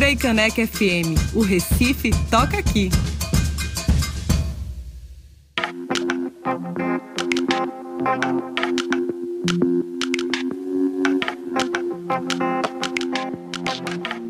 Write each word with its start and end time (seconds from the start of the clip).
Frei 0.00 0.16
Caneca 0.16 0.66
FM, 0.66 1.34
o 1.34 1.42
Recife 1.42 2.10
toca 2.30 2.58
aqui. 2.58 2.88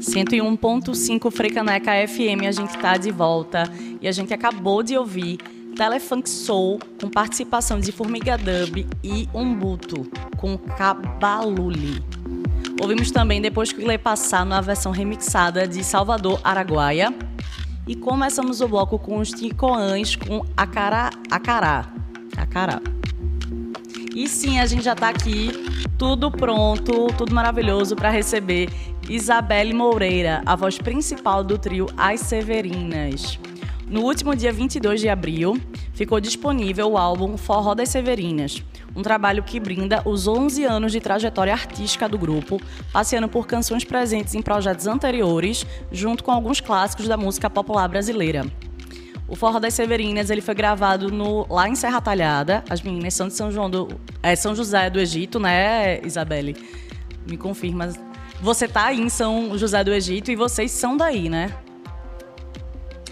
Cento 0.01 0.35
e 0.35 0.43
um 0.43 0.57
ponto 0.57 0.93
cinco 0.93 1.31
FM, 1.31 2.49
a 2.49 2.51
gente 2.51 2.77
tá 2.77 2.97
de 2.97 3.13
volta 3.13 3.63
e 4.01 4.09
a 4.09 4.13
gente 4.13 4.35
acabou 4.35 4.83
de 4.83 4.99
ouvir 4.99 5.39
Telefunk 5.77 6.29
Soul 6.29 6.81
com 7.01 7.09
participação 7.09 7.79
de 7.79 7.93
Formiga 7.93 8.37
Dub 8.37 8.85
e 9.05 9.29
Umbuto 9.33 10.05
com 10.37 10.59
Cabaluli. 10.59 12.10
Ouvimos 12.81 13.11
também 13.11 13.43
Depois 13.43 13.73
que 13.73 13.85
Lê 13.85 13.99
Passar 13.99 14.47
na 14.47 14.61
versão 14.63 14.91
remixada 14.91 15.69
de 15.69 15.85
Salvador 15.85 16.41
Araguaia. 16.43 17.15
E 17.87 17.95
começamos 17.95 18.63
o 18.63 18.69
bloco 18.69 18.99
com 18.99 19.19
os 19.19 19.31
Ticoãs 19.31 20.17
com 20.17 20.45
Acará. 20.57 21.11
Acará. 21.31 21.87
Acará. 22.37 22.81
E 24.15 24.27
sim, 24.27 24.59
a 24.59 24.67
gente 24.67 24.83
já 24.83 24.95
está 24.95 25.09
aqui, 25.09 25.51
tudo 25.97 26.31
pronto, 26.31 27.09
tudo 27.17 27.35
maravilhoso 27.35 27.95
para 27.95 28.11
receber 28.11 28.69
Isabelle 29.09 29.73
Moreira, 29.73 30.43
a 30.47 30.57
voz 30.57 30.79
principal 30.79 31.45
do 31.45 31.57
trio 31.59 31.87
As 31.97 32.21
Severinas. 32.21 33.39
No 33.91 34.03
último 34.03 34.37
dia 34.37 34.53
22 34.53 35.01
de 35.01 35.09
abril, 35.09 35.61
ficou 35.93 36.21
disponível 36.21 36.93
o 36.93 36.97
álbum 36.97 37.37
Forró 37.37 37.75
das 37.75 37.89
Severinas, 37.89 38.63
um 38.95 39.03
trabalho 39.03 39.43
que 39.43 39.59
brinda 39.59 40.01
os 40.05 40.29
11 40.29 40.63
anos 40.63 40.93
de 40.93 41.01
trajetória 41.01 41.53
artística 41.53 42.09
do 42.09 42.17
grupo, 42.17 42.61
passeando 42.93 43.29
por 43.29 43.49
canções 43.49 43.83
presentes 43.83 44.37
em 44.37 44.43
projetos 44.43 44.87
anteriores, 44.87 45.67
junto 45.91 46.23
com 46.23 46.31
alguns 46.31 46.61
clássicos 46.61 47.09
da 47.09 47.17
música 47.17 47.51
popular 47.51 47.89
brasileira. 47.89 48.47
O 49.27 49.35
Forró 49.35 49.59
das 49.59 49.75
Severinas 49.75 50.31
ele 50.31 50.41
foi 50.41 50.55
gravado 50.55 51.11
no, 51.11 51.45
lá 51.53 51.69
em 51.69 51.75
Serra 51.75 52.01
Talhada. 52.01 52.63
As 52.71 52.81
meninas 52.83 53.15
são 53.15 53.27
de 53.27 53.35
São, 53.35 53.51
João 53.51 53.69
do, 53.69 53.89
é, 54.23 54.37
São 54.37 54.55
José 54.55 54.89
do 54.89 55.01
Egito, 55.01 55.41
né, 55.41 56.01
Isabelle? 56.07 56.57
Me 57.29 57.37
confirma. 57.37 57.89
Você 58.41 58.69
tá 58.69 58.87
aí 58.87 59.01
em 59.01 59.09
São 59.09 59.59
José 59.59 59.83
do 59.83 59.93
Egito 59.93 60.31
e 60.31 60.37
vocês 60.37 60.71
são 60.71 60.97
daí, 60.97 61.29
né? 61.29 61.53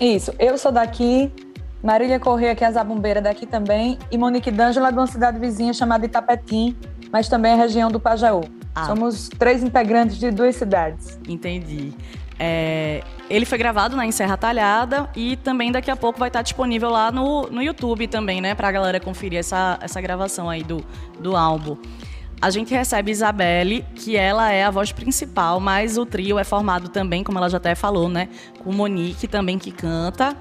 Isso, 0.01 0.33
eu 0.39 0.57
sou 0.57 0.71
daqui, 0.71 1.33
Marília 1.83 2.21
Corrêa, 2.21 2.55
que 2.55 2.63
é 2.63 2.67
a 2.67 2.71
zabumbeira 2.71 3.21
daqui 3.21 3.47
também, 3.47 3.99
e 4.11 4.19
Monique 4.19 4.51
D'Angela, 4.51 4.91
de 4.91 4.99
uma 4.99 5.07
cidade 5.07 5.39
vizinha 5.39 5.73
chamada 5.73 6.07
Itapetim, 6.07 6.77
mas 7.13 7.29
também 7.29 7.53
é 7.53 7.55
região 7.57 7.91
do 7.91 7.99
Pajaú. 7.99 8.43
Ah. 8.75 8.87
Somos 8.87 9.29
três 9.29 9.63
integrantes 9.63 10.19
de 10.19 10.31
duas 10.31 10.55
cidades. 10.55 11.19
Entendi. 11.29 11.93
É, 12.39 13.03
ele 13.29 13.45
foi 13.45 13.59
gravado 13.59 13.97
na 13.97 14.11
Serra 14.13 14.37
Talhada 14.37 15.11
e 15.17 15.37
também 15.37 15.73
daqui 15.73 15.91
a 15.91 15.97
pouco 15.97 16.19
vai 16.19 16.29
estar 16.29 16.43
disponível 16.43 16.89
lá 16.89 17.11
no, 17.11 17.49
no 17.51 17.61
YouTube 17.61 18.07
também, 18.07 18.41
né? 18.41 18.55
Pra 18.55 18.71
galera 18.71 19.01
conferir 19.01 19.41
essa, 19.41 19.77
essa 19.83 20.01
gravação 20.01 20.49
aí 20.49 20.63
do, 20.63 20.85
do 21.19 21.37
álbum. 21.37 21.77
A 22.41 22.51
gente 22.51 22.73
recebe 22.73 23.11
Isabelle, 23.11 23.85
que 23.97 24.17
ela 24.17 24.53
é 24.53 24.65
a 24.65 24.71
voz 24.71 24.93
principal, 24.93 25.59
mas 25.59 25.99
o 25.99 26.07
trio 26.07 26.39
é 26.39 26.45
formado 26.45 26.89
também, 26.89 27.25
como 27.25 27.37
ela 27.39 27.49
já 27.49 27.57
até 27.57 27.75
falou, 27.75 28.09
né? 28.09 28.29
Com 28.63 28.73
Monique 28.73 29.27
também 29.27 29.59
que 29.59 29.73
canta. 29.73 30.37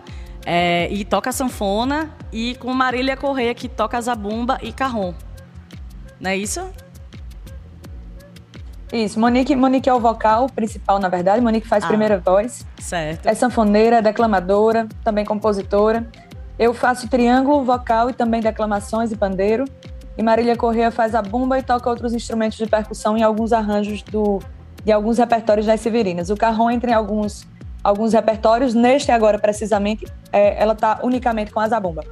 É, 0.46 0.88
e 0.92 1.04
toca 1.04 1.32
sanfona, 1.32 2.10
e 2.32 2.56
com 2.56 2.72
Marília 2.72 3.18
Correia, 3.18 3.54
que 3.54 3.68
toca 3.68 4.00
zabumba 4.00 4.60
e 4.62 4.72
carrom. 4.72 5.14
Não 6.20 6.30
é 6.30 6.38
isso? 6.38 6.62
Isso, 8.94 9.20
Monique, 9.20 9.56
Monique 9.56 9.90
é 9.90 9.94
o 9.94 10.00
vocal 10.00 10.48
principal, 10.48 11.00
na 11.00 11.10
verdade. 11.10 11.42
Monique 11.42 11.68
faz 11.68 11.84
ah, 11.84 11.88
primeira 11.88 12.20
voz. 12.20 12.66
Certo. 12.80 13.26
É 13.26 13.34
sanfoneira, 13.34 14.02
declamadora, 14.02 14.88
também 15.04 15.26
compositora. 15.26 16.08
Eu 16.58 16.74
faço 16.74 17.10
triângulo 17.10 17.64
vocal 17.64 18.10
e 18.10 18.14
também 18.14 18.40
declamações 18.40 19.12
e 19.12 19.18
pandeiro. 19.18 19.66
E 20.18 20.24
Marília 20.24 20.56
Corrêa 20.56 20.90
faz 20.90 21.14
a 21.14 21.22
bumba 21.22 21.60
e 21.60 21.64
toca 21.64 21.90
outros 21.90 22.14
instrumentos 22.14 22.58
de 22.58 22.66
percussão 22.66 23.18
em 23.18 23.24
alguns 23.24 23.54
arranjos 23.54 24.02
do, 24.02 24.40
de 24.84 24.92
alguns 24.92 25.18
repertórios 25.18 25.66
das 25.66 25.80
Severinas. 25.80 26.30
O 26.30 26.36
carrom 26.36 26.72
entra 26.72 26.92
em 26.92 26.94
alguns, 26.94 27.48
alguns 27.84 28.14
repertórios, 28.14 28.74
neste 28.74 29.12
agora 29.12 29.38
precisamente, 29.38 30.06
é, 30.32 30.62
ela 30.62 30.74
está 30.74 31.00
unicamente 31.04 31.52
com 31.52 31.60
a 31.60 31.68
zabumba. 31.68 32.04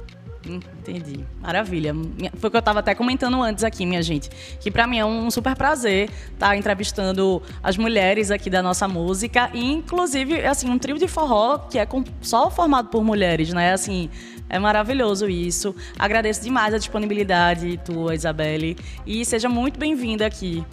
Entendi. 0.48 1.24
Maravilha. 1.40 1.92
Foi 2.36 2.48
o 2.48 2.50
que 2.50 2.56
eu 2.56 2.60
estava 2.60 2.80
até 2.80 2.94
comentando 2.94 3.42
antes 3.42 3.64
aqui, 3.64 3.84
minha 3.84 4.02
gente. 4.02 4.30
Que 4.60 4.70
para 4.70 4.86
mim 4.86 4.98
é 4.98 5.04
um 5.04 5.30
super 5.30 5.56
prazer 5.56 6.08
estar 6.32 6.48
tá 6.48 6.56
entrevistando 6.56 7.42
as 7.62 7.76
mulheres 7.76 8.30
aqui 8.30 8.48
da 8.48 8.62
nossa 8.62 8.86
música. 8.86 9.50
E, 9.52 9.72
inclusive, 9.72 10.46
assim, 10.46 10.70
um 10.70 10.78
trio 10.78 10.98
de 10.98 11.08
forró 11.08 11.58
que 11.58 11.78
é 11.78 11.86
só 12.20 12.50
formado 12.50 12.88
por 12.88 13.02
mulheres, 13.02 13.52
né? 13.52 13.72
Assim, 13.72 14.08
é 14.48 14.58
maravilhoso 14.58 15.28
isso. 15.28 15.74
Agradeço 15.98 16.42
demais 16.42 16.72
a 16.72 16.78
disponibilidade 16.78 17.78
tua, 17.84 18.14
Isabelle. 18.14 18.76
E 19.06 19.24
seja 19.24 19.48
muito 19.48 19.78
bem-vinda 19.78 20.26
aqui. 20.26 20.64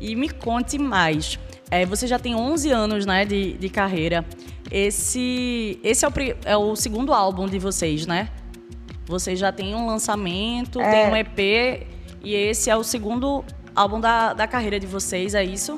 E 0.00 0.14
me 0.14 0.28
conte 0.28 0.78
mais. 0.78 1.38
É, 1.70 1.84
você 1.84 2.06
já 2.06 2.18
tem 2.18 2.34
11 2.34 2.70
anos 2.70 3.06
né, 3.06 3.24
de, 3.24 3.54
de 3.54 3.68
carreira. 3.68 4.24
Esse, 4.70 5.78
esse 5.82 6.04
é, 6.04 6.08
o, 6.08 6.12
é 6.44 6.56
o 6.56 6.76
segundo 6.76 7.12
álbum 7.12 7.46
de 7.46 7.58
vocês, 7.58 8.06
né? 8.06 8.30
Vocês 9.06 9.38
já 9.38 9.50
têm 9.50 9.74
um 9.74 9.86
lançamento, 9.86 10.80
é. 10.80 10.90
tem 10.90 11.12
um 11.12 11.16
EP. 11.16 11.86
E 12.22 12.34
esse 12.34 12.70
é 12.70 12.76
o 12.76 12.82
segundo 12.82 13.44
álbum 13.74 14.00
da, 14.00 14.32
da 14.32 14.46
carreira 14.46 14.80
de 14.80 14.86
vocês, 14.86 15.34
é 15.34 15.44
isso? 15.44 15.76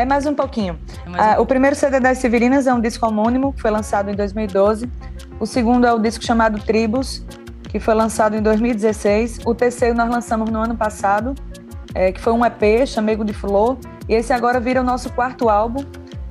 É 0.00 0.04
mais 0.06 0.24
um 0.24 0.34
pouquinho. 0.34 0.78
É 1.04 1.10
mais 1.10 1.22
um... 1.22 1.30
Ah, 1.32 1.42
o 1.42 1.44
primeiro 1.44 1.76
CD 1.76 2.00
das 2.00 2.16
Severinas 2.16 2.66
é 2.66 2.72
um 2.72 2.80
disco 2.80 3.06
homônimo, 3.06 3.52
que 3.52 3.60
foi 3.60 3.70
lançado 3.70 4.10
em 4.10 4.14
2012. 4.14 4.90
O 5.38 5.44
segundo 5.44 5.86
é 5.86 5.92
o 5.92 5.98
disco 5.98 6.24
chamado 6.24 6.58
Tribos, 6.58 7.22
que 7.68 7.78
foi 7.78 7.92
lançado 7.92 8.34
em 8.34 8.40
2016. 8.40 9.40
O 9.44 9.54
terceiro 9.54 9.94
nós 9.94 10.08
lançamos 10.08 10.48
no 10.48 10.58
ano 10.58 10.74
passado, 10.74 11.34
é, 11.94 12.12
que 12.12 12.18
foi 12.18 12.32
um 12.32 12.42
EP, 12.46 12.86
Chamego 12.86 13.22
de 13.22 13.34
Flor. 13.34 13.76
E 14.08 14.14
esse 14.14 14.32
agora 14.32 14.58
vira 14.58 14.80
o 14.80 14.84
nosso 14.84 15.12
quarto 15.12 15.50
álbum, 15.50 15.84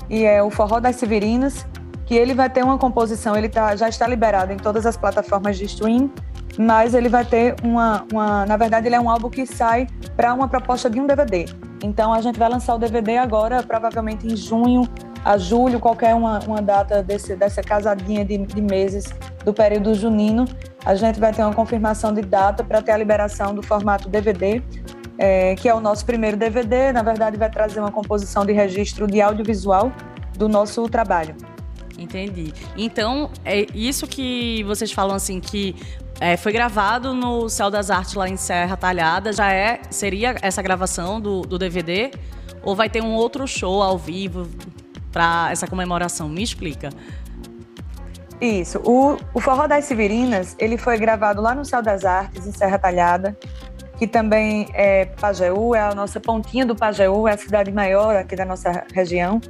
e 0.09 0.25
é 0.25 0.41
o 0.41 0.49
Forró 0.49 0.79
das 0.79 0.95
Severinas, 0.95 1.63
que 2.07 2.15
ele 2.15 2.33
vai 2.33 2.49
ter 2.49 2.63
uma 2.63 2.79
composição, 2.79 3.35
ele 3.35 3.49
tá, 3.49 3.75
já 3.75 3.87
está 3.87 4.07
liberado 4.07 4.51
em 4.51 4.57
todas 4.57 4.87
as 4.87 4.97
plataformas 4.97 5.59
de 5.59 5.65
stream, 5.65 6.09
mas 6.57 6.95
ele 6.95 7.07
vai 7.07 7.23
ter 7.23 7.55
uma, 7.63 8.03
uma 8.11 8.47
na 8.47 8.57
verdade 8.57 8.87
ele 8.87 8.95
é 8.95 8.99
um 8.99 9.07
álbum 9.07 9.29
que 9.29 9.45
sai 9.45 9.85
para 10.17 10.33
uma 10.33 10.47
proposta 10.47 10.89
de 10.89 10.99
um 10.99 11.05
DVD. 11.05 11.45
Então 11.81 12.13
a 12.13 12.21
gente 12.21 12.37
vai 12.37 12.49
lançar 12.49 12.75
o 12.75 12.77
DVD 12.77 13.17
agora, 13.17 13.63
provavelmente 13.63 14.27
em 14.27 14.35
junho 14.35 14.87
a 15.23 15.37
julho, 15.37 15.79
qualquer 15.79 16.15
uma, 16.15 16.39
uma 16.39 16.61
data 16.61 17.03
desse, 17.03 17.35
dessa 17.35 17.61
casadinha 17.61 18.23
de, 18.23 18.37
de 18.37 18.61
meses 18.61 19.05
do 19.43 19.53
período 19.53 19.93
junino, 19.93 20.45
a 20.85 20.95
gente 20.95 21.19
vai 21.19 21.33
ter 21.33 21.43
uma 21.43 21.53
confirmação 21.53 22.13
de 22.13 22.21
data 22.21 22.63
para 22.63 22.81
ter 22.81 22.91
a 22.91 22.97
liberação 22.97 23.53
do 23.53 23.61
formato 23.61 24.07
DVD, 24.07 24.61
é, 25.17 25.55
que 25.55 25.67
é 25.67 25.73
o 25.73 25.81
nosso 25.81 26.05
primeiro 26.05 26.37
DVD. 26.37 26.93
Na 26.93 27.03
verdade, 27.03 27.37
vai 27.37 27.49
trazer 27.49 27.79
uma 27.79 27.91
composição 27.91 28.45
de 28.45 28.53
registro 28.53 29.07
de 29.07 29.21
audiovisual 29.21 29.91
do 30.37 30.47
nosso 30.47 30.87
trabalho. 30.87 31.35
Entendi. 31.97 32.53
Então, 32.77 33.29
é 33.43 33.65
isso 33.75 34.07
que 34.07 34.63
vocês 34.63 34.89
falam 34.89 35.15
assim 35.15 35.41
que 35.41 35.75
é, 36.19 36.35
foi 36.35 36.51
gravado 36.51 37.13
no 37.13 37.47
Céu 37.49 37.69
das 37.69 37.89
Artes 37.89 38.13
lá 38.13 38.27
em 38.27 38.35
Serra 38.35 38.75
Talhada. 38.75 39.31
Já 39.31 39.51
é 39.51 39.79
seria 39.89 40.35
essa 40.41 40.61
gravação 40.61 41.19
do, 41.21 41.41
do 41.41 41.57
DVD 41.57 42.11
ou 42.61 42.75
vai 42.75 42.89
ter 42.89 43.01
um 43.01 43.13
outro 43.13 43.47
show 43.47 43.81
ao 43.81 43.97
vivo 43.97 44.47
para 45.11 45.49
essa 45.51 45.65
comemoração? 45.65 46.27
Me 46.27 46.43
explica. 46.43 46.89
Isso. 48.41 48.79
O, 48.85 49.17
o 49.33 49.39
Forró 49.39 49.67
das 49.67 49.85
Severinas 49.85 50.55
ele 50.59 50.77
foi 50.77 50.97
gravado 50.97 51.41
lá 51.41 51.55
no 51.55 51.65
Céu 51.65 51.81
das 51.81 52.05
Artes 52.05 52.45
em 52.45 52.51
Serra 52.51 52.77
Talhada, 52.77 53.37
que 53.97 54.07
também 54.07 54.67
é 54.73 55.05
Pajeú, 55.05 55.75
é 55.75 55.81
a 55.81 55.95
nossa 55.95 56.19
pontinha 56.19 56.65
do 56.65 56.75
Pajeú, 56.75 57.27
é 57.27 57.33
a 57.33 57.37
cidade 57.37 57.71
maior 57.71 58.15
aqui 58.15 58.35
da 58.35 58.45
nossa 58.45 58.85
região. 58.93 59.41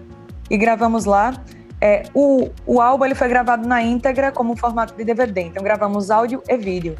E 0.49 0.57
gravamos 0.57 1.05
lá. 1.05 1.33
É, 1.81 2.03
o, 2.13 2.49
o 2.65 2.81
álbum 2.81 3.05
ele 3.05 3.15
foi 3.15 3.27
gravado 3.27 3.67
na 3.67 3.81
íntegra 3.81 4.31
como 4.31 4.55
formato 4.55 4.93
de 4.95 5.03
DVD, 5.03 5.41
então 5.41 5.63
gravamos 5.63 6.11
áudio 6.11 6.43
e 6.47 6.57
vídeo. 6.57 6.97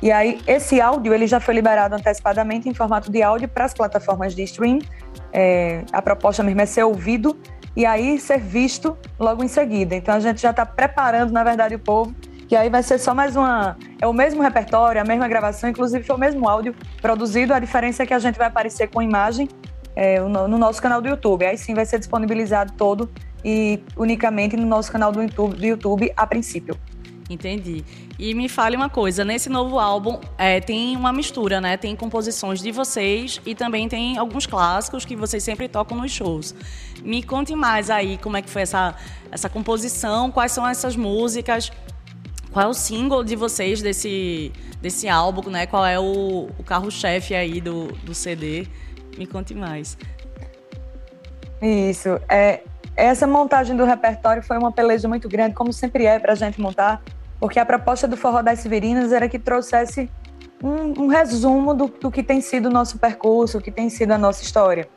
E 0.00 0.10
aí 0.10 0.40
esse 0.46 0.80
áudio 0.80 1.14
ele 1.14 1.26
já 1.26 1.38
foi 1.38 1.54
liberado 1.54 1.94
antecipadamente 1.94 2.68
em 2.68 2.74
formato 2.74 3.10
de 3.10 3.22
áudio 3.22 3.48
para 3.48 3.64
as 3.64 3.74
plataformas 3.74 4.34
de 4.34 4.42
stream. 4.42 4.80
É, 5.32 5.84
a 5.92 6.02
proposta 6.02 6.42
mesmo 6.42 6.60
é 6.60 6.66
ser 6.66 6.82
ouvido 6.82 7.38
e 7.76 7.86
aí 7.86 8.18
ser 8.18 8.38
visto 8.38 8.96
logo 9.18 9.44
em 9.44 9.48
seguida. 9.48 9.94
Então 9.94 10.14
a 10.14 10.20
gente 10.20 10.40
já 10.40 10.50
está 10.50 10.66
preparando, 10.66 11.30
na 11.32 11.44
verdade, 11.44 11.74
o 11.74 11.78
povo 11.78 12.14
que 12.52 12.56
aí 12.56 12.68
vai 12.68 12.82
ser 12.82 12.98
só 12.98 13.14
mais 13.14 13.34
uma. 13.34 13.78
É 13.98 14.06
o 14.06 14.12
mesmo 14.12 14.42
repertório, 14.42 15.00
a 15.00 15.04
mesma 15.04 15.26
gravação, 15.26 15.70
inclusive 15.70 16.04
foi 16.04 16.16
o 16.16 16.18
mesmo 16.18 16.46
áudio 16.46 16.74
produzido. 17.00 17.54
A 17.54 17.58
diferença 17.58 18.02
é 18.02 18.06
que 18.06 18.12
a 18.12 18.18
gente 18.18 18.36
vai 18.36 18.48
aparecer 18.48 18.90
com 18.90 19.00
imagem 19.00 19.48
é, 19.96 20.20
no, 20.20 20.46
no, 20.46 20.58
nosso 20.58 20.82
canal 20.82 21.00
do 21.00 21.08
YouTube. 21.08 21.46
Aí 21.46 21.56
sim 21.56 21.72
vai 21.74 21.86
ser 21.86 21.98
disponibilizado 21.98 22.74
todo 22.74 23.08
e 23.44 23.80
unicamente 23.96 24.56
no 24.56 24.66
nosso 24.66 24.90
canal 24.90 25.12
do 25.12 25.22
YouTube, 25.22 25.56
do 25.56 25.66
YouTube 25.66 26.12
a 26.16 26.26
princípio. 26.26 26.78
Entendi. 27.28 27.84
E 28.18 28.34
me 28.34 28.48
fale 28.48 28.76
uma 28.76 28.90
coisa, 28.90 29.24
nesse 29.24 29.48
novo 29.48 29.78
álbum 29.78 30.20
é, 30.36 30.60
tem 30.60 30.96
uma 30.96 31.12
mistura, 31.12 31.60
né? 31.60 31.76
Tem 31.76 31.96
composições 31.96 32.60
de 32.60 32.70
vocês 32.70 33.40
e 33.46 33.54
também 33.54 33.88
tem 33.88 34.18
alguns 34.18 34.46
clássicos 34.46 35.04
que 35.04 35.16
vocês 35.16 35.42
sempre 35.42 35.68
tocam 35.68 35.96
nos 35.96 36.12
shows. 36.12 36.54
Me 37.02 37.22
conte 37.22 37.54
mais 37.54 37.90
aí 37.90 38.18
como 38.18 38.36
é 38.36 38.42
que 38.42 38.50
foi 38.50 38.62
essa, 38.62 38.94
essa 39.30 39.48
composição, 39.48 40.30
quais 40.30 40.52
são 40.52 40.66
essas 40.68 40.94
músicas, 40.94 41.72
qual 42.52 42.66
é 42.66 42.68
o 42.68 42.74
single 42.74 43.24
de 43.24 43.34
vocês 43.34 43.80
desse, 43.80 44.52
desse 44.80 45.08
álbum, 45.08 45.48
né? 45.48 45.66
Qual 45.66 45.84
é 45.86 45.98
o, 45.98 46.50
o 46.58 46.62
carro-chefe 46.62 47.34
aí 47.34 47.60
do, 47.60 47.88
do 48.04 48.14
CD? 48.14 48.66
Me 49.16 49.26
conte 49.26 49.54
mais. 49.54 49.96
Isso. 51.62 52.08
É, 52.28 52.62
essa 53.02 53.26
montagem 53.26 53.76
do 53.76 53.84
repertório 53.84 54.42
foi 54.44 54.56
uma 54.56 54.70
peleja 54.70 55.08
muito 55.08 55.28
grande, 55.28 55.56
como 55.56 55.72
sempre 55.72 56.06
é 56.06 56.20
para 56.20 56.32
a 56.32 56.36
gente 56.36 56.60
montar, 56.60 57.02
porque 57.40 57.58
a 57.58 57.66
proposta 57.66 58.06
do 58.06 58.16
Forró 58.16 58.42
das 58.42 58.60
Severinas 58.60 59.10
era 59.10 59.28
que 59.28 59.40
trouxesse 59.40 60.08
um, 60.62 61.02
um 61.02 61.06
resumo 61.08 61.74
do, 61.74 61.88
do, 61.88 62.12
que 62.12 62.22
tem 62.22 62.40
sido 62.40 62.66
o 62.66 62.70
nosso 62.70 62.98
percurso, 62.98 63.58
o 63.58 63.60
que 63.60 63.72
tem 63.72 63.90
sido 63.90 64.12
a 64.12 64.18
nossa 64.18 64.44
história. 64.44 64.88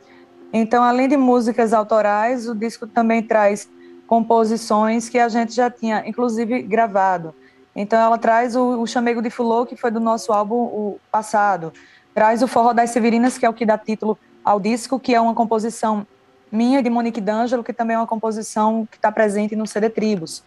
Então, 0.52 0.84
além 0.84 1.08
de 1.08 1.16
músicas 1.16 1.72
autorais, 1.72 2.48
o 2.48 2.54
disco 2.54 2.86
também 2.86 3.24
traz 3.24 3.68
composições 4.06 5.08
que 5.08 5.18
a 5.18 5.28
gente 5.28 5.52
já 5.52 5.68
tinha, 5.68 6.04
inclusive, 6.06 6.62
gravado. 6.62 7.34
Então, 7.74 8.00
ela 8.00 8.16
traz 8.16 8.54
o, 8.54 8.80
o 8.80 8.86
Chamego 8.86 9.20
de 9.20 9.30
Fulô, 9.30 9.66
que 9.66 9.74
foi 9.74 9.90
do 9.90 9.98
nosso 9.98 10.32
álbum 10.32 10.54
o 10.54 11.00
passado. 11.10 11.72
Traz 12.14 12.40
o 12.40 12.46
Forró 12.46 12.72
das 12.72 12.90
Severinas, 12.90 13.36
que 13.36 13.44
é 13.44 13.50
o 13.50 13.52
que 13.52 13.66
dá 13.66 13.76
título 13.76 14.16
ao 14.44 14.60
disco, 14.60 15.00
que 15.00 15.12
é 15.12 15.20
uma 15.20 15.34
composição 15.34 16.06
minha 16.50 16.82
de 16.82 16.88
Monique 16.88 17.20
D'Angelo, 17.20 17.64
que 17.64 17.72
também 17.72 17.96
é 17.96 17.98
uma 17.98 18.06
composição 18.06 18.86
que 18.90 18.96
está 18.96 19.10
presente 19.10 19.56
no 19.56 19.66
CD 19.66 19.88
Tribos. 19.90 20.44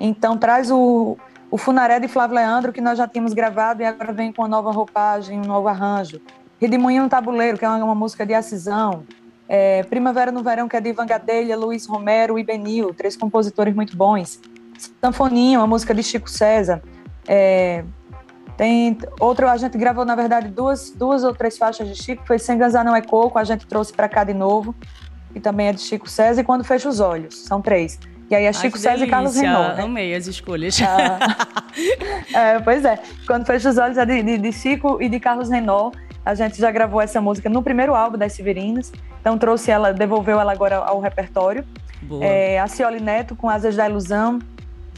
Então, 0.00 0.36
traz 0.36 0.70
o, 0.70 1.16
o 1.50 1.58
Funaré 1.58 2.00
de 2.00 2.08
Flávio 2.08 2.36
Leandro, 2.36 2.72
que 2.72 2.80
nós 2.80 2.98
já 2.98 3.06
tínhamos 3.06 3.32
gravado 3.32 3.82
e 3.82 3.84
agora 3.84 4.12
vem 4.12 4.32
com 4.32 4.42
uma 4.42 4.48
nova 4.48 4.72
roupagem, 4.72 5.38
um 5.38 5.44
novo 5.44 5.68
arranjo. 5.68 6.20
Redemoinho 6.60 7.02
no 7.02 7.08
Tabuleiro, 7.08 7.58
que 7.58 7.64
é 7.64 7.68
uma, 7.68 7.84
uma 7.84 7.94
música 7.94 8.24
de 8.24 8.34
Acisão. 8.34 9.04
É, 9.48 9.82
Primavera 9.84 10.32
no 10.32 10.42
Verão, 10.42 10.68
que 10.68 10.76
é 10.76 10.80
de 10.80 10.88
Ivan 10.88 11.06
Gadelha, 11.06 11.56
Luiz 11.56 11.86
Romero 11.86 12.38
e 12.38 12.44
Benil, 12.44 12.94
três 12.94 13.16
compositores 13.16 13.74
muito 13.74 13.96
bons. 13.96 14.40
Sanfoninha, 15.00 15.58
uma 15.58 15.66
música 15.66 15.94
de 15.94 16.02
Chico 16.02 16.30
César. 16.30 16.82
É, 17.28 17.84
tem 18.56 18.98
outro, 19.20 19.48
a 19.48 19.56
gente 19.56 19.76
gravou, 19.76 20.04
na 20.04 20.14
verdade, 20.14 20.48
duas, 20.48 20.90
duas 20.90 21.22
ou 21.24 21.34
três 21.34 21.58
faixas 21.58 21.88
de 21.88 22.02
Chico, 22.02 22.26
foi 22.26 22.38
Sem 22.38 22.56
Gazar 22.58 22.84
Não 22.84 22.96
É 22.96 23.02
Coco, 23.02 23.38
a 23.38 23.44
gente 23.44 23.66
trouxe 23.66 23.92
para 23.92 24.08
cá 24.08 24.24
de 24.24 24.34
novo 24.34 24.74
que 25.32 25.40
também 25.40 25.68
é 25.68 25.72
de 25.72 25.80
Chico 25.80 26.08
César, 26.08 26.40
e 26.40 26.44
Quando 26.44 26.64
Fecha 26.64 26.88
os 26.88 27.00
Olhos. 27.00 27.36
São 27.38 27.60
três. 27.60 27.98
E 28.30 28.34
aí 28.34 28.44
é 28.44 28.52
Chico 28.52 28.78
César 28.78 28.96
delícia. 28.96 29.06
e 29.06 29.10
Carlos 29.10 29.36
Renault. 29.36 29.76
Né? 29.76 29.82
Amei 29.82 30.14
as 30.14 30.26
escolhas. 30.26 30.80
Ah, 30.80 31.18
é, 32.32 32.58
pois 32.60 32.84
é. 32.84 32.98
Quando 33.26 33.44
Fecha 33.44 33.68
os 33.68 33.76
Olhos 33.76 33.98
é 33.98 34.06
de, 34.06 34.22
de, 34.22 34.38
de, 34.38 34.52
Chico 34.52 35.02
e 35.02 35.08
de 35.08 35.20
Carlos 35.20 35.50
Renault. 35.50 35.96
A 36.24 36.34
gente 36.34 36.58
já 36.58 36.70
gravou 36.70 37.00
essa 37.00 37.20
música 37.20 37.50
no 37.50 37.62
primeiro 37.62 37.94
álbum 37.94 38.16
das 38.16 38.32
Severinas. 38.32 38.92
Então 39.20 39.36
trouxe 39.36 39.70
ela, 39.70 39.92
devolveu 39.92 40.40
ela 40.40 40.52
agora 40.52 40.76
ao 40.76 41.00
repertório. 41.00 41.64
Boa. 42.00 42.24
É, 42.24 42.58
a 42.58 42.66
Cioli 42.68 43.00
Neto 43.00 43.36
com 43.36 43.50
Asas 43.50 43.76
da 43.76 43.88
Ilusão. 43.88 44.38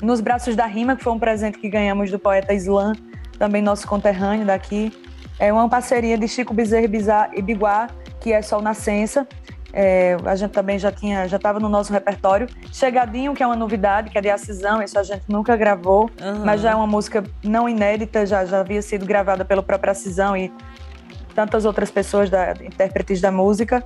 Nos 0.03 0.21
Braços 0.21 0.55
da 0.55 0.67
Rima, 0.67 0.95
que 0.97 1.03
foi 1.03 1.13
um 1.13 1.19
presente 1.19 1.59
que 1.59 1.69
ganhamos 1.69 2.11
do 2.11 2.19
poeta 2.19 2.53
Islã, 2.53 2.93
também 3.39 3.63
nosso 3.63 3.89
conterrâneo 3.89 4.47
daqui. 4.47 4.93
É 5.39 5.53
uma 5.53 5.69
parceria 5.69 6.17
de 6.17 6.29
Chico 6.29 6.55
Bezerra 6.55 7.31
e 7.35 7.43
Biguá, 7.43 7.89
que 8.21 8.33
é 8.33 8.43
Sol 8.43 8.63
Nascença. 8.63 9.27
É, 9.77 10.17
a 10.25 10.37
gente 10.37 10.53
também 10.53 10.79
já 10.79 10.93
tinha, 10.93 11.27
já 11.27 11.37
estava 11.37 11.59
no 11.59 11.69
nosso 11.69 11.93
repertório. 11.93 12.47
Chegadinho, 12.73 13.35
que 13.35 13.43
é 13.43 13.47
uma 13.47 13.57
novidade, 13.57 14.09
que 14.09 14.17
é 14.17 14.21
de 14.21 14.31
Acisão, 14.31 14.81
isso 14.81 14.97
a 14.97 15.03
gente 15.03 15.25
nunca 15.29 15.57
gravou, 15.57 16.09
uhum. 16.23 16.45
mas 16.45 16.61
já 16.61 16.71
é 16.71 16.75
uma 16.77 16.87
música 16.87 17.25
não 17.43 17.69
inédita, 17.69 18.25
já, 18.25 18.45
já 18.45 18.61
havia 18.61 18.81
sido 18.81 19.05
gravada 19.05 19.45
pelo 19.45 19.65
próprio 19.65 19.91
Acisão 19.91 20.37
e 20.37 20.53
tantas 21.35 21.65
outras 21.65 21.91
pessoas, 21.91 22.31
da, 22.31 22.53
intérpretes 22.53 23.21
da 23.21 23.33
música. 23.33 23.85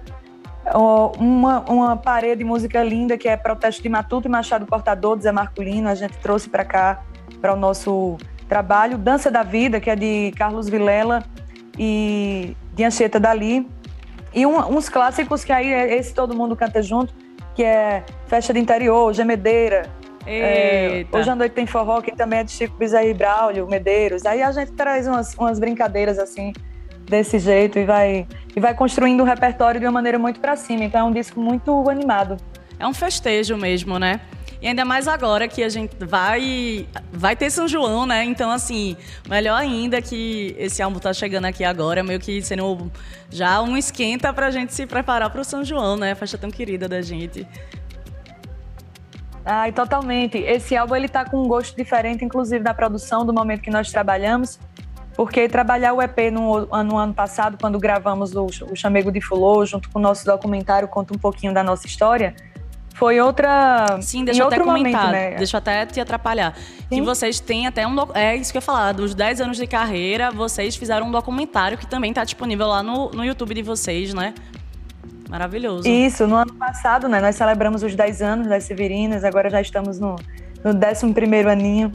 Uma, 1.19 1.61
uma 1.61 1.97
parede 1.97 2.41
de 2.41 2.45
música 2.45 2.83
linda 2.83 3.17
que 3.17 3.27
é 3.27 3.35
Protesto 3.35 3.83
de 3.83 3.89
Matuto 3.89 4.29
e 4.29 4.31
Machado 4.31 4.67
Cortador, 4.67 5.17
de 5.17 5.23
Zé 5.23 5.33
Marculino, 5.33 5.89
a 5.89 5.95
gente 5.95 6.19
trouxe 6.19 6.51
para 6.51 6.67
cá, 6.67 7.03
para 7.41 7.55
o 7.55 7.57
nosso 7.57 8.19
trabalho. 8.47 8.99
Dança 8.99 9.31
da 9.31 9.43
Vida, 9.43 9.81
que 9.81 9.89
é 9.89 9.97
de 9.97 10.35
Carlos 10.37 10.69
Vilela 10.69 11.25
e 11.79 12.55
de 12.75 12.85
Anchieta 12.85 13.19
Dali 13.19 13.67
e 14.33 14.47
um, 14.47 14.59
uns 14.77 14.89
clássicos 14.89 15.45
que 15.45 15.53
aí 15.53 15.71
esse 15.71 16.15
todo 16.15 16.35
mundo 16.35 16.57
canta 16.57 16.83
junto, 16.83 17.15
que 17.55 17.63
é 17.63 18.05
Festa 18.27 18.53
de 18.53 18.61
Interior, 18.61 19.13
Gemedeira. 19.13 19.91
É, 20.27 21.07
hoje 21.11 21.31
à 21.31 21.35
noite 21.35 21.53
tem 21.53 21.67
forró, 21.67 22.03
que 22.03 22.15
também 22.15 22.41
é 22.41 22.45
de 22.45 22.51
Chico 22.51 22.77
Bezerra 22.77 23.05
e 23.05 23.15
Braulio, 23.15 23.67
Medeiros. 23.67 24.27
Aí 24.27 24.43
a 24.43 24.53
gente 24.53 24.73
traz 24.73 25.07
umas, 25.07 25.35
umas 25.35 25.59
brincadeiras 25.59 26.19
assim, 26.19 26.53
desse 27.09 27.39
jeito, 27.39 27.79
e 27.79 27.85
vai, 27.85 28.27
e 28.55 28.61
vai 28.61 28.75
construindo 28.75 29.23
o 29.23 29.25
repertório 29.25 29.81
de 29.81 29.87
uma 29.87 29.93
maneira 29.93 30.19
muito 30.19 30.39
para 30.39 30.55
cima. 30.55 30.85
Então 30.85 31.01
é 31.01 31.05
um 31.05 31.13
disco 31.13 31.41
muito 31.41 31.89
animado. 31.89 32.37
É 32.79 32.87
um 32.87 32.93
festejo 32.93 33.57
mesmo, 33.57 33.99
né? 33.99 34.21
E 34.61 34.67
ainda 34.67 34.85
mais 34.85 35.07
agora 35.07 35.47
que 35.47 35.63
a 35.63 35.69
gente 35.69 35.97
vai 36.05 36.87
vai 37.13 37.37
ter 37.37 37.49
São 37.51 37.69
João, 37.69 38.05
né? 38.07 38.25
Então, 38.25 38.51
assim, 38.51 38.97
melhor 39.29 39.57
ainda 39.57 40.03
que 40.03 40.55
esse 40.59 40.83
álbum 40.83 40.99
tá 40.99 41.13
chegando 41.13 41.45
aqui 41.45 41.65
agora, 41.65 42.03
meio 42.03 42.19
que 42.19 42.43
sendo 42.43 42.91
já 43.31 43.63
um 43.63 43.77
esquenta 43.77 44.33
pra 44.33 44.51
gente 44.51 44.75
se 44.75 44.85
preparar 44.85 45.31
pro 45.31 45.45
São 45.45 45.65
João, 45.65 45.97
né? 45.97 46.13
A 46.13 46.17
festa 46.17 46.37
tão 46.37 46.51
querida 46.51 46.89
da 46.89 47.01
gente. 47.01 47.47
Ai, 49.45 49.73
totalmente. 49.73 50.39
Esse 50.39 50.77
álbum 50.77 50.97
ele 50.97 51.09
tá 51.09 51.25
com 51.25 51.41
um 51.41 51.47
gosto 51.47 51.77
diferente, 51.77 52.25
inclusive 52.25 52.63
da 52.63 52.75
produção, 52.75 53.25
do 53.25 53.33
momento 53.33 53.63
que 53.63 53.71
nós 53.71 53.91
trabalhamos. 53.91 54.59
Porque 55.17 55.49
trabalhar 55.49 55.95
o 55.95 56.03
EP 56.03 56.31
no, 56.33 56.67
no 56.85 56.97
ano 56.97 57.15
passado, 57.15 57.57
quando 57.61 57.79
gravamos 57.79 58.35
o, 58.37 58.45
o 58.45 58.77
Chamego 58.77 59.11
de 59.11 59.21
Fulô, 59.21 59.65
junto 59.65 59.89
com 59.91 59.99
o 59.99 60.03
nosso 60.03 60.25
documentário, 60.25 60.87
conta 60.87 61.15
um 61.15 61.19
pouquinho 61.19 61.55
da 61.55 61.63
nossa 61.63 61.87
história 61.87 62.35
foi 62.99 63.21
outra. 63.21 63.99
Sim, 64.03 64.25
deixa 64.25 64.43
eu 64.43 64.49
até 64.49 64.59
comentar, 64.59 65.07
momento, 65.07 65.13
né? 65.13 65.37
deixa 65.37 65.57
eu 65.57 65.59
até 65.59 65.87
te 65.87 66.01
atrapalhar. 66.01 66.55
Sim. 66.57 66.87
Que 66.91 67.01
vocês 67.01 67.39
têm 67.39 67.67
até 67.67 67.87
um. 67.87 67.95
É 68.13 68.35
isso 68.35 68.51
que 68.51 68.59
eu 68.59 68.61
ia 68.61 68.65
falar, 68.67 68.93
dos 68.93 69.15
10 69.15 69.41
anos 69.41 69.57
de 69.57 69.67
carreira, 69.69 70.33
vocês 70.33 70.75
fizeram 70.75 71.07
um 71.07 71.11
documentário 71.11 71.79
que 71.79 71.87
também 71.87 72.11
está 72.11 72.25
disponível 72.25 72.67
lá 72.67 72.83
no, 72.83 73.11
no 73.11 73.25
YouTube 73.25 73.55
de 73.55 73.63
vocês, 73.63 74.13
né? 74.13 74.35
Maravilhoso. 75.31 75.87
Isso, 75.87 76.27
no 76.27 76.35
ano 76.35 76.53
passado, 76.55 77.09
né? 77.09 77.21
Nós 77.21 77.37
celebramos 77.37 77.85
os 77.85 77.95
10 77.95 78.21
anos 78.21 78.47
das 78.49 78.65
Severinas, 78.65 79.23
agora 79.23 79.49
já 79.49 79.61
estamos 79.61 80.01
no, 80.01 80.17
no 80.65 80.71
11 80.73 81.49
aninho. 81.49 81.93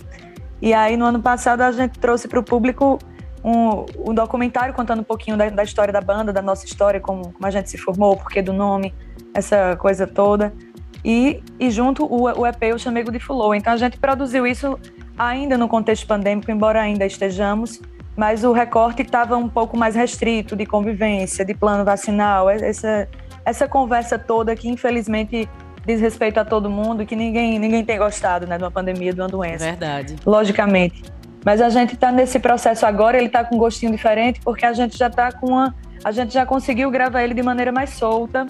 E 0.62 0.74
aí, 0.74 0.96
no 0.96 1.04
ano 1.04 1.22
passado, 1.22 1.62
a 1.62 1.72
gente 1.74 2.00
trouxe 2.00 2.30
para 2.30 2.40
o 2.40 2.44
público 2.44 2.98
um, 3.44 3.86
um, 4.10 4.14
documentário 4.14 4.74
contando 4.74 5.02
um 5.02 5.04
pouquinho 5.04 5.36
da, 5.36 5.50
da, 5.50 5.64
história 5.64 5.92
da 5.92 6.00
banda, 6.00 6.32
da 6.32 6.42
nossa 6.42 6.66
história, 6.66 7.02
como, 7.02 7.34
como 7.34 7.46
a 7.46 7.52
gente 7.52 7.70
se 7.70 7.78
formou, 7.78 8.14
o 8.14 8.18
porquê 8.18 8.42
do 8.42 8.54
nome, 8.54 8.94
essa 9.34 9.76
coisa 9.76 10.08
toda. 10.08 10.54
E, 11.04 11.44
e 11.60 11.70
junto 11.70 12.06
o, 12.06 12.24
o 12.24 12.48
EP, 12.48 12.74
o 12.74 12.80
Chamego 12.80 13.12
de 13.12 13.20
Fulô. 13.20 13.54
Então 13.54 13.74
a 13.74 13.78
gente 13.78 13.98
produziu 13.98 14.48
isso 14.48 14.80
ainda 15.18 15.58
no 15.58 15.68
contexto 15.68 16.08
pandêmico, 16.08 16.50
embora 16.50 16.82
ainda 16.82 17.06
estejamos, 17.06 17.82
mas 18.16 18.44
o 18.44 18.52
recorte 18.52 19.02
estava 19.02 19.36
um 19.38 19.50
pouco 19.50 19.78
mais 19.78 19.96
restrito 19.96 20.56
de 20.56 20.66
convivência, 20.66 21.44
de 21.44 21.54
plano 21.54 21.84
vacinal, 21.84 22.50
essa, 22.50 23.08
essa 23.44 23.68
conversa 23.68 24.18
toda 24.18 24.56
que 24.56 24.70
infelizmente 24.70 25.50
diz 25.86 26.00
respeito 26.00 26.40
a 26.40 26.46
todo 26.46 26.70
mundo, 26.70 27.06
que 27.06 27.16
ninguém, 27.16 27.60
ninguém 27.60 27.84
tem 27.84 27.98
gostado 27.98 28.48
né, 28.48 28.58
de 28.58 28.64
uma 28.64 28.72
pandemia, 28.72 29.14
de 29.14 29.20
uma 29.20 29.28
doença. 29.28 29.66
Verdade. 29.66 30.16
Logicamente. 30.26 31.04
Mas 31.46 31.60
a 31.60 31.70
gente 31.70 31.96
está 31.96 32.12
nesse 32.12 32.40
processo 32.40 32.86
agora, 32.86 33.18
ele 33.18 33.28
está 33.28 33.44
com 33.44 33.56
um 33.56 33.60
gostinho 33.60 33.92
diferente, 33.92 34.40
porque 34.42 34.66
a 34.66 34.72
gente 34.72 34.98
já 34.98 35.08
está 35.08 35.32
com 35.32 35.48
uma. 35.48 35.76
A 36.04 36.12
gente 36.12 36.34
já 36.34 36.46
conseguiu 36.46 36.90
gravar 36.90 37.24
ele 37.24 37.34
de 37.34 37.44
maneira 37.44 37.72
mais 37.72 37.92
solta, 37.92 38.48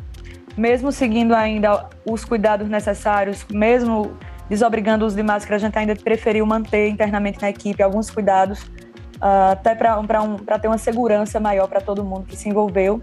mesmo 0.57 0.91
seguindo 0.91 1.33
ainda 1.33 1.89
os 2.05 2.24
cuidados 2.24 2.69
necessários, 2.69 3.45
mesmo 3.51 4.15
desobrigando 4.50 5.05
os 5.05 5.15
de 5.15 5.24
máscara, 5.24 5.55
a 5.55 5.60
gente 5.60 5.77
ainda 5.77 5.95
preferiu 5.95 6.45
manter 6.45 6.89
internamente 6.89 7.41
na 7.41 7.50
equipe 7.50 7.81
alguns 7.81 8.10
cuidados, 8.10 8.62
uh, 8.62 9.51
até 9.51 9.74
para 9.74 10.00
um, 10.00 10.38
ter 10.38 10.67
uma 10.67 10.77
segurança 10.77 11.39
maior 11.39 11.67
para 11.67 11.81
todo 11.81 12.03
mundo 12.03 12.25
que 12.25 12.36
se 12.36 12.50
envolveu. 12.50 13.01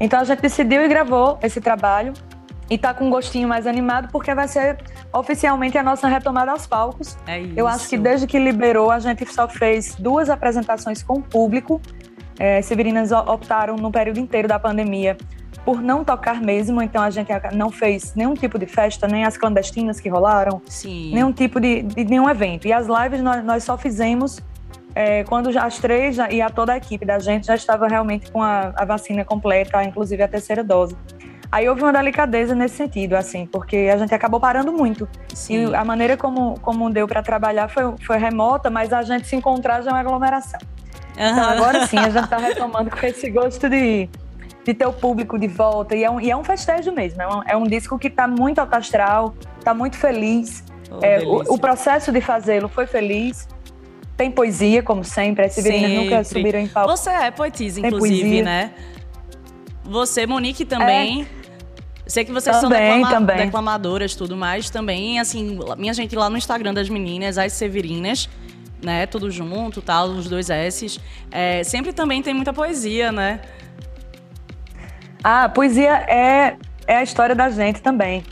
Então 0.00 0.20
a 0.20 0.24
gente 0.24 0.40
decidiu 0.40 0.82
e 0.82 0.88
gravou 0.88 1.38
esse 1.42 1.60
trabalho 1.60 2.12
e 2.68 2.74
está 2.74 2.92
com 2.92 3.06
um 3.06 3.10
gostinho 3.10 3.46
mais 3.46 3.66
animado 3.66 4.08
porque 4.10 4.34
vai 4.34 4.48
ser 4.48 4.78
oficialmente 5.12 5.76
a 5.78 5.82
nossa 5.82 6.08
retomada 6.08 6.50
aos 6.50 6.66
palcos. 6.66 7.16
É 7.26 7.40
isso. 7.40 7.54
Eu 7.56 7.68
acho 7.68 7.88
que 7.88 7.96
desde 7.96 8.26
que 8.26 8.38
liberou 8.38 8.90
a 8.90 8.98
gente 8.98 9.24
só 9.32 9.46
fez 9.46 9.94
duas 9.94 10.28
apresentações 10.30 11.02
com 11.02 11.14
o 11.14 11.22
público. 11.22 11.80
É, 12.38 12.60
Severinas 12.62 13.12
optaram 13.12 13.76
no 13.76 13.92
período 13.92 14.18
inteiro 14.18 14.48
da 14.48 14.58
pandemia 14.58 15.16
por 15.64 15.80
não 15.80 16.04
tocar 16.04 16.40
mesmo, 16.40 16.82
então 16.82 17.02
a 17.02 17.10
gente 17.10 17.30
não 17.52 17.70
fez 17.70 18.14
nenhum 18.14 18.34
tipo 18.34 18.58
de 18.58 18.66
festa, 18.66 19.06
nem 19.06 19.24
as 19.24 19.36
clandestinas 19.36 20.00
que 20.00 20.08
rolaram, 20.08 20.60
Sim. 20.66 21.12
nenhum 21.14 21.32
tipo 21.32 21.60
de, 21.60 21.82
de 21.82 22.04
nenhum 22.04 22.28
evento. 22.28 22.66
E 22.66 22.72
as 22.72 22.86
lives 22.86 23.22
nós, 23.22 23.44
nós 23.44 23.64
só 23.64 23.78
fizemos 23.78 24.40
é, 24.94 25.24
quando 25.24 25.56
as 25.56 25.78
três 25.78 26.16
e 26.30 26.40
a 26.40 26.50
toda 26.50 26.72
a 26.72 26.76
equipe 26.76 27.04
da 27.04 27.18
gente 27.18 27.46
já 27.46 27.54
estava 27.54 27.86
realmente 27.86 28.30
com 28.30 28.42
a, 28.42 28.72
a, 28.76 28.84
vacina 28.84 29.24
completa, 29.24 29.82
inclusive 29.84 30.22
a 30.22 30.28
terceira 30.28 30.62
dose. 30.62 30.96
Aí 31.50 31.68
houve 31.68 31.82
uma 31.82 31.92
delicadeza 31.92 32.54
nesse 32.54 32.76
sentido, 32.76 33.14
assim, 33.14 33.46
porque 33.46 33.90
a 33.92 33.96
gente 33.98 34.14
acabou 34.14 34.40
parando 34.40 34.72
muito. 34.72 35.06
Sim. 35.34 35.68
E 35.70 35.74
a 35.74 35.84
maneira 35.84 36.16
como, 36.16 36.58
como 36.60 36.88
deu 36.90 37.06
para 37.06 37.22
trabalhar 37.22 37.68
foi, 37.68 37.94
foi 38.06 38.16
remota, 38.16 38.70
mas 38.70 38.92
a 38.92 39.02
gente 39.02 39.26
se 39.26 39.36
encontrar 39.36 39.82
já 39.82 39.90
é 39.90 39.92
uma 39.92 40.00
aglomeração. 40.00 40.60
Uhum. 41.16 41.28
Então 41.28 41.44
agora 41.44 41.86
sim, 41.86 41.98
a 41.98 42.08
gente 42.08 42.24
está 42.24 42.38
retomando 42.40 42.90
com 42.90 43.06
esse 43.06 43.30
gosto 43.30 43.68
de, 43.68 44.08
de 44.64 44.74
ter 44.74 44.86
o 44.86 44.92
público 44.92 45.38
de 45.38 45.48
volta. 45.48 45.94
E 45.96 46.04
é 46.04 46.10
um, 46.10 46.20
e 46.20 46.30
é 46.30 46.36
um 46.36 46.44
festejo 46.44 46.92
mesmo. 46.92 47.20
É 47.22 47.28
um, 47.28 47.42
é 47.48 47.56
um 47.56 47.64
disco 47.64 47.98
que 47.98 48.08
está 48.08 48.26
muito 48.26 48.58
alto 48.60 48.74
astral, 48.74 49.34
está 49.58 49.74
muito 49.74 49.96
feliz. 49.96 50.64
Oh, 50.90 51.04
é, 51.04 51.20
o, 51.20 51.54
o, 51.54 51.58
processo 51.58 52.12
de 52.12 52.20
fazê-lo 52.20 52.68
foi 52.68 52.86
feliz. 52.86 53.48
Tem 54.16 54.30
poesia, 54.30 54.82
como 54.82 55.02
sempre. 55.02 55.46
As 55.46 55.52
Severinas 55.52 55.90
nunca 55.90 56.24
subiram 56.24 56.60
em 56.60 56.68
palco. 56.68 56.96
Você 56.96 57.10
é 57.10 57.30
poetisa, 57.30 57.80
inclusive, 57.80 58.42
né? 58.42 58.72
Você, 59.84 60.26
Monique, 60.26 60.64
também. 60.64 61.22
É. 61.38 61.42
Sei 62.06 62.24
que 62.24 62.32
vocês 62.32 62.60
também, 62.60 62.78
são 62.78 62.98
declama 62.98 63.10
também. 63.10 63.46
declamadoras 63.46 64.14
tudo 64.14 64.36
mais. 64.36 64.68
Também, 64.68 65.18
assim, 65.18 65.58
minha 65.78 65.94
gente 65.94 66.14
lá 66.14 66.28
no 66.28 66.36
Instagram 66.36 66.74
das 66.74 66.88
meninas, 66.88 67.38
as 67.38 67.52
Severinas, 67.52 68.28
né? 68.82 69.06
Tudo 69.06 69.30
junto, 69.30 69.80
tal, 69.80 70.08
os 70.08 70.28
dois 70.28 70.50
S's. 70.50 71.00
É, 71.30 71.64
sempre 71.64 71.92
também 71.92 72.22
tem 72.22 72.34
muita 72.34 72.52
poesia, 72.52 73.10
né? 73.10 73.40
Ah, 75.22 75.48
poesia 75.48 76.04
é, 76.08 76.56
é 76.86 76.96
a 76.96 77.02
história 77.02 77.34
da 77.34 77.48
gente 77.48 77.80
também. 77.80 78.24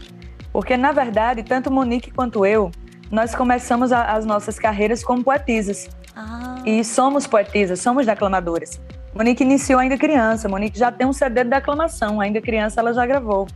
Porque, 0.52 0.76
na 0.76 0.92
verdade, 0.92 1.42
tanto 1.42 1.70
Monique 1.70 2.10
quanto 2.10 2.44
eu, 2.44 2.70
nós 3.10 3.34
começamos 3.34 3.92
a, 3.92 4.12
as 4.12 4.26
nossas 4.26 4.58
carreiras 4.58 5.04
como 5.04 5.22
poetisas. 5.22 5.88
Ah. 6.16 6.56
E 6.66 6.82
somos 6.84 7.26
poetisas, 7.26 7.80
somos 7.80 8.06
declamadoras. 8.06 8.80
Monique 9.14 9.42
iniciou 9.42 9.78
ainda 9.78 9.96
criança. 9.96 10.48
Monique 10.48 10.78
já 10.78 10.90
tem 10.90 11.06
um 11.06 11.12
CD 11.12 11.44
de 11.44 11.50
declamação. 11.50 12.20
Ainda 12.20 12.40
criança, 12.40 12.80
ela 12.80 12.92
já 12.92 13.06
gravou. 13.06 13.46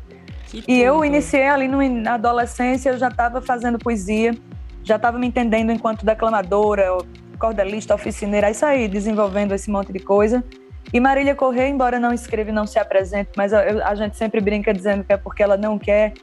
Que 0.46 0.64
e 0.68 0.80
eu 0.80 1.04
iniciei 1.04 1.48
ali 1.48 1.66
no, 1.66 1.82
na 1.88 2.14
adolescência, 2.14 2.90
eu 2.90 2.98
já 2.98 3.08
estava 3.08 3.40
fazendo 3.40 3.78
poesia, 3.78 4.36
já 4.84 4.96
estava 4.96 5.18
me 5.18 5.26
entendendo 5.26 5.72
enquanto 5.72 6.04
declamadora, 6.04 6.96
cordelista, 7.38 7.94
oficineira, 7.94 8.50
isso 8.50 8.64
aí, 8.64 8.86
desenvolvendo 8.86 9.52
esse 9.52 9.70
monte 9.70 9.92
de 9.92 9.98
coisa. 9.98 10.44
E 10.94 11.00
Marília 11.00 11.34
Correia, 11.34 11.68
embora 11.68 11.98
não 11.98 12.12
escreva 12.12 12.50
e 12.50 12.52
não 12.52 12.68
se 12.68 12.78
apresente, 12.78 13.30
mas 13.36 13.52
a, 13.52 13.88
a 13.88 13.96
gente 13.96 14.16
sempre 14.16 14.40
brinca 14.40 14.72
dizendo 14.72 15.02
que 15.02 15.12
é 15.12 15.16
porque 15.16 15.42
ela 15.42 15.56
não 15.56 15.76
quer, 15.76 16.14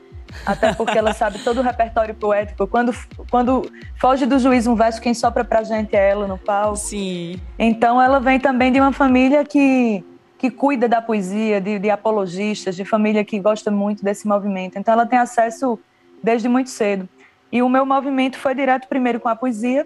até 0.45 0.73
porque 0.73 0.97
ela 0.97 1.13
sabe 1.13 1.39
todo 1.39 1.59
o 1.59 1.61
repertório 1.61 2.15
poético. 2.15 2.65
Quando, 2.65 2.95
quando 3.29 3.69
foge 3.99 4.25
do 4.25 4.39
juiz 4.39 4.67
um 4.67 4.73
verso, 4.73 5.01
quem 5.01 5.13
sopra 5.13 5.43
pra 5.43 5.61
gente 5.61 5.93
é 5.93 6.11
ela 6.11 6.25
no 6.25 6.37
palco. 6.37 6.77
Sim. 6.77 7.37
Então 7.59 8.01
ela 8.01 8.17
vem 8.21 8.39
também 8.39 8.71
de 8.71 8.79
uma 8.79 8.93
família 8.93 9.43
que, 9.43 10.05
que 10.37 10.49
cuida 10.49 10.87
da 10.87 11.01
poesia, 11.01 11.59
de, 11.59 11.77
de 11.77 11.89
apologistas, 11.89 12.73
de 12.73 12.85
família 12.85 13.25
que 13.25 13.37
gosta 13.41 13.69
muito 13.69 14.05
desse 14.05 14.25
movimento. 14.25 14.79
Então 14.79 14.93
ela 14.93 15.05
tem 15.05 15.19
acesso 15.19 15.77
desde 16.23 16.47
muito 16.47 16.69
cedo. 16.69 17.09
E 17.51 17.61
o 17.61 17.67
meu 17.67 17.85
movimento 17.85 18.37
foi 18.37 18.55
direto 18.55 18.87
primeiro 18.87 19.19
com 19.19 19.27
a 19.27 19.35
poesia 19.35 19.85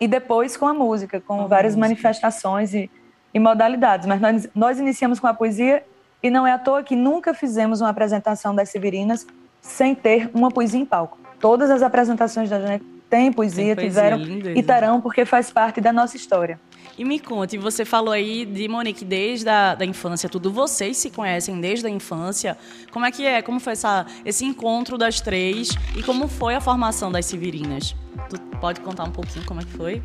e 0.00 0.08
depois 0.08 0.56
com 0.56 0.66
a 0.66 0.72
música, 0.72 1.20
com 1.20 1.46
várias 1.46 1.74
música. 1.74 1.88
manifestações 1.88 2.72
e, 2.72 2.90
e 3.34 3.40
modalidades. 3.40 4.06
Mas 4.06 4.20
nós, 4.20 4.48
nós 4.54 4.78
iniciamos 4.78 5.18
com 5.18 5.26
a 5.26 5.34
poesia 5.34 5.82
e 6.22 6.30
não 6.30 6.46
é 6.46 6.52
à 6.52 6.58
toa 6.58 6.82
que 6.82 6.94
nunca 6.94 7.34
fizemos 7.34 7.80
uma 7.80 7.90
apresentação 7.90 8.54
das 8.54 8.70
Severinas 8.70 9.26
sem 9.60 9.94
ter 9.94 10.30
uma 10.32 10.50
poesia 10.50 10.80
em 10.80 10.86
palco. 10.86 11.18
Todas 11.40 11.70
as 11.70 11.82
apresentações 11.82 12.48
da 12.48 12.64
gente 12.64 12.84
têm 13.10 13.32
poesia, 13.32 13.74
poesia 13.74 13.90
tiveram 13.90 14.16
linda, 14.18 14.52
e 14.52 14.62
terão, 14.62 15.00
porque 15.00 15.24
faz 15.24 15.50
parte 15.50 15.80
da 15.80 15.92
nossa 15.92 16.16
história. 16.16 16.58
E 16.96 17.04
me 17.04 17.18
conte, 17.18 17.58
você 17.58 17.84
falou 17.84 18.12
aí 18.12 18.46
de 18.46 18.68
Monique 18.68 19.04
desde 19.04 19.48
a 19.48 19.74
da 19.74 19.84
infância, 19.84 20.28
tudo. 20.28 20.52
Vocês 20.52 20.96
se 20.96 21.10
conhecem 21.10 21.60
desde 21.60 21.86
a 21.86 21.90
infância. 21.90 22.56
Como 22.92 23.04
é 23.04 23.10
que 23.10 23.26
é? 23.26 23.42
Como 23.42 23.58
foi 23.58 23.72
essa, 23.72 24.06
esse 24.24 24.44
encontro 24.44 24.96
das 24.96 25.20
três? 25.20 25.70
E 25.96 26.02
como 26.04 26.28
foi 26.28 26.54
a 26.54 26.60
formação 26.60 27.10
das 27.10 27.26
Severinas? 27.26 27.96
Tu 28.30 28.40
pode 28.60 28.80
contar 28.80 29.04
um 29.04 29.10
pouquinho 29.10 29.44
como 29.44 29.60
é 29.60 29.64
que 29.64 29.72
foi? 29.72 30.02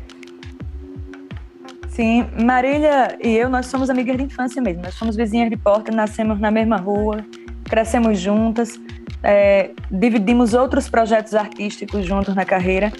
Sim, 2.00 2.26
Marília 2.42 3.18
e 3.22 3.36
eu, 3.36 3.50
nós 3.50 3.66
somos 3.66 3.90
amigas 3.90 4.16
de 4.16 4.22
infância 4.22 4.62
mesmo. 4.62 4.82
Nós 4.82 4.94
somos 4.94 5.16
vizinhas 5.16 5.50
de 5.50 5.56
porta, 5.58 5.92
nascemos 5.92 6.40
na 6.40 6.50
mesma 6.50 6.78
rua, 6.78 7.18
crescemos 7.64 8.18
juntas 8.18 8.80
é, 9.22 9.72
dividimos 9.90 10.54
outros 10.54 10.88
projetos 10.88 11.34
artísticos 11.34 12.06
juntos 12.06 12.34
na 12.34 12.46
carreira. 12.46 12.90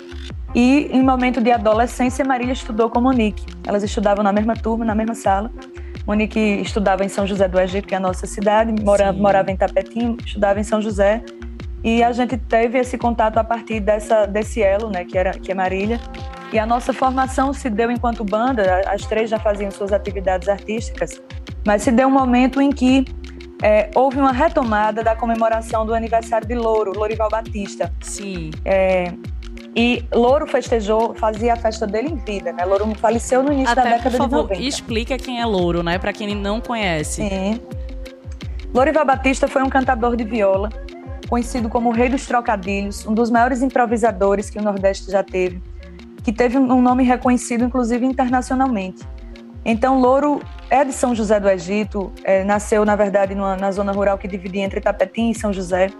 E 0.54 0.90
em 0.92 1.02
momento 1.02 1.40
de 1.40 1.50
adolescência, 1.50 2.22
Marília 2.26 2.52
estudou 2.52 2.90
com 2.90 3.00
Monique. 3.00 3.42
Elas 3.66 3.82
estudavam 3.82 4.22
na 4.22 4.34
mesma 4.34 4.54
turma, 4.54 4.84
na 4.84 4.94
mesma 4.94 5.14
sala. 5.14 5.50
Monique 6.06 6.38
estudava 6.38 7.02
em 7.02 7.08
São 7.08 7.26
José 7.26 7.48
do 7.48 7.58
Egito, 7.58 7.88
que 7.88 7.94
é 7.94 7.96
a 7.96 8.00
nossa 8.00 8.26
cidade, 8.26 8.70
morava, 8.82 9.16
morava 9.16 9.50
em 9.50 9.56
Tapetim, 9.56 10.18
estudava 10.22 10.60
em 10.60 10.62
São 10.62 10.82
José. 10.82 11.22
E 11.82 12.02
a 12.02 12.12
gente 12.12 12.36
teve 12.36 12.78
esse 12.78 12.98
contato 12.98 13.38
a 13.38 13.44
partir 13.44 13.80
dessa, 13.80 14.26
desse 14.26 14.60
elo, 14.60 14.90
né, 14.90 15.06
que, 15.06 15.16
era, 15.16 15.30
que 15.30 15.50
é 15.50 15.54
Marília. 15.54 15.98
E 16.52 16.58
a 16.58 16.66
nossa 16.66 16.92
formação 16.92 17.52
se 17.52 17.70
deu 17.70 17.90
enquanto 17.90 18.24
banda, 18.24 18.82
as 18.86 19.06
três 19.06 19.30
já 19.30 19.38
faziam 19.38 19.70
suas 19.70 19.92
atividades 19.92 20.48
artísticas, 20.48 21.22
mas 21.64 21.82
se 21.82 21.92
deu 21.92 22.08
um 22.08 22.10
momento 22.10 22.60
em 22.60 22.70
que 22.70 23.04
é, 23.62 23.90
houve 23.94 24.18
uma 24.18 24.32
retomada 24.32 25.02
da 25.04 25.14
comemoração 25.14 25.86
do 25.86 25.94
aniversário 25.94 26.46
de 26.46 26.54
Louro, 26.54 26.92
Lorival 26.96 27.28
Batista. 27.28 27.92
Sim. 28.00 28.50
É, 28.64 29.12
e 29.76 30.04
Louro 30.12 30.46
festejou, 30.46 31.14
fazia 31.14 31.52
a 31.52 31.56
festa 31.56 31.86
dele 31.86 32.08
em 32.08 32.16
vida, 32.16 32.52
né? 32.52 32.64
Louro 32.64 32.92
faleceu 32.96 33.42
no 33.42 33.52
início 33.52 33.70
Até, 33.72 33.82
da 33.82 33.96
década 33.96 34.10
por 34.10 34.16
favor, 34.18 34.42
de 34.48 34.54
90. 34.54 34.62
explica 34.62 35.18
quem 35.18 35.40
é 35.40 35.46
Louro, 35.46 35.82
né? 35.82 35.98
Para 35.98 36.12
quem 36.12 36.34
não 36.34 36.60
conhece. 36.60 37.22
Sim. 37.28 37.60
Lorival 38.74 39.04
Batista 39.04 39.46
foi 39.46 39.62
um 39.62 39.68
cantador 39.68 40.16
de 40.16 40.24
viola, 40.24 40.70
conhecido 41.28 41.68
como 41.68 41.90
o 41.90 41.92
Rei 41.92 42.08
dos 42.08 42.26
Trocadilhos, 42.26 43.06
um 43.06 43.14
dos 43.14 43.30
maiores 43.30 43.62
improvisadores 43.62 44.50
que 44.50 44.58
o 44.58 44.62
Nordeste 44.62 45.10
já 45.10 45.22
teve, 45.22 45.62
que 46.22 46.32
teve 46.32 46.58
um 46.58 46.80
nome 46.80 47.02
reconhecido, 47.02 47.64
inclusive, 47.64 48.04
internacionalmente. 48.04 49.06
Então, 49.64 49.98
Louro 50.00 50.40
é 50.70 50.84
de 50.84 50.92
São 50.92 51.14
José 51.14 51.38
do 51.38 51.48
Egito, 51.48 52.12
é, 52.24 52.44
nasceu, 52.44 52.84
na 52.84 52.96
verdade, 52.96 53.34
numa, 53.34 53.56
na 53.56 53.70
zona 53.70 53.92
rural 53.92 54.16
que 54.16 54.26
dividia 54.26 54.62
entre 54.62 54.80
Tapetim 54.80 55.30
e 55.30 55.34
São 55.34 55.52
José. 55.52 55.90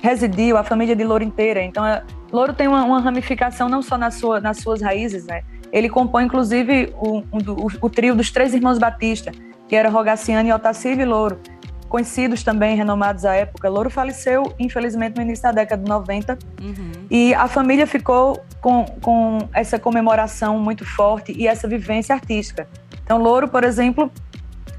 Residiu 0.00 0.56
a 0.56 0.62
família 0.62 0.94
de 0.94 1.02
Louro 1.02 1.24
inteira. 1.24 1.60
Então, 1.62 1.84
é, 1.84 2.02
Louro 2.32 2.52
tem 2.52 2.68
uma, 2.68 2.84
uma, 2.84 3.00
ramificação 3.00 3.68
não 3.68 3.82
só 3.82 3.98
na 3.98 4.10
sua, 4.10 4.40
nas 4.40 4.58
suas 4.58 4.80
raízes, 4.80 5.26
né? 5.26 5.42
Ele 5.72 5.88
compõe, 5.88 6.24
inclusive, 6.24 6.94
o, 6.96 7.18
o, 7.18 7.66
o, 7.82 7.90
trio 7.90 8.14
dos 8.14 8.30
três 8.30 8.54
irmãos 8.54 8.78
Batista, 8.78 9.32
que 9.66 9.74
era 9.74 9.88
Rogaciano, 9.88 10.54
Otacílio 10.54 11.02
e 11.02 11.04
Louro. 11.04 11.40
Conhecidos 11.88 12.42
também, 12.42 12.76
renomados 12.76 13.24
à 13.24 13.34
época. 13.34 13.68
Louro 13.68 13.88
faleceu, 13.88 14.54
infelizmente, 14.58 15.16
no 15.16 15.22
início 15.22 15.42
da 15.42 15.52
década 15.52 15.82
de 15.82 15.88
90. 15.88 16.38
Uhum. 16.60 16.92
E 17.10 17.34
a 17.34 17.48
família 17.48 17.86
ficou 17.86 18.42
com, 18.60 18.84
com 19.00 19.38
essa 19.54 19.78
comemoração 19.78 20.58
muito 20.58 20.84
forte 20.84 21.32
e 21.36 21.46
essa 21.46 21.66
vivência 21.66 22.14
artística. 22.14 22.68
Então, 23.02 23.18
Louro, 23.18 23.48
por 23.48 23.64
exemplo, 23.64 24.12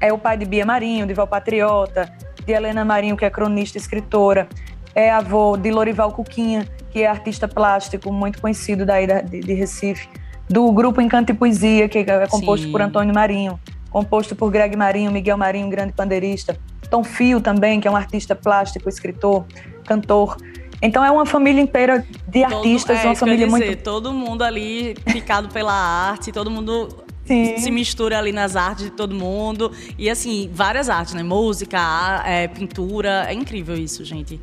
é 0.00 0.12
o 0.12 0.18
pai 0.18 0.36
de 0.36 0.44
Bia 0.44 0.64
Marinho, 0.64 1.06
de 1.06 1.12
Val 1.12 1.26
Patriota, 1.26 2.12
de 2.44 2.52
Helena 2.52 2.84
Marinho, 2.84 3.16
que 3.16 3.24
é 3.24 3.30
cronista 3.30 3.76
e 3.76 3.80
escritora, 3.80 4.48
é 4.94 5.10
avô 5.10 5.56
de 5.56 5.70
Lorival 5.70 6.12
Cuquinha, 6.12 6.66
que 6.90 7.02
é 7.02 7.06
artista 7.06 7.46
plástico 7.46 8.12
muito 8.12 8.40
conhecido 8.40 8.86
daí 8.86 9.06
de, 9.06 9.40
de 9.40 9.54
Recife, 9.54 10.08
do 10.48 10.70
grupo 10.72 11.00
Encanto 11.00 11.30
e 11.30 11.34
Poesia, 11.34 11.88
que 11.88 11.98
é 11.98 12.26
composto 12.26 12.66
Sim. 12.66 12.72
por 12.72 12.80
Antônio 12.80 13.14
Marinho, 13.14 13.60
composto 13.90 14.34
por 14.34 14.50
Greg 14.50 14.76
Marinho, 14.76 15.10
Miguel 15.10 15.36
Marinho, 15.36 15.68
grande 15.68 15.92
pandeirista, 15.92 16.56
Tom 16.90 17.04
Fio 17.04 17.40
também, 17.40 17.80
que 17.80 17.86
é 17.86 17.90
um 17.90 17.96
artista 17.96 18.34
plástico, 18.34 18.88
escritor, 18.88 19.46
cantor. 19.86 20.36
Então 20.82 21.04
é 21.04 21.10
uma 21.10 21.26
família 21.26 21.60
inteira 21.60 22.04
de 22.26 22.42
artistas, 22.42 22.98
todo, 22.98 23.06
é, 23.06 23.08
uma 23.10 23.16
família 23.16 23.46
dizer, 23.46 23.66
muito. 23.66 23.82
Todo 23.82 24.12
mundo 24.12 24.42
ali 24.42 24.94
picado 25.12 25.48
pela 25.48 25.72
arte, 25.72 26.32
todo 26.32 26.50
mundo 26.50 26.88
Sim. 27.24 27.58
se 27.58 27.70
mistura 27.70 28.18
ali 28.18 28.32
nas 28.32 28.56
artes 28.56 28.86
de 28.86 28.90
todo 28.90 29.14
mundo. 29.14 29.70
E 29.98 30.08
assim, 30.08 30.50
várias 30.52 30.88
artes, 30.88 31.14
né? 31.14 31.22
Música, 31.22 32.22
é, 32.26 32.48
pintura. 32.48 33.26
É 33.28 33.34
incrível 33.34 33.76
isso, 33.76 34.04
gente. 34.04 34.40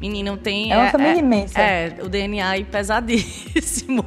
Menina, 0.00 0.34
tem. 0.38 0.72
É 0.72 0.76
uma 0.76 0.86
é, 0.86 0.90
família 0.90 1.16
é, 1.16 1.18
imensa. 1.18 1.60
É, 1.60 1.98
o 2.02 2.08
DNA 2.08 2.48
aí 2.48 2.64
pesadíssimo. 2.64 4.04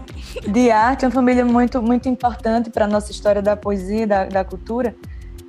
De 0.48 0.72
arte, 0.72 1.06
é 1.06 1.08
uma 1.08 1.14
família 1.14 1.46
muito, 1.46 1.82
muito 1.82 2.10
importante 2.10 2.72
para 2.72 2.86
a 2.86 2.88
nossa 2.88 3.12
história 3.12 3.42
da 3.42 3.56
poesia, 3.56 4.08
da, 4.08 4.26
da 4.26 4.44
cultura. 4.44 4.96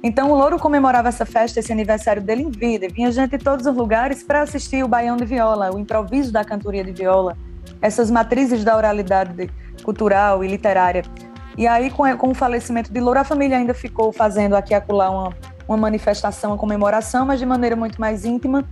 Então, 0.07 0.31
o 0.31 0.35
Louro 0.35 0.59
comemorava 0.59 1.09
essa 1.09 1.25
festa, 1.25 1.61
esse 1.61 1.73
aniversário 1.73 2.21
dele 2.21 2.43
em 2.43 2.51
vida. 2.51 2.87
Vinha 2.93 3.11
gente 3.11 3.39
de 3.39 3.39
todos 3.39 3.65
os 3.65 3.75
lugares 3.75 4.23
para 4.23 4.43
assistir 4.43 4.85
o 4.85 4.87
baião 4.87 5.17
de 5.17 5.25
viola, 5.25 5.75
o 5.75 5.79
improviso 5.79 6.31
da 6.31 6.45
cantoria 6.45 6.85
de 6.85 6.93
viola, 6.93 7.35
essas 7.81 8.11
matrizes 8.11 8.63
da 8.63 8.77
oralidade 8.77 9.49
cultural 9.83 10.45
e 10.45 10.47
literária. 10.47 11.03
E 11.57 11.67
aí, 11.67 11.91
com, 11.91 12.05
com 12.19 12.33
o 12.33 12.35
falecimento 12.35 12.93
de 12.93 13.01
Loura, 13.01 13.23
a 13.23 13.25
família 13.25 13.57
ainda 13.57 13.73
ficou 13.73 14.13
fazendo 14.13 14.55
aqui 14.55 14.75
e 14.75 14.77
acolá 14.77 15.09
uma, 15.09 15.33
uma 15.67 15.79
manifestação, 15.79 16.51
uma 16.51 16.59
comemoração, 16.59 17.25
mas 17.25 17.41
de 17.41 17.47
maneira 17.47 17.75
muito 17.75 17.99
mais 17.99 18.27
íntima, 18.27 18.63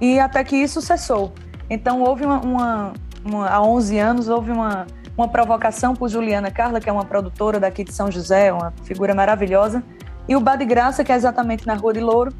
e 0.00 0.20
até 0.20 0.44
que 0.44 0.54
isso 0.54 0.80
cessou. 0.80 1.32
Então, 1.68 2.00
houve 2.02 2.24
uma, 2.24 2.38
uma, 2.38 2.92
uma 3.24 3.48
há 3.48 3.60
11 3.60 3.98
anos, 3.98 4.28
houve 4.28 4.52
uma, 4.52 4.86
uma 5.18 5.26
provocação 5.26 5.96
por 5.96 6.08
Juliana 6.08 6.48
Carla, 6.48 6.78
que 6.78 6.88
é 6.88 6.92
uma 6.92 7.04
produtora 7.04 7.58
daqui 7.58 7.82
de 7.82 7.92
São 7.92 8.08
José, 8.08 8.52
uma 8.52 8.72
figura 8.84 9.16
maravilhosa, 9.16 9.82
e 10.28 10.34
o 10.34 10.40
Bar 10.40 10.56
de 10.56 10.64
Graça, 10.64 11.04
que 11.04 11.12
é 11.12 11.14
exatamente 11.14 11.66
na 11.66 11.74
Rua 11.74 11.92
de 11.92 12.00
Louro, 12.00 12.32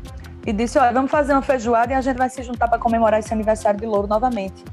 e 0.47 0.53
disse: 0.53 0.79
Olha, 0.79 0.93
vamos 0.93 1.11
fazer 1.11 1.33
uma 1.33 1.43
feijoada 1.43 1.93
e 1.93 1.97
a 1.97 2.01
gente 2.01 2.17
vai 2.17 2.29
se 2.29 2.43
juntar 2.43 2.69
para 2.69 2.79
comemorar 2.79 3.21
esse 3.21 3.33
aniversário 3.33 3.79
de 3.81 3.87
Louro 3.87 4.07
novamente. 4.07 4.65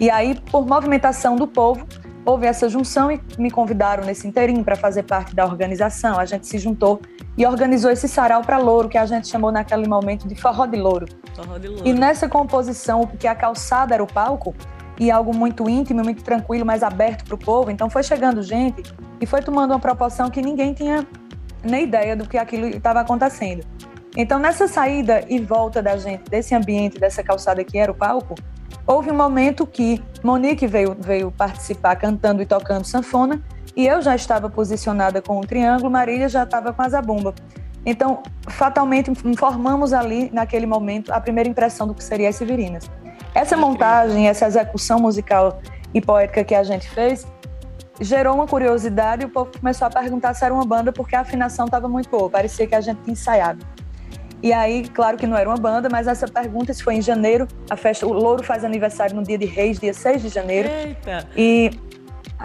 E 0.00 0.10
aí, 0.10 0.40
por 0.50 0.66
movimentação 0.66 1.36
do 1.36 1.46
povo, 1.46 1.86
houve 2.24 2.46
essa 2.46 2.68
junção 2.68 3.10
e 3.12 3.20
me 3.38 3.50
convidaram 3.50 4.04
nesse 4.04 4.26
inteirinho 4.26 4.64
para 4.64 4.76
fazer 4.76 5.04
parte 5.04 5.34
da 5.34 5.44
organização. 5.44 6.18
A 6.18 6.24
gente 6.24 6.46
se 6.46 6.58
juntou 6.58 7.00
e 7.36 7.46
organizou 7.46 7.90
esse 7.90 8.08
sarau 8.08 8.42
para 8.42 8.58
louro, 8.58 8.88
que 8.88 8.98
a 8.98 9.06
gente 9.06 9.28
chamou 9.28 9.52
naquele 9.52 9.86
momento 9.86 10.26
de 10.26 10.34
forró 10.34 10.66
de 10.66 10.76
louro. 10.76 11.06
Forró 11.34 11.58
de 11.58 11.68
louro. 11.68 11.86
E 11.86 11.92
nessa 11.92 12.28
composição, 12.28 13.06
porque 13.06 13.26
a 13.26 13.34
calçada 13.34 13.94
era 13.94 14.02
o 14.02 14.06
palco, 14.06 14.54
e 14.98 15.10
algo 15.10 15.34
muito 15.34 15.68
íntimo, 15.68 16.02
muito 16.02 16.22
tranquilo, 16.22 16.64
mais 16.64 16.82
aberto 16.82 17.24
para 17.24 17.34
o 17.34 17.38
povo, 17.38 17.70
então 17.70 17.90
foi 17.90 18.02
chegando 18.02 18.42
gente 18.42 18.82
e 19.20 19.26
foi 19.26 19.42
tomando 19.42 19.72
uma 19.72 19.80
proporção 19.80 20.30
que 20.30 20.40
ninguém 20.40 20.72
tinha 20.72 21.06
nem 21.64 21.84
ideia 21.84 22.16
do 22.16 22.28
que 22.28 22.38
aquilo 22.38 22.66
estava 22.66 23.00
acontecendo. 23.00 23.64
Então, 24.16 24.38
nessa 24.38 24.68
saída 24.68 25.24
e 25.28 25.40
volta 25.40 25.82
da 25.82 25.96
gente, 25.96 26.30
desse 26.30 26.54
ambiente, 26.54 26.98
dessa 26.98 27.22
calçada 27.22 27.64
que 27.64 27.76
era 27.76 27.90
o 27.90 27.94
palco, 27.94 28.34
houve 28.86 29.10
um 29.10 29.16
momento 29.16 29.66
que 29.66 30.02
Monique 30.22 30.66
veio, 30.66 30.96
veio 30.98 31.32
participar 31.32 31.96
cantando 31.96 32.40
e 32.40 32.46
tocando 32.46 32.84
sanfona, 32.84 33.42
e 33.76 33.86
eu 33.86 34.00
já 34.00 34.14
estava 34.14 34.48
posicionada 34.48 35.20
com 35.20 35.40
o 35.40 35.46
triângulo, 35.46 35.90
Marília 35.90 36.28
já 36.28 36.44
estava 36.44 36.72
com 36.72 36.82
a 36.82 36.88
zabumba. 36.88 37.34
Então, 37.84 38.22
fatalmente, 38.48 39.10
formamos 39.36 39.92
ali, 39.92 40.30
naquele 40.32 40.64
momento, 40.64 41.12
a 41.12 41.20
primeira 41.20 41.48
impressão 41.48 41.86
do 41.86 41.94
que 41.94 42.02
seria 42.02 42.28
as 42.28 42.36
Severinas. 42.36 42.88
Essa 43.34 43.56
montagem, 43.56 44.28
essa 44.28 44.46
execução 44.46 45.00
musical 45.00 45.60
e 45.92 46.00
poética 46.00 46.44
que 46.44 46.54
a 46.54 46.62
gente 46.62 46.88
fez, 46.88 47.26
gerou 48.00 48.34
uma 48.34 48.46
curiosidade 48.46 49.22
e 49.22 49.26
o 49.26 49.28
povo 49.28 49.50
começou 49.58 49.86
a 49.86 49.90
perguntar 49.90 50.34
se 50.34 50.44
era 50.44 50.52
uma 50.52 50.64
banda, 50.64 50.92
porque 50.92 51.14
a 51.14 51.20
afinação 51.20 51.66
estava 51.66 51.88
muito 51.88 52.08
boa, 52.08 52.28
parecia 52.28 52.66
que 52.66 52.74
a 52.74 52.80
gente 52.80 53.00
tinha 53.02 53.12
ensaiado. 53.12 53.64
E 54.42 54.52
aí, 54.52 54.86
claro 54.88 55.16
que 55.16 55.26
não 55.26 55.36
era 55.36 55.48
uma 55.48 55.56
banda, 55.56 55.88
mas 55.90 56.06
essa 56.06 56.28
pergunta, 56.28 56.70
isso 56.70 56.84
foi 56.84 56.96
em 56.96 57.02
janeiro, 57.02 57.48
a 57.70 57.76
festa, 57.76 58.06
o 58.06 58.12
Louro 58.12 58.44
faz 58.44 58.62
aniversário 58.62 59.16
no 59.16 59.22
dia 59.22 59.38
de 59.38 59.46
Reis, 59.46 59.78
dia 59.78 59.94
6 59.94 60.22
de 60.22 60.28
janeiro. 60.28 60.68
Eita! 60.68 61.26
E 61.36 61.70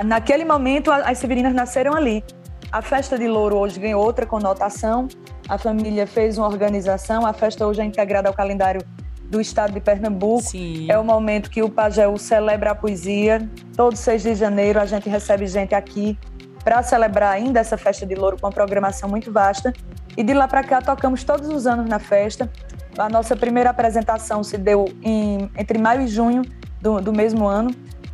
naquele 0.06 0.46
momento 0.46 0.92
as 0.92 1.18
Severinas 1.18 1.54
nasceram 1.54 1.94
ali. 1.94 2.24
A 2.72 2.82
festa 2.82 3.18
de 3.18 3.28
Louro 3.28 3.58
hoje 3.58 3.80
ganhou 3.80 4.02
outra 4.02 4.26
conotação, 4.26 5.08
a 5.50 5.58
família 5.58 6.06
fez 6.06 6.38
uma 6.38 6.48
organização, 6.48 7.26
a 7.26 7.34
festa 7.34 7.66
hoje 7.66 7.82
é 7.82 7.84
integrada 7.84 8.30
ao 8.30 8.34
calendário 8.34 8.82
do 9.30 9.40
estado 9.40 9.74
de 9.74 9.80
Pernambuco. 9.80 10.42
Sim. 10.42 10.88
É 10.90 10.98
o 10.98 11.04
momento 11.04 11.50
que 11.50 11.62
o 11.62 11.70
Pajéu 11.70 12.18
celebra 12.18 12.72
a 12.72 12.76
poesia. 12.76 13.48
Todo 13.76 13.96
6 13.96 14.24
de 14.24 14.36
janeiro 14.36 14.80
a 14.80 14.86
gente 14.86 15.08
recebe 15.08 15.46
gente 15.46 15.76
aqui 15.76 16.18
para 16.64 16.82
celebrar 16.84 17.32
ainda 17.32 17.60
essa 17.60 17.78
festa 17.78 18.06
de 18.06 18.16
Louro 18.16 18.38
com 18.40 18.48
uma 18.48 18.54
programação 18.54 19.08
muito 19.08 19.32
vasta. 19.32 19.72
E 20.18 20.24
de 20.24 20.34
lá 20.34 20.48
para 20.48 20.64
cá 20.64 20.82
tocamos 20.82 21.24
todos 21.24 21.48
os 21.48 21.68
anos 21.68 21.88
na 21.88 22.00
festa. 22.00 22.50
A 22.98 23.08
nossa 23.08 23.36
primeira 23.36 23.70
apresentação 23.70 24.44
se 24.44 24.58
deu 24.58 24.86
em, 25.02 25.50
entre 25.58 25.78
maio 25.78 26.02
e 26.02 26.08
junho 26.08 26.42
do, 26.82 27.00
do 27.00 27.14
mesmo 27.14 27.48
ano. 27.48 27.72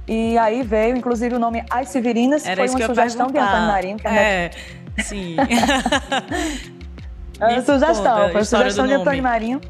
E 0.08 0.38
aí 0.38 0.62
veio, 0.62 0.96
inclusive, 0.96 1.36
o 1.36 1.40
nome 1.40 1.64
As 1.70 1.90
Severinas, 1.90 2.46
Era 2.46 2.58
foi 2.58 2.70
uma 2.70 2.86
sugestão 2.86 3.28
de 3.28 3.40
Antônio 3.40 3.68
Marinho. 3.68 3.98
Que 3.98 4.08
é, 4.08 4.52
sim. 5.00 5.36
é 7.40 7.46
uma 7.46 7.62
sugestão, 7.64 8.18
foi 8.26 8.34
uma 8.34 8.44
sugestão 8.44 8.86
de 8.86 8.94
Antônio 8.94 9.24
Marinho. 9.24 9.62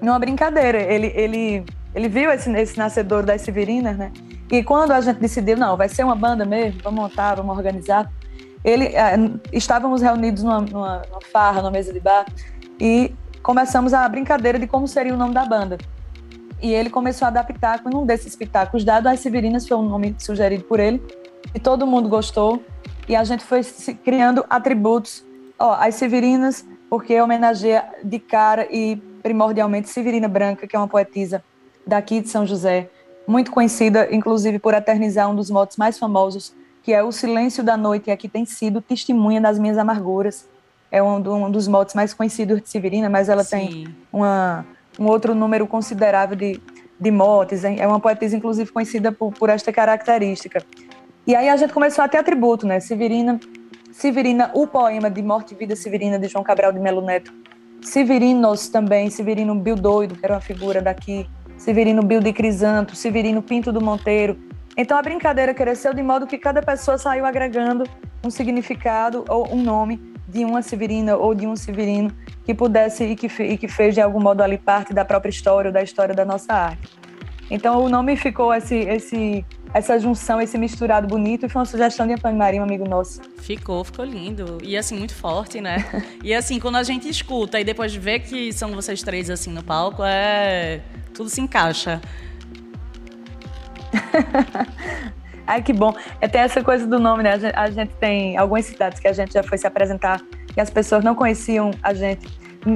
Numa 0.00 0.18
brincadeira. 0.18 0.78
Ele, 0.80 1.12
ele, 1.14 1.64
ele 1.94 2.08
viu 2.08 2.30
esse, 2.30 2.50
esse 2.52 2.78
nascedor 2.78 3.24
das 3.24 3.42
Severinas, 3.42 3.96
né? 3.96 4.12
E 4.50 4.64
quando 4.64 4.90
a 4.92 5.00
gente 5.00 5.18
decidiu, 5.18 5.56
não, 5.56 5.76
vai 5.76 5.88
ser 5.88 6.04
uma 6.04 6.16
banda 6.16 6.44
mesmo, 6.44 6.80
vamos 6.82 7.00
montar, 7.00 7.36
vamos 7.36 7.56
organizar, 7.56 8.10
ele, 8.64 8.86
é, 8.86 9.14
estávamos 9.52 10.02
reunidos 10.02 10.42
numa, 10.42 10.60
numa, 10.60 11.02
numa 11.08 11.20
farra, 11.32 11.62
numa 11.62 11.70
mesa 11.70 11.92
de 11.92 12.00
bar, 12.00 12.26
e 12.80 13.14
começamos 13.42 13.94
a 13.94 14.08
brincadeira 14.08 14.58
de 14.58 14.66
como 14.66 14.88
seria 14.88 15.14
o 15.14 15.16
nome 15.16 15.32
da 15.32 15.44
banda. 15.46 15.78
E 16.60 16.74
ele 16.74 16.90
começou 16.90 17.26
a 17.26 17.28
adaptar 17.28 17.82
com 17.82 17.96
um 17.96 18.04
desses 18.04 18.34
pitacos 18.36 18.84
dado 18.84 19.06
às 19.06 19.20
Severinas, 19.20 19.66
foi 19.66 19.76
um 19.76 19.88
nome 19.88 20.16
sugerido 20.18 20.64
por 20.64 20.80
ele, 20.80 21.00
e 21.54 21.60
todo 21.60 21.86
mundo 21.86 22.08
gostou, 22.08 22.62
e 23.08 23.14
a 23.14 23.22
gente 23.22 23.44
foi 23.44 23.62
criando 24.04 24.44
atributos. 24.50 25.24
Ó, 25.58 25.74
as 25.74 25.94
Severinas, 25.94 26.66
porque 26.88 27.20
homenageia 27.20 27.84
de 28.02 28.18
cara 28.18 28.66
e 28.70 29.00
primordialmente 29.20 29.88
Severina 29.88 30.28
Branca, 30.28 30.66
que 30.66 30.74
é 30.74 30.78
uma 30.78 30.88
poetisa 30.88 31.42
daqui 31.86 32.20
de 32.20 32.28
São 32.28 32.46
José, 32.46 32.88
muito 33.26 33.50
conhecida, 33.50 34.08
inclusive, 34.10 34.58
por 34.58 34.74
eternizar 34.74 35.30
um 35.30 35.34
dos 35.34 35.50
motos 35.50 35.76
mais 35.76 35.98
famosos 35.98 36.54
que 36.82 36.92
é 36.92 37.02
O 37.02 37.12
Silêncio 37.12 37.62
da 37.62 37.76
Noite, 37.76 38.08
e 38.08 38.10
aqui 38.10 38.28
tem 38.28 38.44
sido 38.44 38.80
testemunha 38.80 39.40
das 39.40 39.58
minhas 39.58 39.76
amarguras. 39.78 40.48
É 40.90 41.02
um, 41.02 41.16
um 41.16 41.50
dos 41.50 41.68
motes 41.68 41.94
mais 41.94 42.12
conhecidos 42.14 42.60
de 42.60 42.68
Severina, 42.68 43.08
mas 43.08 43.28
ela 43.28 43.44
Sim. 43.44 43.56
tem 43.56 43.96
uma, 44.12 44.66
um 44.98 45.06
outro 45.06 45.34
número 45.34 45.66
considerável 45.66 46.36
de, 46.36 46.60
de 46.98 47.10
motes. 47.10 47.64
É 47.64 47.86
uma 47.86 48.00
poetisa, 48.00 48.36
inclusive, 48.36 48.72
conhecida 48.72 49.12
por, 49.12 49.32
por 49.32 49.50
esta 49.50 49.72
característica. 49.72 50.64
E 51.26 51.34
aí 51.34 51.48
a 51.48 51.56
gente 51.56 51.72
começou 51.72 52.02
a 52.02 52.08
ter 52.08 52.18
atributo, 52.18 52.66
né? 52.66 52.80
Severina, 52.80 53.38
Severina, 53.92 54.50
o 54.54 54.66
poema 54.66 55.10
de 55.10 55.22
Morte 55.22 55.54
e 55.54 55.56
Vida 55.56 55.76
Severina, 55.76 56.18
de 56.18 56.26
João 56.26 56.42
Cabral 56.42 56.72
de 56.72 56.80
Melo 56.80 57.02
Neto. 57.02 57.32
Severinos 57.82 58.68
também, 58.68 59.10
Severino 59.10 59.54
Bill 59.54 59.76
Doido, 59.76 60.14
que 60.16 60.24
era 60.24 60.34
uma 60.34 60.40
figura 60.40 60.80
daqui. 60.82 61.28
Severino 61.56 62.02
Bill 62.02 62.20
de 62.20 62.32
Crisanto, 62.32 62.96
Severino 62.96 63.42
Pinto 63.42 63.70
do 63.70 63.82
Monteiro, 63.82 64.38
então 64.76 64.96
a 64.96 65.02
brincadeira 65.02 65.52
cresceu 65.52 65.92
de 65.92 66.02
modo 66.02 66.26
que 66.26 66.38
cada 66.38 66.62
pessoa 66.62 66.96
saiu 66.96 67.26
agregando 67.26 67.84
um 68.24 68.30
significado 68.30 69.24
ou 69.28 69.52
um 69.52 69.62
nome 69.62 70.00
de 70.28 70.44
uma 70.44 70.62
Severina 70.62 71.16
ou 71.16 71.34
de 71.34 71.46
um 71.46 71.56
Severino 71.56 72.10
que 72.44 72.54
pudesse 72.54 73.04
e 73.04 73.16
que, 73.16 73.26
e 73.42 73.58
que 73.58 73.68
fez 73.68 73.94
de 73.94 74.00
algum 74.00 74.20
modo 74.20 74.42
ali 74.42 74.56
parte 74.56 74.94
da 74.94 75.04
própria 75.04 75.30
história 75.30 75.68
ou 75.68 75.72
da 75.72 75.82
história 75.82 76.14
da 76.14 76.24
nossa 76.24 76.54
arte. 76.54 76.98
Então 77.50 77.82
o 77.82 77.88
nome 77.88 78.16
ficou 78.16 78.54
esse, 78.54 78.76
esse, 78.76 79.44
essa 79.72 79.98
junção, 79.98 80.40
esse 80.40 80.58
misturado 80.58 81.06
bonito, 81.06 81.46
e 81.46 81.48
foi 81.48 81.60
uma 81.60 81.66
sugestão 81.66 82.06
de 82.06 82.14
Antônio 82.14 82.36
Marinho, 82.36 82.62
um 82.62 82.66
amigo 82.66 82.88
nosso. 82.88 83.20
Ficou, 83.38 83.84
ficou 83.84 84.04
lindo. 84.04 84.58
E 84.62 84.76
assim, 84.76 84.96
muito 84.96 85.14
forte, 85.14 85.60
né? 85.60 85.84
e 86.22 86.34
assim, 86.34 86.58
quando 86.58 86.76
a 86.76 86.82
gente 86.82 87.08
escuta 87.08 87.60
e 87.60 87.64
depois 87.64 87.94
vê 87.94 88.18
que 88.18 88.52
são 88.52 88.72
vocês 88.72 89.02
três 89.02 89.30
assim 89.30 89.50
no 89.50 89.62
palco, 89.62 90.02
é. 90.04 90.80
Tudo 91.14 91.28
se 91.28 91.40
encaixa. 91.40 92.00
Ai, 95.46 95.62
que 95.62 95.72
bom. 95.72 95.94
Até 96.22 96.38
essa 96.38 96.62
coisa 96.62 96.86
do 96.86 96.98
nome, 96.98 97.22
né? 97.22 97.32
A 97.32 97.38
gente, 97.38 97.56
a 97.56 97.70
gente, 97.70 97.94
tem 97.94 98.36
algumas 98.36 98.64
cidades 98.64 99.00
que 99.00 99.08
a 99.08 99.12
gente 99.12 99.32
já 99.32 99.42
foi 99.42 99.58
se 99.58 99.66
apresentar 99.66 100.20
e 100.56 100.60
as 100.60 100.70
pessoas 100.70 101.02
não 101.02 101.14
conheciam 101.14 101.72
a 101.82 101.92
gente, 101.92 102.28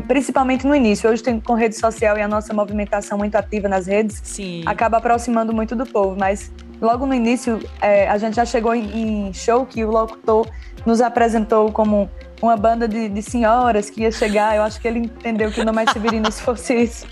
principalmente 0.08 0.66
no 0.66 0.74
início. 0.74 1.08
Hoje 1.08 1.22
tem 1.22 1.38
com 1.40 1.54
rede 1.54 1.76
social 1.76 2.18
e 2.18 2.22
a 2.22 2.26
nossa 2.26 2.52
movimentação 2.52 3.16
muito 3.16 3.36
ativa 3.36 3.68
nas 3.68 3.86
redes 3.86 4.20
Sim. 4.24 4.64
acaba 4.66 4.98
aproximando 4.98 5.52
muito 5.52 5.76
do 5.76 5.86
povo, 5.86 6.16
mas 6.18 6.52
logo 6.80 7.06
no 7.06 7.14
início 7.14 7.60
é, 7.80 8.08
a 8.08 8.18
gente 8.18 8.36
já 8.36 8.44
chegou 8.44 8.74
em, 8.74 9.28
em 9.28 9.32
show 9.32 9.64
que 9.66 9.84
o 9.84 9.90
locutor 9.90 10.46
nos 10.84 11.00
apresentou 11.00 11.72
como 11.72 12.10
uma 12.42 12.56
banda 12.56 12.86
de, 12.86 13.08
de, 13.08 13.22
senhoras 13.22 13.88
que 13.88 14.02
ia 14.02 14.12
chegar. 14.12 14.54
Eu 14.56 14.62
acho 14.62 14.80
que 14.80 14.86
ele 14.86 15.00
entendeu 15.00 15.50
que 15.50 15.60
o 15.60 15.64
Nome 15.64 15.84
Severino 15.92 16.30
se 16.30 16.42
fosse 16.42 16.74
isso. 16.74 17.06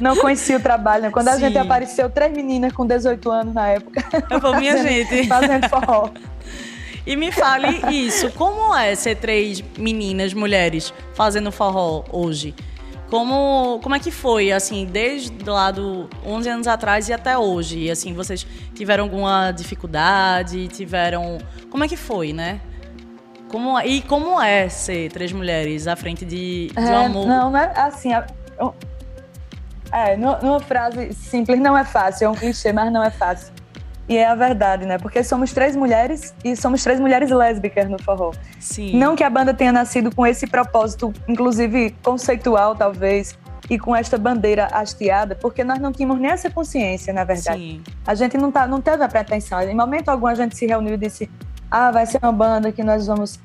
Não 0.00 0.16
conhecia 0.16 0.56
o 0.56 0.60
trabalho, 0.60 1.04
né? 1.04 1.10
Quando 1.10 1.28
a 1.28 1.34
Sim. 1.34 1.40
gente 1.40 1.58
apareceu, 1.58 2.10
três 2.10 2.32
meninas 2.32 2.72
com 2.72 2.86
18 2.86 3.30
anos 3.30 3.54
na 3.54 3.68
época. 3.68 4.04
Eu 4.30 4.54
minha 4.58 4.76
gente. 4.82 5.26
Fazendo 5.28 5.68
forró. 5.68 6.10
E 7.04 7.16
me 7.16 7.32
fale 7.32 7.82
isso, 7.90 8.30
como 8.30 8.74
é 8.76 8.94
ser 8.94 9.16
três 9.16 9.60
meninas, 9.76 10.32
mulheres, 10.32 10.94
fazendo 11.14 11.50
forró 11.50 12.04
hoje? 12.12 12.54
Como, 13.12 13.78
como 13.82 13.94
é 13.94 13.98
que 13.98 14.10
foi, 14.10 14.50
assim, 14.52 14.86
desde 14.86 15.44
lá 15.44 15.70
do 15.70 16.08
11 16.24 16.48
anos 16.48 16.66
atrás 16.66 17.10
e 17.10 17.12
até 17.12 17.36
hoje? 17.36 17.80
E, 17.80 17.90
assim, 17.90 18.14
vocês 18.14 18.46
tiveram 18.74 19.04
alguma 19.04 19.52
dificuldade? 19.52 20.66
Tiveram... 20.68 21.36
Como 21.70 21.84
é 21.84 21.88
que 21.88 21.96
foi, 21.98 22.32
né? 22.32 22.62
Como, 23.48 23.78
e 23.80 24.00
como 24.00 24.40
é 24.40 24.66
ser 24.70 25.12
três 25.12 25.30
mulheres 25.30 25.86
à 25.86 25.94
frente 25.94 26.24
de, 26.24 26.68
de 26.68 26.78
é, 26.78 26.98
um 27.00 27.04
amor? 27.04 27.26
Não, 27.26 27.50
não 27.50 27.58
é 27.58 27.70
assim. 27.76 28.12
É, 29.92 30.16
numa 30.16 30.60
frase 30.60 31.12
simples, 31.12 31.60
não 31.60 31.76
é 31.76 31.84
fácil. 31.84 32.24
É 32.24 32.28
um 32.30 32.34
clichê, 32.34 32.72
mas 32.72 32.90
não 32.90 33.04
é 33.04 33.10
fácil. 33.10 33.52
E 34.08 34.16
é 34.16 34.26
a 34.26 34.34
verdade, 34.34 34.84
né? 34.84 34.98
Porque 34.98 35.22
somos 35.22 35.52
três 35.52 35.76
mulheres 35.76 36.34
e 36.44 36.56
somos 36.56 36.82
três 36.82 36.98
mulheres 36.98 37.30
lésbicas 37.30 37.88
no 37.88 38.02
forró. 38.02 38.32
Sim. 38.58 38.96
Não 38.98 39.14
que 39.14 39.22
a 39.22 39.30
banda 39.30 39.54
tenha 39.54 39.72
nascido 39.72 40.14
com 40.14 40.26
esse 40.26 40.46
propósito, 40.46 41.12
inclusive 41.28 41.94
conceitual, 42.02 42.74
talvez, 42.74 43.38
e 43.70 43.78
com 43.78 43.94
esta 43.94 44.18
bandeira 44.18 44.66
hasteada, 44.66 45.34
porque 45.34 45.62
nós 45.62 45.78
não 45.78 45.92
tínhamos 45.92 46.20
nem 46.20 46.30
essa 46.30 46.50
consciência, 46.50 47.12
na 47.12 47.24
verdade. 47.24 47.60
Sim. 47.60 47.82
A 48.06 48.14
gente 48.14 48.36
não, 48.36 48.50
tá, 48.50 48.66
não 48.66 48.80
teve 48.80 49.02
a 49.04 49.08
pretensão. 49.08 49.60
Em 49.62 49.74
momento 49.74 50.08
algum 50.08 50.26
a 50.26 50.34
gente 50.34 50.56
se 50.56 50.66
reuniu 50.66 50.94
e 50.94 50.96
disse: 50.96 51.30
ah, 51.70 51.90
vai 51.90 52.04
ser 52.04 52.18
uma 52.22 52.32
banda 52.32 52.72
que 52.72 52.82
nós 52.82 53.06
vamos 53.06 53.38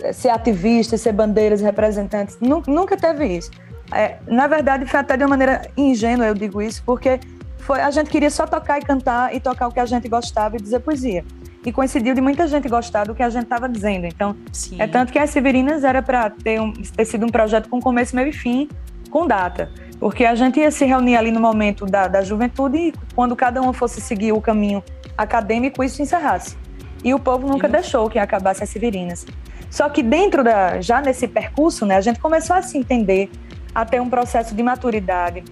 eh, 0.00 0.12
ser 0.12 0.30
ativistas, 0.30 1.00
ser 1.00 1.12
bandeiras, 1.12 1.60
representantes. 1.60 2.38
Nunca 2.40 2.96
teve 2.96 3.26
isso. 3.26 3.50
É, 3.92 4.16
na 4.26 4.46
verdade, 4.46 4.86
foi 4.86 5.00
até 5.00 5.16
de 5.16 5.24
uma 5.24 5.30
maneira 5.30 5.68
ingênua, 5.76 6.26
eu 6.26 6.34
digo 6.34 6.62
isso, 6.62 6.82
porque 6.86 7.20
foi, 7.64 7.80
a 7.80 7.90
gente 7.90 8.10
queria 8.10 8.30
só 8.30 8.46
tocar 8.46 8.78
e 8.78 8.82
cantar 8.82 9.34
e 9.34 9.40
tocar 9.40 9.68
o 9.68 9.72
que 9.72 9.80
a 9.80 9.86
gente 9.86 10.06
gostava 10.06 10.56
e 10.56 10.60
dizer 10.60 10.80
poesia. 10.80 11.24
E 11.64 11.72
coincidiu 11.72 12.14
de 12.14 12.20
muita 12.20 12.46
gente 12.46 12.68
gostar 12.68 13.04
do 13.04 13.14
que 13.14 13.22
a 13.22 13.30
gente 13.30 13.44
estava 13.44 13.66
dizendo. 13.66 14.04
Então, 14.04 14.36
Sim. 14.52 14.76
é 14.78 14.86
tanto 14.86 15.10
que 15.10 15.18
as 15.18 15.30
Severinas 15.30 15.82
era 15.82 16.02
para 16.02 16.28
ter, 16.28 16.60
um, 16.60 16.70
ter 16.72 17.06
sido 17.06 17.24
um 17.24 17.30
projeto 17.30 17.70
com 17.70 17.80
começo, 17.80 18.14
meio 18.14 18.28
e 18.28 18.32
fim, 18.34 18.68
com 19.10 19.26
data. 19.26 19.70
Porque 19.98 20.26
a 20.26 20.34
gente 20.34 20.60
ia 20.60 20.70
se 20.70 20.84
reunir 20.84 21.16
ali 21.16 21.30
no 21.30 21.40
momento 21.40 21.86
da, 21.86 22.06
da 22.06 22.20
juventude 22.20 22.76
e 22.76 22.94
quando 23.14 23.34
cada 23.34 23.62
um 23.62 23.72
fosse 23.72 23.98
seguir 23.98 24.32
o 24.32 24.42
caminho 24.42 24.84
acadêmico, 25.16 25.82
isso 25.82 26.02
encerrasse. 26.02 26.58
E 27.02 27.14
o 27.14 27.18
povo 27.18 27.46
nunca 27.46 27.66
deixou 27.66 28.10
que 28.10 28.18
acabasse 28.18 28.62
as 28.62 28.68
Severinas. 28.68 29.24
Só 29.70 29.88
que 29.88 30.02
dentro 30.02 30.44
da, 30.44 30.82
já 30.82 31.00
nesse 31.00 31.26
percurso, 31.26 31.86
né, 31.86 31.96
a 31.96 32.02
gente 32.02 32.20
começou 32.20 32.56
a 32.56 32.60
se 32.60 32.76
entender, 32.76 33.30
a 33.74 33.86
ter 33.86 34.02
um 34.02 34.10
processo 34.10 34.54
de 34.54 34.62
maturidade, 34.62 35.42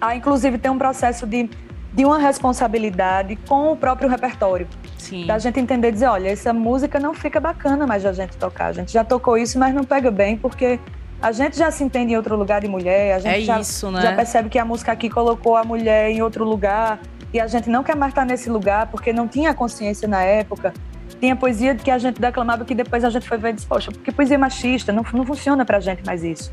a 0.00 0.14
inclusive 0.14 0.58
ter 0.58 0.70
um 0.70 0.78
processo 0.78 1.26
de, 1.26 1.48
de 1.92 2.04
uma 2.04 2.18
responsabilidade 2.18 3.36
com 3.48 3.72
o 3.72 3.76
próprio 3.76 4.08
repertório. 4.08 4.68
Sim. 4.96 5.26
Da 5.26 5.38
gente 5.38 5.58
entender 5.58 5.88
e 5.88 5.92
dizer, 5.92 6.06
olha, 6.06 6.28
essa 6.28 6.52
música 6.52 6.98
não 6.98 7.14
fica 7.14 7.40
bacana 7.40 7.86
mais 7.86 8.02
da 8.02 8.12
gente 8.12 8.36
tocar. 8.36 8.66
A 8.66 8.72
gente 8.72 8.92
já 8.92 9.04
tocou 9.04 9.36
isso, 9.36 9.58
mas 9.58 9.74
não 9.74 9.84
pega 9.84 10.10
bem, 10.10 10.36
porque 10.36 10.78
a 11.20 11.32
gente 11.32 11.56
já 11.56 11.70
se 11.70 11.82
entende 11.82 12.12
em 12.12 12.16
outro 12.16 12.36
lugar 12.36 12.60
de 12.60 12.68
mulher, 12.68 13.16
a 13.16 13.18
gente 13.18 13.34
é 13.34 13.40
já, 13.40 13.60
isso, 13.60 13.90
né? 13.90 14.02
já 14.02 14.12
percebe 14.14 14.48
que 14.48 14.58
a 14.58 14.64
música 14.64 14.92
aqui 14.92 15.10
colocou 15.10 15.56
a 15.56 15.64
mulher 15.64 16.10
em 16.10 16.22
outro 16.22 16.44
lugar 16.44 17.00
e 17.32 17.40
a 17.40 17.46
gente 17.46 17.68
não 17.68 17.82
quer 17.82 17.96
mais 17.96 18.12
estar 18.12 18.24
nesse 18.24 18.48
lugar 18.48 18.86
porque 18.86 19.12
não 19.12 19.26
tinha 19.26 19.52
consciência 19.52 20.06
na 20.06 20.22
época. 20.22 20.72
Tinha 21.20 21.34
poesia 21.34 21.74
que 21.74 21.90
a 21.90 21.98
gente 21.98 22.20
declamava 22.20 22.64
que 22.64 22.74
depois 22.74 23.04
a 23.04 23.10
gente 23.10 23.26
foi 23.26 23.36
ver 23.38 23.50
e 23.50 23.52
disse, 23.54 23.66
poxa, 23.66 23.90
porque 23.90 24.12
poesia 24.12 24.38
machista, 24.38 24.92
não, 24.92 25.04
não 25.12 25.26
funciona 25.26 25.64
pra 25.64 25.80
gente 25.80 26.06
mais 26.06 26.22
isso. 26.22 26.52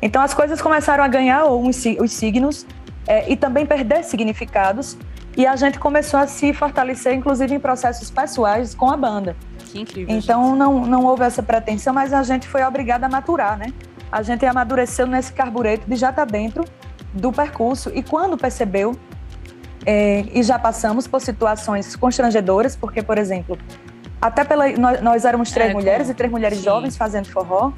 Então 0.00 0.22
as 0.22 0.32
coisas 0.32 0.62
começaram 0.62 1.02
a 1.02 1.08
ganhar 1.08 1.46
os 1.46 1.76
signos 2.12 2.64
é, 3.06 3.30
e 3.30 3.36
também 3.36 3.66
perder 3.66 4.04
significados 4.04 4.96
e 5.36 5.46
a 5.46 5.56
gente 5.56 5.78
começou 5.78 6.20
a 6.20 6.26
se 6.26 6.52
fortalecer, 6.52 7.12
inclusive 7.12 7.54
em 7.54 7.58
processos 7.58 8.10
pessoais 8.10 8.74
com 8.74 8.90
a 8.90 8.96
banda. 8.96 9.36
Que 9.58 9.80
incrível. 9.80 10.16
Então 10.16 10.54
não, 10.54 10.86
não 10.86 11.04
houve 11.04 11.24
essa 11.24 11.42
pretensão, 11.42 11.92
mas 11.92 12.12
a 12.12 12.22
gente 12.22 12.46
foi 12.46 12.62
obrigada 12.62 13.06
a 13.06 13.08
maturar, 13.08 13.58
né? 13.58 13.72
a 14.14 14.22
gente 14.22 14.46
amadureceu 14.46 15.08
nesse 15.08 15.32
carbureto 15.32 15.90
de 15.90 15.96
já 15.96 16.10
estar 16.10 16.24
tá 16.24 16.30
dentro 16.30 16.64
do 17.12 17.32
percurso. 17.32 17.90
E 17.92 18.00
quando 18.00 18.38
percebeu, 18.38 18.94
é, 19.84 20.24
e 20.32 20.40
já 20.40 20.56
passamos 20.56 21.08
por 21.08 21.20
situações 21.20 21.96
constrangedoras, 21.96 22.76
porque, 22.76 23.02
por 23.02 23.18
exemplo, 23.18 23.58
até 24.22 24.44
pela, 24.44 24.68
nós, 24.70 25.02
nós 25.02 25.24
éramos 25.24 25.50
três 25.50 25.70
é, 25.70 25.72
mulheres 25.72 26.08
e 26.08 26.14
três 26.14 26.30
mulheres 26.30 26.58
sim. 26.58 26.64
jovens 26.64 26.96
fazendo 26.96 27.26
forró. 27.26 27.72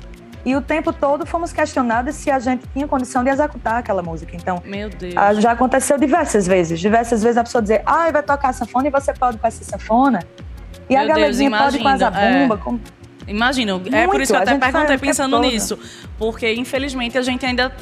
E 0.47 0.55
o 0.55 0.63
tempo 0.63 0.93
todo 0.93 1.27
fomos 1.27 1.53
questionadas 1.53 2.15
se 2.15 2.31
a 2.31 2.39
gente 2.39 2.65
tinha 2.69 2.87
condição 2.87 3.25
de 3.25 3.31
executar 3.31 3.79
aquela 3.79 4.01
música. 4.01 4.37
Então, 4.37 4.63
Meu 4.65 4.89
Deus. 4.89 5.13
já 5.41 5.51
aconteceu 5.51 5.99
diversas 5.99 6.47
vezes. 6.47 6.79
Diversas 6.79 7.21
vezes 7.21 7.37
a 7.37 7.43
pessoa 7.43 7.61
dizer, 7.61 7.83
ah, 7.85 8.09
vai 8.13 8.23
tocar 8.23 8.53
sanfona 8.53 8.87
e 8.87 8.91
você 8.93 9.13
pode 9.13 9.39
com 9.39 9.47
essa 9.49 9.65
sanfona. 9.65 10.21
E 10.89 10.95
Meu 10.95 11.03
a 11.03 11.05
galerinha 11.05 11.51
pode 11.51 11.81
com 11.81 11.89
a 11.89 11.97
zabumba. 11.97 12.55
É. 12.55 12.59
Com... 12.59 12.79
Imagino. 13.27 13.83
é 13.93 14.07
por 14.07 14.21
isso 14.21 14.33
que 14.33 14.39
eu 14.39 14.43
até 14.43 14.57
perguntei 14.57 14.99
pensando 14.99 15.39
nisso. 15.41 15.79
Porque, 16.19 16.53
infelizmente, 16.55 17.19
a 17.19 17.23
gente 17.23 17.45
ainda 17.45 17.73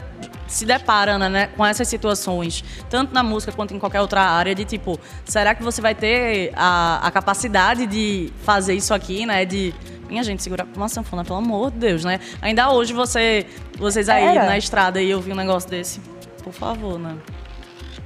se 0.47 0.65
depara 0.65 1.19
né, 1.19 1.49
com 1.57 1.65
essas 1.65 1.89
situações, 1.89 2.65
tanto 2.89 3.13
na 3.13 3.23
música 3.23 3.51
quanto 3.53 3.75
em 3.75 3.79
qualquer 3.79 4.01
outra 4.01 4.21
área, 4.21 4.55
de 4.55 4.65
tipo, 4.65 4.99
será 5.25 5.55
que 5.55 5.63
você 5.63 5.81
vai 5.81 5.95
ter 5.95 6.53
a, 6.55 7.07
a 7.07 7.11
capacidade 7.11 7.87
de 7.87 8.33
fazer 8.43 8.75
isso 8.75 8.95
aqui, 8.95 9.27
né? 9.27 9.45
De. 9.45 9.75
Minha 10.09 10.23
gente, 10.23 10.43
segurar 10.43 10.67
uma 10.77 10.89
sanfona, 10.89 11.25
pelo 11.25 11.39
amor 11.39 11.71
de 11.71 11.79
Deus, 11.79 12.05
né? 12.05 12.21
Ainda 12.41 12.71
hoje 12.71 12.93
você, 12.93 13.47
vocês 13.79 14.09
aí 14.09 14.37
Era. 14.37 14.47
na 14.47 14.59
estrada 14.59 15.01
e 15.01 15.13
ouvir 15.15 15.33
um 15.33 15.37
negócio 15.37 15.69
desse. 15.69 15.99
Por 16.43 16.53
favor, 16.53 16.99
né? 16.99 17.17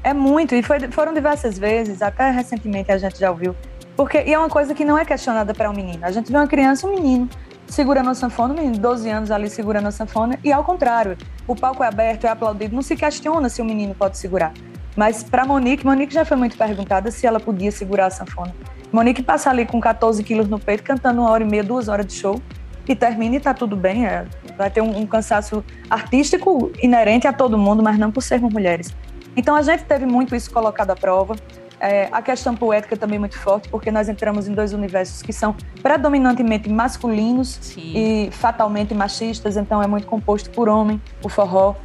É 0.05 0.15
muito, 0.15 0.55
e 0.55 0.63
foi, 0.63 0.79
foram 0.93 1.13
diversas 1.13 1.59
vezes, 1.59 2.01
até 2.01 2.31
recentemente 2.31 2.91
a 2.93 2.99
gente 2.99 3.19
já 3.19 3.31
ouviu 3.31 3.55
porque, 3.99 4.23
e 4.25 4.33
é 4.33 4.39
uma 4.39 4.49
coisa 4.49 4.77
que 4.77 4.85
não 4.85 4.97
é 4.97 5.05
questionada 5.05 5.53
para 5.53 5.69
um 5.69 5.73
menino. 5.73 5.99
A 6.03 6.13
gente 6.13 6.31
vê 6.31 6.39
uma 6.39 6.47
criança, 6.47 6.87
um 6.87 6.91
menino, 6.91 7.29
segurando 7.67 8.09
a 8.11 8.15
sanfona, 8.15 8.55
um 8.55 8.57
menino, 8.57 8.79
12 8.79 9.11
anos 9.11 9.31
ali 9.33 9.51
segurando 9.51 9.89
a 9.89 9.91
sanfona, 9.91 10.39
e 10.45 10.53
ao 10.53 10.63
contrário, 10.63 11.19
o 11.49 11.57
palco 11.57 11.83
é 11.83 11.89
aberto, 11.89 12.25
é 12.25 12.29
aplaudido, 12.29 12.77
não 12.77 12.81
se 12.81 12.95
questiona 12.95 13.49
se 13.49 13.61
o 13.61 13.65
menino 13.65 13.97
pode 13.97 14.17
segurar. 14.17 14.53
Mas 14.95 15.25
para 15.25 15.45
Monique, 15.45 15.85
Monique 15.85 16.15
já 16.15 16.25
foi 16.25 16.37
muito 16.37 16.57
perguntada 16.57 17.11
se 17.11 17.27
ela 17.27 17.41
podia 17.41 17.73
segurar 17.73 18.07
a 18.07 18.11
sanfona. 18.11 18.55
Monique 18.93 19.21
passa 19.21 19.51
ali 19.51 19.67
com 19.67 19.81
14 19.81 20.23
quilos 20.23 20.49
no 20.49 20.61
peito, 20.61 20.85
cantando 20.85 21.21
uma 21.21 21.31
hora 21.31 21.43
e 21.43 21.47
meia, 21.49 21.65
duas 21.65 21.89
horas 21.89 22.07
de 22.07 22.13
show, 22.13 22.41
e 22.87 22.95
termina 22.95 23.35
e 23.35 23.41
tá 23.41 23.53
tudo 23.53 23.75
bem. 23.75 24.07
É, 24.07 24.27
vai 24.57 24.71
ter 24.71 24.81
um, 24.81 24.97
um 24.97 25.07
cansaço 25.09 25.65
artístico 25.91 26.71
inerente 26.81 27.27
a 27.27 27.33
todo 27.33 27.59
mundo, 27.59 27.83
mas 27.83 27.99
não 27.99 28.13
por 28.13 28.23
sermos 28.23 28.53
mulheres. 28.53 28.95
Então 29.37 29.57
a 29.57 29.63
gente 29.63 29.83
teve 29.83 30.07
muito 30.07 30.37
isso 30.37 30.53
colocado 30.53 30.93
à 30.93 30.95
prova. 30.95 31.35
É, 31.81 32.09
a 32.11 32.21
questão 32.21 32.57
poética 32.57 32.97
também 32.97 33.17
é 33.17 33.19
muito 33.21 33.39
forte, 33.39 33.69
porque 33.69 33.91
nós 33.91 34.09
entramos 34.09 34.49
em 34.49 34.55
dois 34.55 34.73
universos 34.73 35.23
que 35.23 35.33
são 35.33 35.55
predominantemente 35.83 36.69
masculinos 36.69 37.59
Sim. 37.61 37.93
e 37.95 38.31
fatalmente 38.33 38.93
machistas, 38.95 39.57
então 39.57 39.83
é 39.83 39.87
muito 39.87 40.07
composto 40.07 40.51
por 40.51 40.69
homem, 40.69 41.01
o 41.23 41.29
forró. 41.29 41.77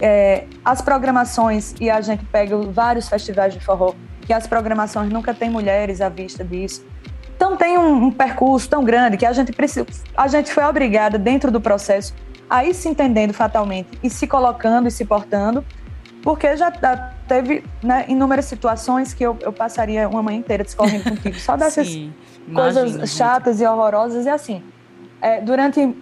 É, 0.00 0.44
as 0.64 0.80
programações, 0.80 1.74
e 1.80 1.90
a 1.90 2.00
gente 2.00 2.24
pega 2.26 2.56
vários 2.58 3.08
festivais 3.08 3.54
de 3.54 3.60
forró, 3.60 3.94
que 4.20 4.32
as 4.32 4.46
programações 4.46 5.10
nunca 5.10 5.32
têm 5.32 5.50
mulheres 5.50 6.00
à 6.00 6.08
vista 6.08 6.44
disso. 6.44 6.84
Então 7.34 7.56
tem 7.56 7.78
um, 7.78 8.04
um 8.04 8.10
percurso 8.10 8.68
tão 8.68 8.84
grande 8.84 9.16
que 9.16 9.24
a 9.24 9.32
gente 9.32 9.52
precisa, 9.52 9.86
a 10.16 10.28
gente 10.28 10.52
foi 10.52 10.64
obrigada 10.64 11.18
dentro 11.18 11.50
do 11.50 11.60
processo 11.60 12.14
a 12.50 12.64
ir 12.64 12.74
se 12.74 12.88
entendendo 12.88 13.32
fatalmente 13.32 13.98
e 14.02 14.08
se 14.08 14.26
colocando 14.26 14.88
e 14.88 14.90
se 14.90 15.04
portando 15.04 15.64
porque 16.22 16.56
já 16.56 16.70
teve 17.28 17.64
né, 17.82 18.06
inúmeras 18.08 18.46
situações 18.46 19.12
que 19.12 19.22
eu, 19.22 19.36
eu, 19.40 19.52
passaria 19.52 20.08
uma 20.08 20.22
manhã 20.22 20.38
inteira 20.38 20.64
discorrendo 20.64 21.04
contigo, 21.04 21.38
só 21.38 21.56
dessas 21.56 21.86
Sim, 21.86 22.12
coisas 22.52 23.10
chatas 23.10 23.60
e 23.60 23.66
horrorosas. 23.66 24.26
E 24.26 24.28
assim, 24.28 24.62
é, 25.20 25.40
durante 25.40 25.94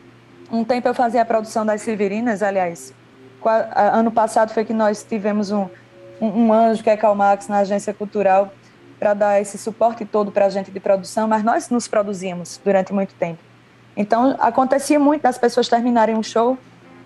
um 0.50 0.64
tempo 0.64 0.88
eu 0.88 0.94
fazia 0.94 1.22
a 1.22 1.24
produção 1.24 1.66
das 1.66 1.82
Severinas, 1.82 2.42
aliás, 2.42 2.94
ano 3.74 4.10
passado 4.10 4.52
foi 4.52 4.64
que 4.64 4.72
nós 4.72 5.04
tivemos 5.04 5.50
um, 5.50 5.68
um, 6.20 6.46
um 6.46 6.52
anjo, 6.52 6.82
que 6.82 6.90
é 6.90 6.96
Calmax, 6.96 7.48
na 7.48 7.58
agência 7.58 7.92
cultural, 7.92 8.52
para 8.98 9.12
dar 9.12 9.40
esse 9.40 9.58
suporte 9.58 10.04
todo 10.04 10.32
para 10.32 10.46
a 10.46 10.48
gente 10.48 10.70
de 10.70 10.80
produção, 10.80 11.28
mas 11.28 11.42
nós 11.42 11.68
nos 11.68 11.86
produzíamos 11.86 12.60
durante 12.64 12.92
muito 12.92 13.14
tempo. 13.14 13.38
Então, 13.96 14.36
acontecia 14.38 14.98
muito 14.98 15.22
das 15.22 15.38
pessoas 15.38 15.68
terminarem 15.68 16.16
um 16.16 16.22
show 16.22 16.56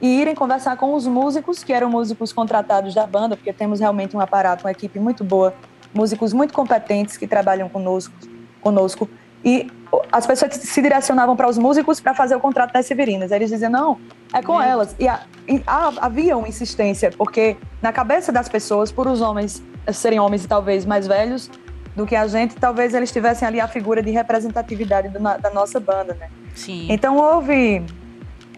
e 0.01 0.21
irem 0.21 0.35
conversar 0.35 0.77
com 0.77 0.95
os 0.95 1.07
músicos, 1.07 1.63
que 1.63 1.73
eram 1.73 1.91
músicos 1.91 2.33
contratados 2.33 2.95
da 2.95 3.07
banda, 3.07 3.37
porque 3.37 3.53
temos 3.53 3.81
realmente 3.81 4.17
um 4.17 4.21
aparato, 4.21 4.65
uma 4.65 4.71
equipe 4.71 4.99
muito 4.99 5.23
boa, 5.23 5.55
músicos 5.93 6.33
muito 6.33 6.55
competentes 6.55 7.17
que 7.17 7.27
trabalham 7.27 7.69
conosco, 7.69 8.15
conosco 8.61 9.09
e 9.45 9.71
as 10.13 10.27
pessoas 10.27 10.55
se 10.55 10.83
direcionavam 10.83 11.35
para 11.35 11.49
os 11.49 11.59
músicos 11.59 12.01
para 12.01 12.15
fazer 12.15 12.37
o 12.37 12.41
contrato 12.41 12.73
das 12.73 12.87
Severinas. 12.87 13.33
Eles 13.33 13.51
diziam, 13.51 13.71
não, 13.71 13.99
é 14.33 14.43
com 14.43 14.61
elas. 14.61 14.95
E, 14.99 15.09
a, 15.09 15.21
e 15.49 15.63
a, 15.67 15.93
havia 16.01 16.37
uma 16.37 16.49
insistência, 16.49 17.11
porque 17.11 17.57
na 17.83 17.93
cabeça 17.93 18.31
das 18.31 18.49
pessoas, 18.49 18.93
por 18.93 19.07
os 19.07 19.21
homens 19.21 19.63
serem 19.93 20.21
homens 20.21 20.47
talvez 20.47 20.85
mais 20.85 21.07
velhos 21.07 21.51
do 21.97 22.07
que 22.07 22.15
a 22.15 22.27
gente, 22.27 22.55
talvez 22.55 22.95
eles 22.95 23.11
tivessem 23.11 23.49
ali 23.49 23.61
a 23.61 23.67
figura 23.67 24.03
de 24.03 24.11
representatividade 24.11 25.09
do, 25.09 25.19
da 25.19 25.51
nossa 25.53 25.81
banda, 25.81 26.15
né? 26.15 26.29
Sim. 26.55 26.87
Então 26.89 27.17
houve 27.17 27.85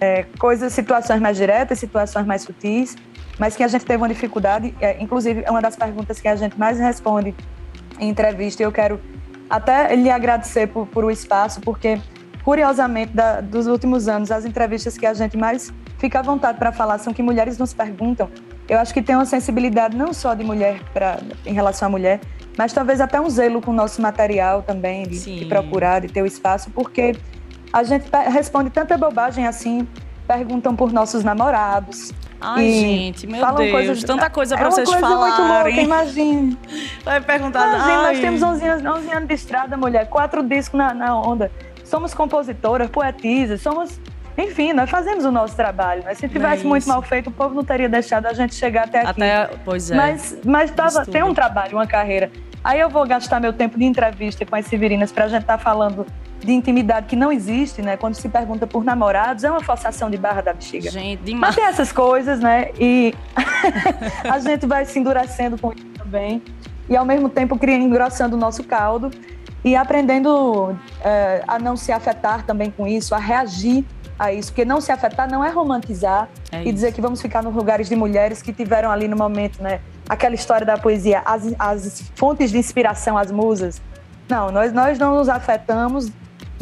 é, 0.02 0.26
coisas, 0.36 0.72
situações 0.72 1.20
mais 1.20 1.36
diretas, 1.36 1.78
situações 1.78 2.26
mais 2.26 2.42
sutis, 2.42 2.96
mas 3.38 3.54
que 3.54 3.62
a 3.62 3.68
gente 3.68 3.84
teve 3.84 3.98
uma 3.98 4.08
dificuldade. 4.08 4.74
É, 4.80 5.00
inclusive, 5.00 5.44
é 5.46 5.50
uma 5.50 5.62
das 5.62 5.76
perguntas 5.76 6.20
que 6.20 6.26
a 6.26 6.34
gente 6.34 6.58
mais 6.58 6.80
responde 6.80 7.32
em 8.00 8.08
entrevista. 8.08 8.64
E 8.64 8.66
eu 8.66 8.72
quero 8.72 9.00
até 9.48 9.94
lhe 9.94 10.10
agradecer 10.10 10.66
por, 10.66 10.88
por 10.88 11.04
o 11.04 11.10
espaço, 11.10 11.60
porque, 11.60 12.00
curiosamente, 12.42 13.12
da, 13.12 13.40
dos 13.40 13.68
últimos 13.68 14.08
anos, 14.08 14.32
as 14.32 14.44
entrevistas 14.44 14.98
que 14.98 15.06
a 15.06 15.14
gente 15.14 15.36
mais 15.36 15.72
fica 15.98 16.18
à 16.18 16.22
vontade 16.22 16.58
para 16.58 16.72
falar 16.72 16.98
são 16.98 17.14
que 17.14 17.22
mulheres 17.22 17.56
nos 17.56 17.72
perguntam. 17.72 18.28
Eu 18.68 18.80
acho 18.80 18.92
que 18.92 19.02
tem 19.02 19.14
uma 19.14 19.26
sensibilidade 19.26 19.96
não 19.96 20.12
só 20.12 20.34
de 20.34 20.42
mulher 20.42 20.80
pra, 20.92 21.20
em 21.46 21.54
relação 21.54 21.86
à 21.86 21.90
mulher, 21.90 22.18
mas 22.58 22.72
talvez 22.72 23.00
até 23.00 23.20
um 23.20 23.30
zelo 23.30 23.60
com 23.60 23.70
o 23.70 23.74
nosso 23.74 24.02
material 24.02 24.62
também, 24.62 25.06
de, 25.06 25.38
de 25.38 25.44
procurar, 25.44 26.00
de 26.00 26.08
ter 26.08 26.22
o 26.22 26.26
espaço, 26.26 26.70
porque 26.70 27.14
a 27.72 27.82
gente 27.82 28.04
responde 28.30 28.70
tanta 28.70 28.98
bobagem 28.98 29.46
assim, 29.46 29.88
perguntam 30.26 30.76
por 30.76 30.92
nossos 30.92 31.24
namorados. 31.24 32.12
Ai, 32.40 32.70
gente, 32.70 33.26
meu 33.26 33.40
falam 33.40 33.58
Deus, 33.58 33.70
coisas, 33.70 34.04
tanta 34.04 34.28
coisa 34.28 34.56
pra 34.56 34.66
é 34.66 34.70
vocês 34.70 34.90
falarem. 34.90 35.12
É 35.12 35.14
uma 35.14 35.20
coisa 35.20 35.42
muito 35.42 35.64
louca, 35.64 35.80
imagine. 35.80 36.58
Vai 37.04 37.20
perguntar... 37.20 37.68
Imagine, 37.68 37.96
nós 38.02 38.18
temos 38.18 38.42
11 38.42 38.66
anos, 38.66 38.98
11 38.98 39.12
anos 39.12 39.28
de 39.28 39.35
estrada, 39.35 39.76
mulher, 39.76 40.08
quatro 40.08 40.42
discos 40.42 40.76
na, 40.76 40.92
na 40.92 41.16
onda. 41.16 41.52
Somos 41.85 42.12
compositoras, 42.12 42.90
poetisas, 42.90 43.61
somos... 43.61 44.00
Enfim, 44.37 44.72
nós 44.72 44.90
fazemos 44.90 45.24
o 45.24 45.30
nosso 45.30 45.54
trabalho. 45.54 46.02
Né? 46.02 46.14
Se 46.14 46.28
tivesse 46.28 46.64
é 46.64 46.68
muito 46.68 46.88
mal 46.88 47.02
feito, 47.02 47.28
o 47.28 47.32
povo 47.32 47.54
não 47.54 47.62
teria 47.62 47.88
deixado 47.88 48.26
a 48.26 48.32
gente 48.32 48.54
chegar 48.54 48.85
até 48.85 49.00
aqui. 49.00 49.22
Até, 49.22 49.50
pois 49.64 49.90
é. 49.90 49.94
Mas, 49.94 50.38
mas 50.44 50.70
tava, 50.70 51.04
tem 51.04 51.22
um 51.22 51.35
trabalho, 51.35 51.76
uma 51.76 51.87
carreira. 51.87 52.30
Aí 52.64 52.80
eu 52.80 52.88
vou 52.88 53.06
gastar 53.06 53.40
meu 53.40 53.52
tempo 53.52 53.78
de 53.78 53.85
entrevista 53.85 54.46
com 54.46 54.56
as 54.56 54.66
Severinas 54.66 55.12
para 55.12 55.26
a 55.26 55.28
gente 55.28 55.42
estar 55.42 55.58
tá 55.58 55.62
falando 55.62 56.06
de 56.46 56.52
intimidade 56.52 57.07
que 57.07 57.16
não 57.16 57.31
existe, 57.33 57.83
né? 57.83 57.96
Quando 57.96 58.14
se 58.14 58.28
pergunta 58.28 58.66
por 58.66 58.85
namorados, 58.85 59.44
é 59.44 59.50
uma 59.50 59.62
forçação 59.62 60.11
de 60.11 60.16
barra 60.16 60.40
da 60.40 60.52
bexiga. 60.52 60.90
Gente, 60.90 61.22
demais. 61.22 61.55
Mas 61.55 61.55
tem 61.57 61.64
essas 61.64 61.92
coisas, 61.92 62.40
né? 62.40 62.70
E 62.78 63.14
a 64.28 64.38
gente 64.38 64.66
vai 64.66 64.85
se 64.85 64.98
endurecendo 64.98 65.59
com 65.59 65.72
isso 65.72 65.87
também. 65.98 66.42
E 66.88 66.96
ao 66.96 67.05
mesmo 67.05 67.28
tempo 67.28 67.59
criando, 67.59 67.85
engrossando 67.85 68.37
o 68.37 68.38
nosso 68.38 68.64
caldo 68.64 69.11
e 69.64 69.76
aprendendo 69.76 70.76
é, 71.02 71.42
a 71.46 71.59
não 71.59 71.76
se 71.76 71.92
afetar 71.92 72.44
também 72.44 72.70
com 72.70 72.87
isso, 72.87 73.14
a 73.14 73.18
reagir 73.18 73.85
a 74.18 74.33
isso, 74.33 74.52
porque 74.52 74.64
não 74.64 74.81
se 74.81 74.92
afetar 74.92 75.31
não 75.31 75.44
é 75.44 75.50
romantizar 75.50 76.28
é 76.50 76.64
e 76.64 76.72
dizer 76.72 76.92
que 76.92 77.00
vamos 77.00 77.20
ficar 77.20 77.42
nos 77.42 77.55
lugares 77.55 77.88
de 77.88 77.96
mulheres 77.96 78.42
que 78.42 78.52
tiveram 78.52 78.90
ali 78.90 79.09
no 79.09 79.16
momento, 79.16 79.62
né? 79.62 79.81
Aquela 80.09 80.35
história 80.35 80.66
da 80.66 80.76
poesia, 80.76 81.22
as, 81.24 81.55
as 81.59 82.12
fontes 82.14 82.50
de 82.50 82.59
inspiração, 82.59 83.16
as 83.16 83.31
musas. 83.31 83.81
Não, 84.28 84.50
nós, 84.50 84.72
nós 84.72 84.98
não 84.98 85.16
nos 85.16 85.28
afetamos, 85.28 86.11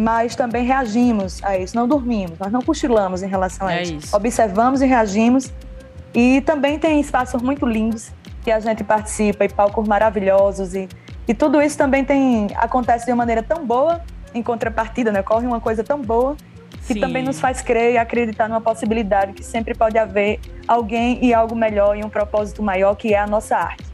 mas 0.00 0.34
também 0.34 0.64
reagimos 0.64 1.44
a 1.44 1.58
isso, 1.58 1.76
não 1.76 1.86
dormimos, 1.86 2.38
nós 2.38 2.50
não 2.50 2.62
cochilamos 2.62 3.22
em 3.22 3.28
relação 3.28 3.66
a 3.66 3.74
é 3.74 3.82
isso. 3.82 3.96
isso. 3.96 4.16
Observamos 4.16 4.80
e 4.80 4.86
reagimos. 4.86 5.52
E 6.14 6.40
também 6.40 6.78
tem 6.78 6.98
espaços 6.98 7.42
muito 7.42 7.66
lindos 7.66 8.10
que 8.42 8.50
a 8.50 8.58
gente 8.58 8.82
participa 8.82 9.44
e 9.44 9.48
palcos 9.48 9.86
maravilhosos 9.86 10.74
e, 10.74 10.88
e 11.28 11.34
tudo 11.34 11.60
isso 11.60 11.76
também 11.76 12.02
tem 12.02 12.48
acontece 12.56 13.04
de 13.04 13.12
uma 13.12 13.18
maneira 13.18 13.42
tão 13.42 13.64
boa 13.64 14.00
em 14.34 14.42
contrapartida, 14.42 15.12
né? 15.12 15.22
Corre 15.22 15.46
uma 15.46 15.60
coisa 15.60 15.84
tão 15.84 16.00
boa 16.00 16.34
que 16.86 16.94
Sim. 16.94 17.00
também 17.00 17.22
nos 17.22 17.38
faz 17.38 17.60
crer 17.60 17.92
e 17.92 17.98
acreditar 17.98 18.48
numa 18.48 18.60
possibilidade 18.60 19.34
que 19.34 19.44
sempre 19.44 19.74
pode 19.74 19.98
haver 19.98 20.40
alguém 20.66 21.22
e 21.22 21.34
algo 21.34 21.54
melhor 21.54 21.96
e 21.96 22.02
um 22.02 22.08
propósito 22.08 22.62
maior 22.62 22.94
que 22.96 23.12
é 23.12 23.18
a 23.18 23.26
nossa 23.26 23.54
arte. 23.54 23.89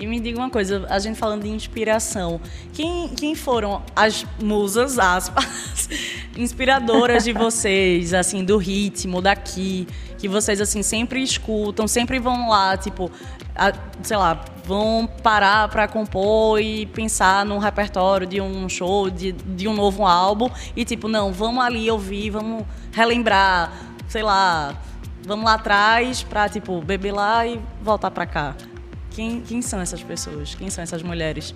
E 0.00 0.06
me 0.06 0.18
diga 0.18 0.38
uma 0.38 0.48
coisa, 0.48 0.86
a 0.88 0.98
gente 0.98 1.18
falando 1.18 1.42
de 1.42 1.50
inspiração, 1.50 2.40
quem, 2.72 3.10
quem 3.10 3.34
foram 3.34 3.82
as 3.94 4.24
musas, 4.42 4.98
aspas, 4.98 5.90
inspiradoras 6.38 7.24
de 7.24 7.34
vocês, 7.34 8.14
assim, 8.14 8.42
do 8.42 8.56
ritmo, 8.56 9.20
daqui, 9.20 9.86
que 10.16 10.26
vocês, 10.26 10.58
assim, 10.58 10.82
sempre 10.82 11.22
escutam, 11.22 11.86
sempre 11.86 12.18
vão 12.18 12.48
lá, 12.48 12.78
tipo, 12.78 13.10
a, 13.54 13.74
sei 14.02 14.16
lá, 14.16 14.42
vão 14.64 15.06
parar 15.22 15.68
para 15.68 15.86
compor 15.86 16.58
e 16.62 16.86
pensar 16.86 17.44
num 17.44 17.58
repertório 17.58 18.26
de 18.26 18.40
um 18.40 18.70
show, 18.70 19.10
de, 19.10 19.32
de 19.32 19.68
um 19.68 19.74
novo 19.74 20.06
álbum, 20.06 20.48
e 20.74 20.82
tipo, 20.82 21.08
não, 21.08 21.30
vamos 21.30 21.62
ali 21.62 21.90
ouvir, 21.90 22.30
vamos 22.30 22.64
relembrar, 22.90 23.70
sei 24.08 24.22
lá, 24.22 24.74
vamos 25.26 25.44
lá 25.44 25.54
atrás 25.54 26.22
para 26.22 26.48
tipo, 26.48 26.80
beber 26.80 27.12
lá 27.12 27.46
e 27.46 27.60
voltar 27.82 28.10
para 28.10 28.24
cá. 28.24 28.56
Quem, 29.10 29.40
quem 29.40 29.60
são 29.60 29.80
essas 29.80 30.02
pessoas? 30.02 30.54
Quem 30.54 30.70
são 30.70 30.82
essas 30.82 31.02
mulheres? 31.02 31.54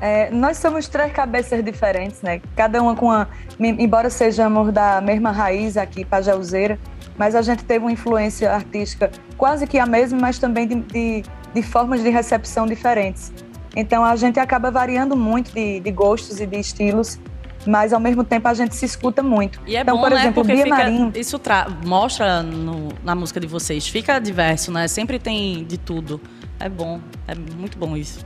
É, 0.00 0.30
nós 0.30 0.58
somos 0.58 0.88
três 0.88 1.12
cabeças 1.12 1.64
diferentes, 1.64 2.20
né? 2.20 2.40
Cada 2.56 2.82
uma 2.82 2.94
com 2.94 3.10
a. 3.10 3.26
Embora 3.58 4.10
sejamos 4.10 4.72
da 4.72 5.00
mesma 5.00 5.30
raiz 5.30 5.76
aqui, 5.76 6.04
Pajauzeira, 6.04 6.78
mas 7.16 7.34
a 7.34 7.42
gente 7.42 7.64
teve 7.64 7.84
uma 7.84 7.92
influência 7.92 8.52
artística 8.52 9.10
quase 9.36 9.66
que 9.66 9.78
a 9.78 9.86
mesma, 9.86 10.18
mas 10.20 10.38
também 10.38 10.66
de, 10.66 10.74
de, 10.74 11.22
de 11.54 11.62
formas 11.62 12.02
de 12.02 12.10
recepção 12.10 12.66
diferentes. 12.66 13.32
Então 13.76 14.04
a 14.04 14.14
gente 14.16 14.38
acaba 14.38 14.70
variando 14.70 15.16
muito 15.16 15.52
de, 15.52 15.80
de, 15.80 15.90
gostos 15.90 16.40
e 16.40 16.46
de 16.46 16.58
estilos, 16.58 17.18
mas 17.66 17.92
ao 17.92 18.00
mesmo 18.00 18.24
tempo 18.24 18.48
a 18.48 18.54
gente 18.54 18.74
se 18.74 18.84
escuta 18.84 19.22
muito. 19.22 19.60
E 19.66 19.76
é 19.76 19.80
então, 19.80 19.96
bom, 19.96 20.02
por 20.02 20.10
né? 20.10 20.20
exemplo, 20.20 20.44
Bia 20.44 20.56
fica, 20.64 20.68
Marinho. 20.68 21.12
Isso 21.14 21.40
mostra 21.84 22.42
no, 22.42 22.88
na 23.02 23.14
música 23.14 23.40
de 23.40 23.46
vocês, 23.46 23.86
fica 23.86 24.18
diverso, 24.18 24.72
né? 24.72 24.88
Sempre 24.88 25.18
tem 25.18 25.64
de 25.64 25.78
tudo. 25.78 26.20
É 26.60 26.68
bom, 26.68 27.00
é 27.26 27.34
muito 27.34 27.78
bom 27.78 27.96
isso. 27.96 28.24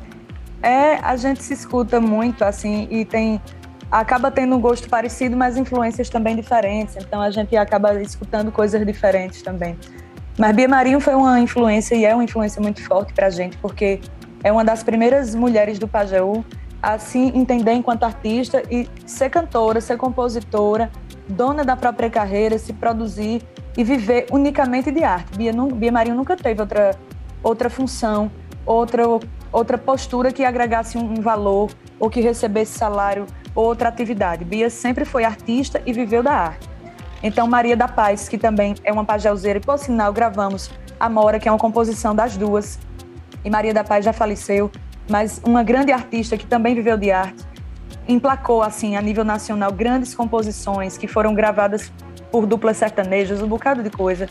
É, 0.63 0.97
a 0.97 1.17
gente 1.17 1.43
se 1.43 1.55
escuta 1.55 2.01
muito, 2.01 2.45
assim, 2.45 2.89
e 2.91 3.05
tem 3.05 3.41
acaba 3.91 4.31
tendo 4.31 4.55
um 4.55 4.61
gosto 4.61 4.89
parecido, 4.89 5.37
mas 5.37 5.57
influências 5.57 6.09
também 6.09 6.37
diferentes. 6.37 6.97
Então 6.97 7.23
a 7.23 7.31
gente 7.31 7.57
acaba 7.57 8.01
escutando 8.03 8.53
coisas 8.53 8.85
diferentes 8.87 9.43
também. 9.43 9.79
Mas 10.39 10.55
Bia 10.55 10.69
Marinho 10.69 11.01
foi 11.01 11.15
uma 11.15 11.41
influência 11.41 11.95
e 11.95 12.05
é 12.05 12.15
uma 12.15 12.23
influência 12.23 12.61
muito 12.61 12.83
forte 12.85 13.13
para 13.13 13.27
a 13.27 13.31
gente, 13.31 13.57
porque 13.59 14.01
é 14.45 14.53
uma 14.53 14.65
das 14.65 14.83
primeiras 14.83 15.35
mulheres 15.35 15.79
do 15.79 15.89
Pajeú 15.89 16.45
a 16.83 16.99
se 16.99 17.19
entender 17.19 17.73
enquanto 17.73 18.05
artista 18.05 18.63
e 18.71 18.89
ser 19.07 19.31
cantora, 19.31 19.81
ser 19.81 19.97
compositora, 19.97 20.91
dona 21.29 21.65
da 21.65 21.77
própria 21.77 22.09
carreira, 22.09 22.59
se 22.59 22.73
produzir 22.73 23.43
e 23.77 23.85
viver 23.85 24.27
unicamente 24.31 24.91
de 24.91 25.03
arte. 25.03 25.37
Bia, 25.37 25.53
Bia 25.53 25.93
Marinho 25.93 26.17
nunca 26.17 26.37
teve 26.37 26.61
outra, 26.61 26.97
outra 27.43 27.69
função, 27.69 28.31
outra, 28.65 29.05
outra 29.53 29.79
postura 29.79 30.33
que 30.33 30.45
agregasse 30.45 30.97
um 30.97 31.15
valor 31.17 31.71
ou 31.99 32.09
que 32.09 32.21
recebesse 32.21 32.79
salário 32.79 33.27
ou 33.55 33.67
outra 33.67 33.89
atividade. 33.89 34.45
Bia 34.45 34.71
sempre 34.71 35.05
foi 35.05 35.25
artista 35.25 35.83
e 35.85 35.93
viveu 35.93 36.23
da 36.23 36.33
arte. 36.33 36.69
Então, 37.23 37.49
Maria 37.49 37.77
da 37.77 37.89
Paz, 37.89 38.29
que 38.29 38.39
também 38.39 38.77
é 38.85 38.93
uma 38.93 39.05
pajelzeira, 39.05 39.59
e 39.59 39.63
por 39.63 39.77
sinal 39.79 40.13
gravamos 40.13 40.71
Amora, 41.01 41.39
que 41.39 41.49
é 41.49 41.53
uma 41.53 41.59
composição 41.59 42.15
das 42.15 42.37
duas. 42.37 42.79
E 43.45 43.51
Maria 43.51 43.75
da 43.75 43.83
Paz 43.83 44.05
já 44.05 44.13
faleceu, 44.13 44.71
mas 45.09 45.41
uma 45.45 45.63
grande 45.63 45.93
artista 45.93 46.37
que 46.37 46.47
também 46.47 46.75
viveu 46.75 46.97
de 46.97 47.11
arte, 47.11 47.45
emplacou, 48.07 48.63
assim, 48.63 48.97
a 48.97 49.03
nível 49.03 49.25
nacional, 49.25 49.71
grandes 49.73 50.15
composições 50.15 50.97
que 50.97 51.07
foram 51.07 51.35
gravadas 51.35 51.93
por 52.31 52.47
duplas 52.47 52.77
sertanejas, 52.77 53.43
um 53.43 53.49
bocado 53.49 53.83
de 53.83 53.91
coisa. 53.91 54.29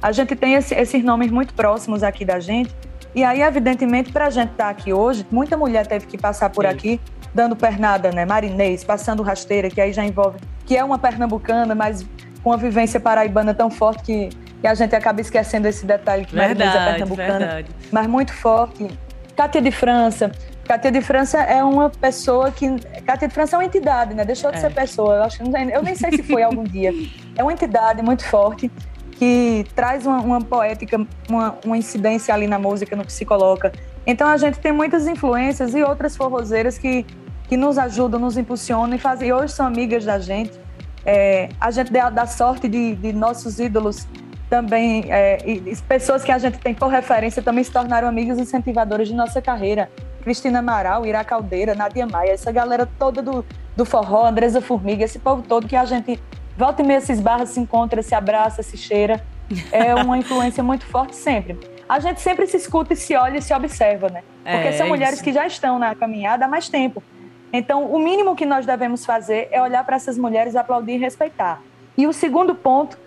A 0.00 0.12
gente 0.12 0.34
tem 0.36 0.54
esse, 0.54 0.74
esses 0.74 1.02
nomes 1.02 1.30
muito 1.30 1.52
próximos 1.54 2.02
aqui 2.02 2.24
da 2.24 2.40
gente. 2.40 2.74
E 3.14 3.24
aí, 3.24 3.42
evidentemente, 3.42 4.12
para 4.12 4.26
a 4.26 4.30
gente 4.30 4.52
estar 4.52 4.64
tá 4.64 4.70
aqui 4.70 4.92
hoje, 4.92 5.26
muita 5.30 5.56
mulher 5.56 5.86
teve 5.86 6.06
que 6.06 6.16
passar 6.16 6.50
por 6.50 6.64
Sim. 6.64 6.70
aqui 6.70 7.00
dando 7.34 7.56
pernada, 7.56 8.10
né? 8.10 8.24
Marinês, 8.24 8.84
passando 8.84 9.22
rasteira, 9.22 9.68
que 9.68 9.80
aí 9.80 9.92
já 9.92 10.04
envolve, 10.04 10.38
que 10.64 10.76
é 10.76 10.84
uma 10.84 10.98
pernambucana, 10.98 11.74
mas 11.74 12.06
com 12.42 12.50
uma 12.50 12.56
vivência 12.56 12.98
paraibana 12.98 13.52
tão 13.52 13.70
forte 13.70 14.02
que, 14.02 14.28
que 14.60 14.66
a 14.66 14.74
gente 14.74 14.94
acaba 14.94 15.20
esquecendo 15.20 15.68
esse 15.68 15.84
detalhe 15.84 16.24
que 16.24 16.34
verdade, 16.34 16.58
Marinês 16.58 16.82
é 16.82 16.92
pernambucana, 16.92 17.38
verdade. 17.38 17.70
mas 17.92 18.06
muito 18.06 18.32
forte. 18.32 18.88
Cátia 19.38 19.62
de 19.62 19.70
França. 19.70 20.32
Cátia 20.64 20.90
de 20.90 21.00
França 21.00 21.38
é 21.38 21.62
uma 21.62 21.88
pessoa 21.88 22.50
que. 22.50 22.68
Cátia 23.06 23.28
de 23.28 23.32
França 23.32 23.54
é 23.54 23.58
uma 23.60 23.64
entidade, 23.64 24.12
né? 24.12 24.24
Deixou 24.24 24.50
de 24.50 24.56
é. 24.56 24.60
ser 24.60 24.74
pessoa. 24.74 25.14
Eu, 25.14 25.22
acho, 25.22 25.40
eu 25.44 25.80
nem 25.80 25.94
sei 25.94 26.10
se 26.10 26.24
foi 26.24 26.42
algum 26.42 26.64
dia. 26.64 26.92
É 27.36 27.42
uma 27.44 27.52
entidade 27.52 28.02
muito 28.02 28.24
forte 28.24 28.68
que 29.12 29.64
traz 29.76 30.04
uma, 30.04 30.18
uma 30.18 30.40
poética, 30.40 31.06
uma, 31.30 31.56
uma, 31.64 31.78
incidência 31.78 32.34
ali 32.34 32.48
na 32.48 32.58
música, 32.58 32.96
no 32.96 33.04
que 33.04 33.12
se 33.12 33.24
coloca. 33.24 33.70
Então 34.04 34.26
a 34.26 34.36
gente 34.36 34.58
tem 34.58 34.72
muitas 34.72 35.06
influências 35.06 35.72
e 35.72 35.84
outras 35.84 36.16
forrozeiras 36.16 36.76
que, 36.76 37.06
que 37.48 37.56
nos 37.56 37.78
ajudam, 37.78 38.18
nos 38.18 38.36
impulsionam 38.36 38.92
e 38.96 38.98
fazem. 38.98 39.28
E 39.28 39.32
hoje 39.32 39.52
são 39.52 39.66
amigas 39.68 40.04
da 40.04 40.18
gente. 40.18 40.58
É, 41.06 41.48
a 41.60 41.70
gente 41.70 41.92
dá, 41.92 42.10
dá 42.10 42.26
sorte 42.26 42.66
de, 42.66 42.96
de, 42.96 43.12
nossos 43.12 43.60
ídolos 43.60 44.04
também, 44.48 45.04
é, 45.08 45.38
e, 45.44 45.76
pessoas 45.88 46.24
que 46.24 46.32
a 46.32 46.38
gente 46.38 46.58
tem 46.58 46.74
por 46.74 46.88
referência 46.88 47.42
também 47.42 47.62
se 47.62 47.70
tornaram 47.70 48.08
amigas 48.08 48.38
incentivadoras 48.38 49.08
de 49.08 49.14
nossa 49.14 49.40
carreira. 49.40 49.90
Cristina 50.22 50.58
Amaral, 50.58 51.06
Ira 51.06 51.22
Caldeira, 51.24 51.74
Nadia 51.74 52.06
Maia, 52.06 52.32
essa 52.32 52.50
galera 52.50 52.88
toda 52.98 53.22
do, 53.22 53.44
do 53.76 53.84
forró, 53.84 54.26
Andresa 54.26 54.60
Formiga, 54.60 55.04
esse 55.04 55.18
povo 55.18 55.42
todo 55.42 55.66
que 55.66 55.76
a 55.76 55.84
gente 55.84 56.20
volta 56.56 56.82
e 56.82 56.86
meia 56.86 57.00
se 57.00 57.12
esbarra, 57.12 57.46
se 57.46 57.60
encontra, 57.60 58.02
se 58.02 58.14
abraça, 58.14 58.62
se 58.62 58.76
cheira. 58.76 59.24
É 59.70 59.94
uma 59.94 60.16
influência 60.18 60.62
muito 60.62 60.86
forte 60.86 61.14
sempre. 61.14 61.58
A 61.88 62.00
gente 62.00 62.20
sempre 62.20 62.46
se 62.46 62.56
escuta 62.56 62.92
e 62.92 62.96
se 62.96 63.14
olha 63.14 63.38
e 63.38 63.42
se 63.42 63.54
observa, 63.54 64.10
né? 64.10 64.22
Porque 64.44 64.68
é, 64.68 64.72
são 64.72 64.88
mulheres 64.88 65.14
isso. 65.14 65.24
que 65.24 65.32
já 65.32 65.46
estão 65.46 65.78
na 65.78 65.94
caminhada 65.94 66.44
há 66.44 66.48
mais 66.48 66.68
tempo. 66.68 67.02
Então, 67.50 67.86
o 67.86 67.98
mínimo 67.98 68.36
que 68.36 68.44
nós 68.44 68.66
devemos 68.66 69.06
fazer 69.06 69.48
é 69.50 69.62
olhar 69.62 69.84
para 69.84 69.96
essas 69.96 70.18
mulheres, 70.18 70.54
aplaudir 70.54 70.92
e 70.92 70.98
respeitar. 70.98 71.62
E 71.96 72.06
o 72.06 72.12
segundo 72.12 72.54
ponto, 72.54 72.98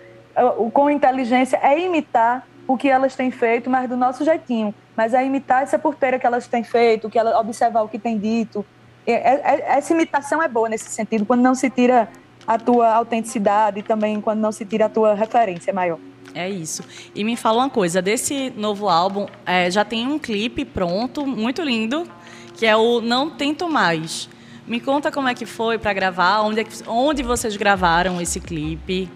com 0.72 0.90
inteligência, 0.90 1.58
é 1.62 1.78
imitar 1.78 2.46
o 2.66 2.76
que 2.76 2.88
elas 2.88 3.14
têm 3.14 3.30
feito, 3.30 3.68
mas 3.68 3.88
do 3.88 3.96
nosso 3.96 4.24
jeitinho. 4.24 4.74
Mas 4.96 5.14
é 5.14 5.24
imitar 5.24 5.62
essa 5.62 5.78
porteira 5.78 6.18
que 6.18 6.26
elas 6.26 6.46
têm 6.46 6.62
feito, 6.62 7.10
que 7.10 7.18
ela, 7.18 7.38
observar 7.40 7.82
o 7.82 7.88
que 7.88 7.98
tem 7.98 8.18
dito. 8.18 8.64
É, 9.06 9.12
é, 9.12 9.64
essa 9.78 9.92
imitação 9.92 10.42
é 10.42 10.48
boa 10.48 10.68
nesse 10.68 10.88
sentido, 10.90 11.26
quando 11.26 11.40
não 11.40 11.54
se 11.54 11.68
tira 11.68 12.08
a 12.46 12.58
tua 12.58 12.92
autenticidade 12.94 13.80
e 13.80 13.82
também 13.82 14.20
quando 14.20 14.40
não 14.40 14.52
se 14.52 14.64
tira 14.64 14.86
a 14.86 14.88
tua 14.88 15.14
referência 15.14 15.72
maior. 15.72 15.98
É 16.34 16.48
isso. 16.48 16.82
E 17.14 17.24
me 17.24 17.36
fala 17.36 17.58
uma 17.58 17.70
coisa, 17.70 18.00
desse 18.00 18.50
novo 18.56 18.88
álbum, 18.88 19.26
é, 19.44 19.70
já 19.70 19.84
tem 19.84 20.06
um 20.06 20.18
clipe 20.18 20.64
pronto, 20.64 21.26
muito 21.26 21.62
lindo, 21.62 22.08
que 22.54 22.66
é 22.66 22.76
o 22.76 23.00
Não 23.00 23.30
Tento 23.30 23.68
Mais. 23.68 24.28
Me 24.66 24.80
conta 24.80 25.10
como 25.10 25.28
é 25.28 25.34
que 25.34 25.44
foi 25.44 25.78
para 25.78 25.92
gravar, 25.92 26.40
onde, 26.42 26.60
é 26.60 26.64
onde 26.86 27.22
vocês 27.22 27.56
gravaram 27.56 28.20
esse 28.20 28.40
clipe, 28.40 29.10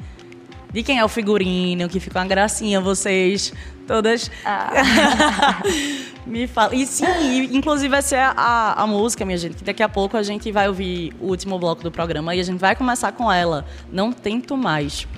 de 0.76 0.82
quem 0.82 0.98
é 0.98 1.04
o 1.04 1.08
figurino, 1.08 1.88
que 1.88 1.98
ficou 1.98 2.20
uma 2.20 2.28
gracinha 2.28 2.82
vocês 2.82 3.50
todas. 3.86 4.30
Ah. 4.44 5.62
Me 6.26 6.46
fala. 6.46 6.74
E 6.74 6.86
sim, 6.86 7.06
inclusive 7.50 7.88
vai 7.88 8.02
ser 8.02 8.18
a, 8.18 8.74
a 8.76 8.86
música, 8.86 9.24
minha 9.24 9.38
gente, 9.38 9.56
que 9.56 9.64
daqui 9.64 9.82
a 9.82 9.88
pouco 9.88 10.18
a 10.18 10.22
gente 10.22 10.52
vai 10.52 10.68
ouvir 10.68 11.14
o 11.18 11.28
último 11.28 11.58
bloco 11.58 11.82
do 11.82 11.90
programa 11.90 12.34
e 12.34 12.40
a 12.40 12.42
gente 12.42 12.58
vai 12.58 12.76
começar 12.76 13.10
com 13.12 13.32
ela. 13.32 13.64
Não 13.90 14.12
tento 14.12 14.54
mais. 14.54 15.08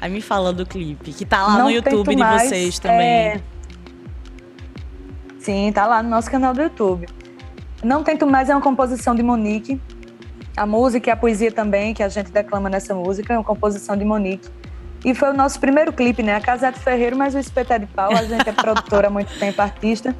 Aí 0.00 0.10
me 0.10 0.20
fala 0.20 0.52
do 0.52 0.66
clipe, 0.66 1.12
que 1.12 1.24
tá 1.24 1.46
lá 1.46 1.58
Não 1.58 1.66
no 1.66 1.70
YouTube 1.70 2.10
de 2.10 2.16
mais, 2.16 2.48
vocês 2.48 2.80
também. 2.80 3.06
É... 3.06 3.40
Sim, 5.38 5.70
tá 5.72 5.86
lá 5.86 6.02
no 6.02 6.10
nosso 6.10 6.28
canal 6.28 6.52
do 6.52 6.62
YouTube. 6.62 7.06
Não 7.84 8.02
Tento 8.02 8.26
Mais 8.26 8.50
é 8.50 8.54
uma 8.56 8.60
composição 8.60 9.14
de 9.14 9.22
Monique. 9.22 9.80
A 10.56 10.66
música 10.66 11.10
e 11.10 11.12
a 11.12 11.16
poesia 11.16 11.52
também, 11.52 11.94
que 11.94 12.02
a 12.02 12.08
gente 12.08 12.32
declama 12.32 12.68
nessa 12.68 12.92
música, 12.92 13.34
é 13.34 13.38
uma 13.38 13.44
composição 13.44 13.96
de 13.96 14.04
Monique. 14.04 14.48
E 15.04 15.14
foi 15.14 15.30
o 15.30 15.34
nosso 15.34 15.60
primeiro 15.60 15.92
clipe, 15.92 16.22
né? 16.22 16.34
A 16.34 16.40
Casa 16.40 16.68
é 16.68 16.72
de 16.72 16.80
Ferreiro, 16.80 17.16
mas 17.16 17.34
o 17.34 17.38
Espeto 17.38 17.72
é 17.72 17.78
de 17.78 17.86
Pau. 17.86 18.10
A 18.10 18.24
gente 18.24 18.48
é 18.48 18.52
produtora 18.52 19.08
há 19.08 19.10
muito 19.10 19.38
tempo, 19.38 19.60
artista. 19.62 20.14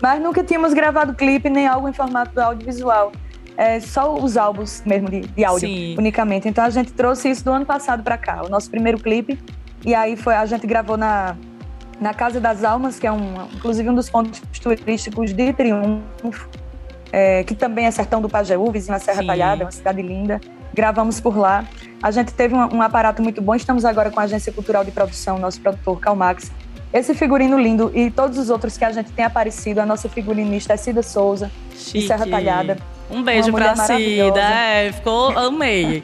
Mas 0.00 0.22
nunca 0.22 0.44
tínhamos 0.44 0.72
gravado 0.72 1.14
clipe 1.14 1.50
nem 1.50 1.66
algo 1.66 1.88
em 1.88 1.92
formato 1.92 2.40
audiovisual. 2.40 3.10
é, 3.58 3.80
só 3.80 4.14
os 4.14 4.36
álbuns 4.36 4.84
mesmo 4.86 5.10
de, 5.10 5.22
de 5.22 5.44
áudio, 5.44 5.68
Sim. 5.68 5.96
unicamente. 5.98 6.48
Então 6.48 6.62
a 6.62 6.70
gente 6.70 6.92
trouxe 6.92 7.28
isso 7.28 7.44
do 7.44 7.50
ano 7.50 7.66
passado 7.66 8.04
para 8.04 8.16
cá, 8.16 8.42
o 8.46 8.48
nosso 8.48 8.70
primeiro 8.70 8.98
clipe. 8.98 9.36
E 9.84 9.96
aí 9.96 10.16
foi 10.16 10.36
a 10.36 10.46
gente 10.46 10.64
gravou 10.64 10.96
na, 10.96 11.36
na 12.00 12.14
Casa 12.14 12.40
das 12.40 12.62
Almas, 12.62 13.00
que 13.00 13.06
é 13.06 13.10
um, 13.10 13.48
inclusive 13.52 13.90
um 13.90 13.94
dos 13.96 14.08
pontos 14.08 14.40
turísticos 14.62 15.34
de 15.34 15.52
Triunfo, 15.52 16.48
é, 17.10 17.42
que 17.42 17.54
também 17.54 17.86
é 17.86 17.90
sertão 17.90 18.22
do 18.22 18.28
Pajeú, 18.28 18.70
vizinho 18.70 18.94
à 18.94 19.00
Serra 19.00 19.22
Sim. 19.22 19.26
Talhada, 19.26 19.64
uma 19.64 19.72
cidade 19.72 20.02
linda. 20.02 20.40
Gravamos 20.72 21.20
por 21.20 21.36
lá. 21.36 21.64
A 22.02 22.10
gente 22.10 22.32
teve 22.32 22.54
um, 22.54 22.76
um, 22.76 22.82
aparato 22.82 23.22
muito 23.22 23.42
bom. 23.42 23.54
Estamos 23.54 23.84
agora 23.84 24.10
com 24.10 24.20
a 24.20 24.24
Agência 24.24 24.52
Cultural 24.52 24.84
de 24.84 24.90
Produção, 24.90 25.38
nosso 25.38 25.60
produtor 25.60 25.98
Calmax. 25.98 26.50
Esse 26.92 27.14
figurino 27.14 27.58
lindo 27.58 27.90
e 27.94 28.10
todos 28.10 28.38
os 28.38 28.48
outros 28.48 28.78
que 28.78 28.84
a 28.84 28.90
gente 28.90 29.12
tem 29.12 29.24
aparecido, 29.24 29.80
a 29.80 29.86
nossa 29.86 30.08
figurinista 30.08 30.72
é 30.72 30.76
Cida 30.76 31.02
Souza, 31.02 31.50
Chique. 31.74 32.00
de 32.00 32.06
Serra 32.06 32.26
Talhada. 32.26 32.78
Um 33.10 33.22
beijo 33.22 33.52
pra 33.52 33.76
Cida, 33.76 34.40
é, 34.40 34.92
ficou, 34.92 35.36
amei. 35.36 36.02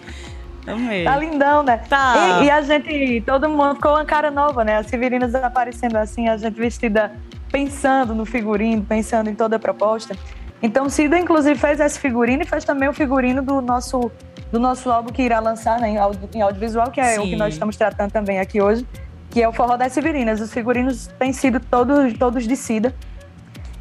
Amei. 0.67 1.05
Tá 1.05 1.17
lindão, 1.17 1.63
né? 1.63 1.79
Tá. 1.89 2.41
E, 2.41 2.47
e, 2.47 2.51
a 2.51 2.63
gente, 2.63 3.23
todo 3.27 3.49
mundo 3.49 3.75
ficou 3.75 3.93
uma 3.93 4.05
cara 4.05 4.31
nova, 4.31 4.65
né? 4.65 4.77
As 4.79 4.87
figurinas 4.87 5.35
aparecendo 5.35 5.97
assim, 5.97 6.29
a 6.29 6.37
gente 6.37 6.55
vestida 6.55 7.13
pensando 7.53 8.15
no 8.15 8.25
figurino, 8.25 8.83
pensando 8.83 9.29
em 9.29 9.35
toda 9.35 9.57
a 9.57 9.59
proposta. 9.59 10.17
Então, 10.63 10.89
Cida, 10.89 11.19
inclusive, 11.19 11.59
fez 11.59 11.79
esse 11.79 11.99
figurino 12.01 12.43
e 12.43 12.47
fez 12.47 12.65
também 12.65 12.89
o 12.89 12.93
figurino 12.93 13.43
do 13.43 13.61
nosso, 13.61 14.11
do 14.55 14.61
nosso 14.61 14.89
álbum 14.89 15.13
que 15.13 15.21
irá 15.21 15.41
lançar 15.41 15.81
né, 15.81 15.89
em, 15.89 15.99
audio, 15.99 16.29
em 16.33 16.41
audiovisual, 16.41 16.89
que 16.89 17.01
é 17.01 17.15
Sim. 17.15 17.23
o 17.23 17.23
que 17.25 17.35
nós 17.35 17.55
estamos 17.55 17.77
tratando 17.77 18.13
também 18.13 18.39
aqui 18.39 18.63
hoje, 18.63 18.87
que 19.29 19.43
é 19.43 19.49
o 19.49 19.53
Forró 19.53 19.77
das 19.77 19.93
Severinas. 19.93 20.41
Os 20.41 20.53
figurinos 20.53 21.09
têm 21.19 21.33
sido 21.33 21.59
todos, 21.59 22.17
todos 22.17 22.47
de 22.47 22.55
Cida. 22.55 22.95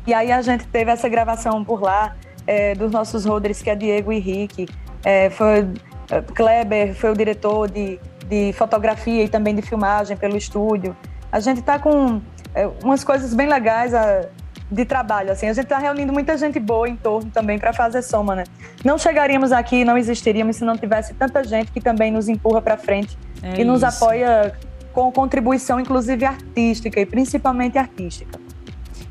E 0.07 0.15
aí 0.15 0.31
a 0.31 0.41
gente 0.41 0.65
teve 0.65 0.89
essa 0.89 1.07
gravação 1.07 1.63
por 1.63 1.79
lá, 1.79 2.15
é, 2.47 2.73
dos 2.73 2.91
nossos 2.91 3.23
roaders, 3.23 3.61
que 3.61 3.69
é 3.69 3.75
Diego 3.75 4.11
e 4.11 4.17
Rick. 4.17 4.67
É, 5.05 5.29
foi, 5.29 5.69
é, 6.09 6.21
Kleber 6.21 6.95
foi 6.95 7.11
o 7.11 7.13
diretor 7.15 7.69
de, 7.69 7.99
de 8.27 8.51
fotografia 8.53 9.23
e 9.25 9.29
também 9.29 9.53
de 9.53 9.61
filmagem 9.61 10.17
pelo 10.17 10.35
estúdio. 10.35 10.97
A 11.31 11.39
gente 11.39 11.59
está 11.59 11.77
com 11.77 12.19
é, 12.55 12.67
umas 12.83 13.03
coisas 13.03 13.35
bem 13.35 13.47
legais. 13.47 13.93
A, 13.93 14.25
de 14.73 14.85
trabalho, 14.85 15.31
assim. 15.31 15.47
A 15.47 15.53
gente 15.53 15.65
está 15.65 15.77
reunindo 15.77 16.11
muita 16.11 16.37
gente 16.37 16.59
boa 16.59 16.89
em 16.89 16.95
torno 16.95 17.29
também 17.29 17.59
para 17.59 17.71
fazer 17.71 18.01
soma, 18.01 18.35
né? 18.35 18.43
Não 18.83 18.97
chegaríamos 18.97 19.51
aqui, 19.51 19.85
não 19.85 19.97
existiríamos 19.97 20.55
se 20.55 20.65
não 20.65 20.77
tivesse 20.77 21.13
tanta 21.13 21.43
gente 21.43 21.71
que 21.71 21.79
também 21.79 22.11
nos 22.11 22.27
empurra 22.27 22.61
para 22.61 22.77
frente 22.77 23.17
é 23.41 23.61
e 23.61 23.63
nos 23.63 23.83
isso. 23.83 24.03
apoia 24.03 24.53
com 24.91 25.11
contribuição, 25.11 25.79
inclusive 25.79 26.25
artística 26.25 26.99
e 26.99 27.05
principalmente 27.05 27.77
artística. 27.77 28.39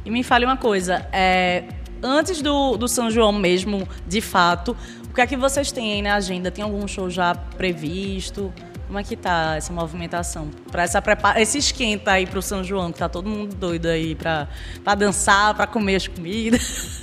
E 0.04 0.10
me 0.10 0.22
fale 0.22 0.44
uma 0.44 0.56
coisa, 0.56 1.06
é, 1.12 1.64
antes 2.02 2.42
do, 2.42 2.76
do 2.76 2.88
São 2.88 3.10
João 3.10 3.32
mesmo, 3.32 3.86
de 4.06 4.20
fato, 4.20 4.76
o 5.08 5.14
que 5.14 5.20
é 5.20 5.26
que 5.26 5.36
vocês 5.36 5.70
têm 5.70 5.92
aí 5.92 6.02
na 6.02 6.14
agenda? 6.14 6.50
Tem 6.50 6.64
algum 6.64 6.88
show 6.88 7.08
já 7.08 7.34
previsto? 7.34 8.52
Como 8.92 9.00
é 9.00 9.04
que 9.04 9.16
tá 9.16 9.54
essa 9.56 9.72
movimentação? 9.72 10.50
Para 10.70 10.82
essa 10.82 11.00
prepara 11.00 11.40
esse 11.40 11.56
esquenta 11.56 12.12
aí 12.12 12.26
pro 12.26 12.42
São 12.42 12.62
João, 12.62 12.92
que 12.92 12.98
tá 12.98 13.08
todo 13.08 13.26
mundo 13.26 13.54
doido 13.54 13.86
aí 13.86 14.14
para 14.14 14.46
dançar, 14.94 15.54
para 15.54 15.66
comer 15.66 15.96
as 15.96 16.06
comidas. 16.06 17.00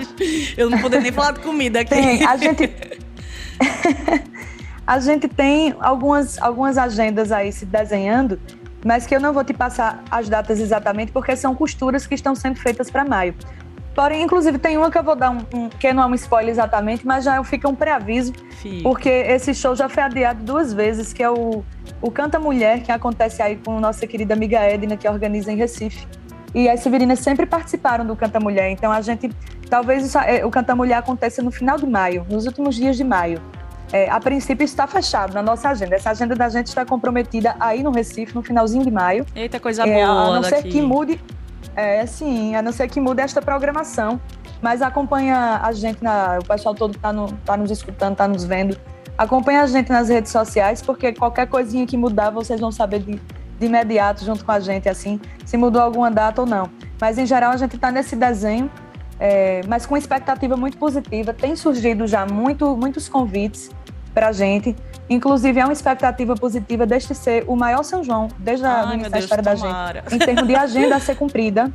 Eu 0.56 0.70
não 0.70 0.78
poderia 0.78 1.02
nem 1.02 1.12
falar 1.12 1.32
de 1.32 1.40
comida 1.40 1.80
aqui. 1.80 1.90
Tem, 1.90 2.24
a 2.24 2.38
gente 2.38 2.72
A 4.86 4.98
gente 4.98 5.28
tem 5.28 5.74
algumas 5.78 6.40
algumas 6.40 6.78
agendas 6.78 7.30
aí 7.30 7.52
se 7.52 7.66
desenhando, 7.66 8.40
mas 8.82 9.06
que 9.06 9.14
eu 9.14 9.20
não 9.20 9.34
vou 9.34 9.44
te 9.44 9.52
passar 9.52 10.02
as 10.10 10.30
datas 10.30 10.58
exatamente 10.58 11.12
porque 11.12 11.36
são 11.36 11.54
costuras 11.54 12.06
que 12.06 12.14
estão 12.14 12.34
sendo 12.34 12.56
feitas 12.56 12.90
para 12.90 13.04
maio. 13.04 13.34
Porém, 13.96 14.22
inclusive, 14.22 14.58
tem 14.58 14.76
uma 14.76 14.90
que 14.90 14.98
eu 14.98 15.02
vou 15.02 15.16
dar 15.16 15.30
um, 15.30 15.38
um 15.54 15.68
que 15.70 15.90
não 15.90 16.02
é 16.02 16.06
um 16.06 16.14
spoiler 16.14 16.50
exatamente, 16.50 17.06
mas 17.06 17.24
já 17.24 17.42
fica 17.42 17.66
um 17.66 17.74
pré-aviso, 17.74 18.34
porque 18.82 19.08
esse 19.08 19.54
show 19.54 19.74
já 19.74 19.88
foi 19.88 20.02
adiado 20.02 20.44
duas 20.44 20.70
vezes, 20.70 21.14
que 21.14 21.22
é 21.22 21.30
o, 21.30 21.64
o 22.02 22.10
Canta 22.10 22.38
Mulher, 22.38 22.82
que 22.82 22.92
acontece 22.92 23.40
aí 23.40 23.56
com 23.56 23.80
nossa 23.80 24.06
querida 24.06 24.34
amiga 24.34 24.60
Edna, 24.60 24.98
que 24.98 25.08
organiza 25.08 25.50
em 25.50 25.56
Recife. 25.56 26.06
E 26.54 26.68
as 26.68 26.80
Severinas 26.80 27.20
sempre 27.20 27.46
participaram 27.46 28.04
do 28.04 28.14
Canta 28.14 28.38
Mulher, 28.38 28.68
então 28.68 28.92
a 28.92 29.00
gente, 29.00 29.30
talvez 29.70 30.04
isso, 30.04 30.18
é, 30.18 30.44
o 30.44 30.50
Canta 30.50 30.76
Mulher 30.76 30.96
aconteça 30.96 31.42
no 31.42 31.50
final 31.50 31.78
de 31.78 31.86
maio, 31.86 32.26
nos 32.28 32.44
últimos 32.44 32.74
dias 32.74 32.98
de 32.98 33.04
maio. 33.04 33.40
É, 33.92 34.10
a 34.10 34.20
princípio 34.20 34.64
está 34.64 34.86
fechado 34.86 35.32
na 35.32 35.42
nossa 35.42 35.70
agenda. 35.70 35.94
Essa 35.94 36.10
agenda 36.10 36.34
da 36.34 36.48
gente 36.48 36.66
está 36.66 36.84
comprometida 36.84 37.56
aí 37.58 37.82
no 37.82 37.92
Recife, 37.92 38.34
no 38.34 38.42
finalzinho 38.42 38.84
de 38.84 38.90
maio. 38.90 39.24
Eita, 39.34 39.60
coisa 39.60 39.86
é, 39.86 39.94
boa. 39.94 40.06
A 40.06 40.34
não 40.34 40.42
ser 40.42 40.64
que 40.64 40.82
mude 40.82 41.20
é, 41.74 42.04
sim, 42.06 42.54
a 42.54 42.62
não 42.62 42.72
ser 42.72 42.88
que 42.88 43.00
mude 43.00 43.20
esta 43.20 43.42
programação. 43.42 44.20
Mas 44.62 44.82
acompanha 44.82 45.60
a 45.62 45.72
gente, 45.72 46.02
na, 46.02 46.38
o 46.40 46.44
pessoal 46.44 46.74
todo 46.74 46.94
está 46.94 47.12
no, 47.12 47.30
tá 47.44 47.56
nos 47.56 47.70
escutando, 47.70 48.12
está 48.12 48.26
nos 48.26 48.44
vendo. 48.44 48.76
Acompanha 49.16 49.62
a 49.62 49.66
gente 49.66 49.90
nas 49.90 50.08
redes 50.08 50.30
sociais, 50.30 50.82
porque 50.82 51.12
qualquer 51.12 51.46
coisinha 51.46 51.86
que 51.86 51.96
mudar, 51.96 52.30
vocês 52.30 52.60
vão 52.60 52.70
saber 52.70 53.00
de, 53.00 53.20
de 53.58 53.66
imediato 53.66 54.24
junto 54.24 54.44
com 54.44 54.52
a 54.52 54.60
gente, 54.60 54.88
assim, 54.88 55.20
se 55.44 55.56
mudou 55.56 55.80
alguma 55.80 56.10
data 56.10 56.42
ou 56.42 56.46
não. 56.46 56.70
Mas, 57.00 57.18
em 57.18 57.26
geral, 57.26 57.52
a 57.52 57.56
gente 57.56 57.76
está 57.76 57.90
nesse 57.90 58.16
desenho, 58.16 58.70
é, 59.18 59.60
mas 59.66 59.86
com 59.86 59.96
expectativa 59.96 60.56
muito 60.56 60.76
positiva. 60.78 61.32
Tem 61.32 61.56
surgido 61.56 62.06
já 62.06 62.26
muito, 62.26 62.76
muitos 62.76 63.08
convites 63.08 63.70
para 64.12 64.28
a 64.28 64.32
gente. 64.32 64.74
Inclusive, 65.08 65.60
é 65.60 65.64
uma 65.64 65.72
expectativa 65.72 66.34
positiva 66.34 66.84
deste 66.84 67.14
ser 67.14 67.44
o 67.46 67.54
maior 67.54 67.82
São 67.84 68.02
João, 68.02 68.28
desde 68.38 68.66
a 68.66 69.18
história 69.18 69.42
da 69.42 69.54
gente, 69.54 70.14
em 70.14 70.18
termos 70.18 70.46
de 70.46 70.54
agenda 70.56 70.96
a 70.96 71.00
ser 71.00 71.14
cumprida. 71.16 71.72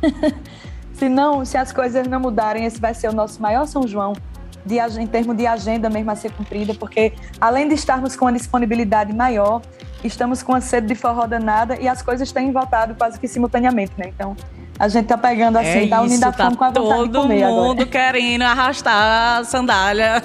se 0.94 1.08
não, 1.08 1.44
se 1.44 1.56
as 1.56 1.72
coisas 1.72 2.06
não 2.06 2.20
mudarem, 2.20 2.64
esse 2.64 2.80
vai 2.80 2.94
ser 2.94 3.08
o 3.08 3.12
nosso 3.12 3.40
maior 3.40 3.66
São 3.66 3.86
João 3.86 4.14
de, 4.64 4.78
em 4.98 5.06
termos 5.06 5.36
de 5.36 5.46
agenda 5.46 5.90
mesmo 5.90 6.10
a 6.10 6.16
ser 6.16 6.32
cumprida, 6.32 6.74
porque 6.74 7.12
além 7.40 7.68
de 7.68 7.74
estarmos 7.74 8.16
com 8.16 8.24
uma 8.24 8.32
disponibilidade 8.32 9.12
maior, 9.12 9.60
estamos 10.02 10.42
com 10.42 10.54
a 10.54 10.60
sede 10.60 10.86
de 10.86 10.94
forró 10.94 11.26
danada 11.26 11.78
e 11.78 11.86
as 11.86 12.02
coisas 12.02 12.32
têm 12.32 12.50
voltado 12.50 12.94
quase 12.94 13.18
que 13.20 13.28
simultaneamente, 13.28 13.92
né? 13.98 14.08
Então, 14.08 14.36
a 14.78 14.88
gente 14.88 15.06
tá 15.06 15.16
pegando 15.16 15.58
assim, 15.58 15.84
é 15.84 15.86
tá 15.86 16.00
unindo 16.02 16.24
a 16.24 16.32
tá 16.32 16.44
fome 16.44 16.56
com 16.56 16.64
a 16.64 16.70
vontade 16.70 17.12
Todo 17.12 17.28
mundo 17.28 17.86
querendo 17.86 18.42
arrastar 18.42 19.38
a 19.40 19.44
sandália, 19.44 20.22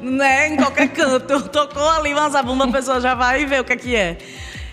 né, 0.00 0.48
em 0.48 0.56
qualquer 0.56 0.88
canto. 0.92 1.48
Tocou 1.48 1.88
ali 1.90 2.12
uma 2.12 2.28
zabumba, 2.28 2.64
a 2.64 2.72
pessoa 2.72 3.00
já 3.00 3.14
vai 3.14 3.46
ver 3.46 3.60
o 3.60 3.64
que 3.64 3.72
é 3.72 3.76
que 3.76 3.96
é. 3.96 4.18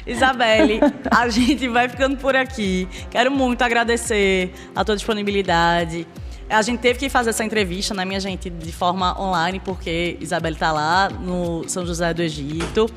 Isabelle, 0.06 0.80
a 1.12 1.30
gente 1.30 1.68
vai 1.68 1.88
ficando 1.88 2.18
por 2.18 2.36
aqui. 2.36 2.88
Quero 3.12 3.30
muito 3.30 3.62
agradecer 3.62 4.52
a 4.76 4.84
tua 4.84 4.96
disponibilidade. 4.96 6.08
A 6.50 6.62
gente 6.62 6.80
teve 6.80 7.00
que 7.00 7.08
fazer 7.08 7.30
essa 7.30 7.46
entrevista, 7.46 7.94
né, 7.94 8.04
minha 8.04 8.20
gente, 8.20 8.50
de 8.50 8.72
forma 8.72 9.20
online, 9.22 9.62
porque 9.64 10.18
Isabelle 10.20 10.56
tá 10.56 10.72
lá 10.72 11.10
no 11.10 11.64
São 11.70 11.86
José 11.86 12.14
do 12.14 12.22
Egito. 12.22 12.90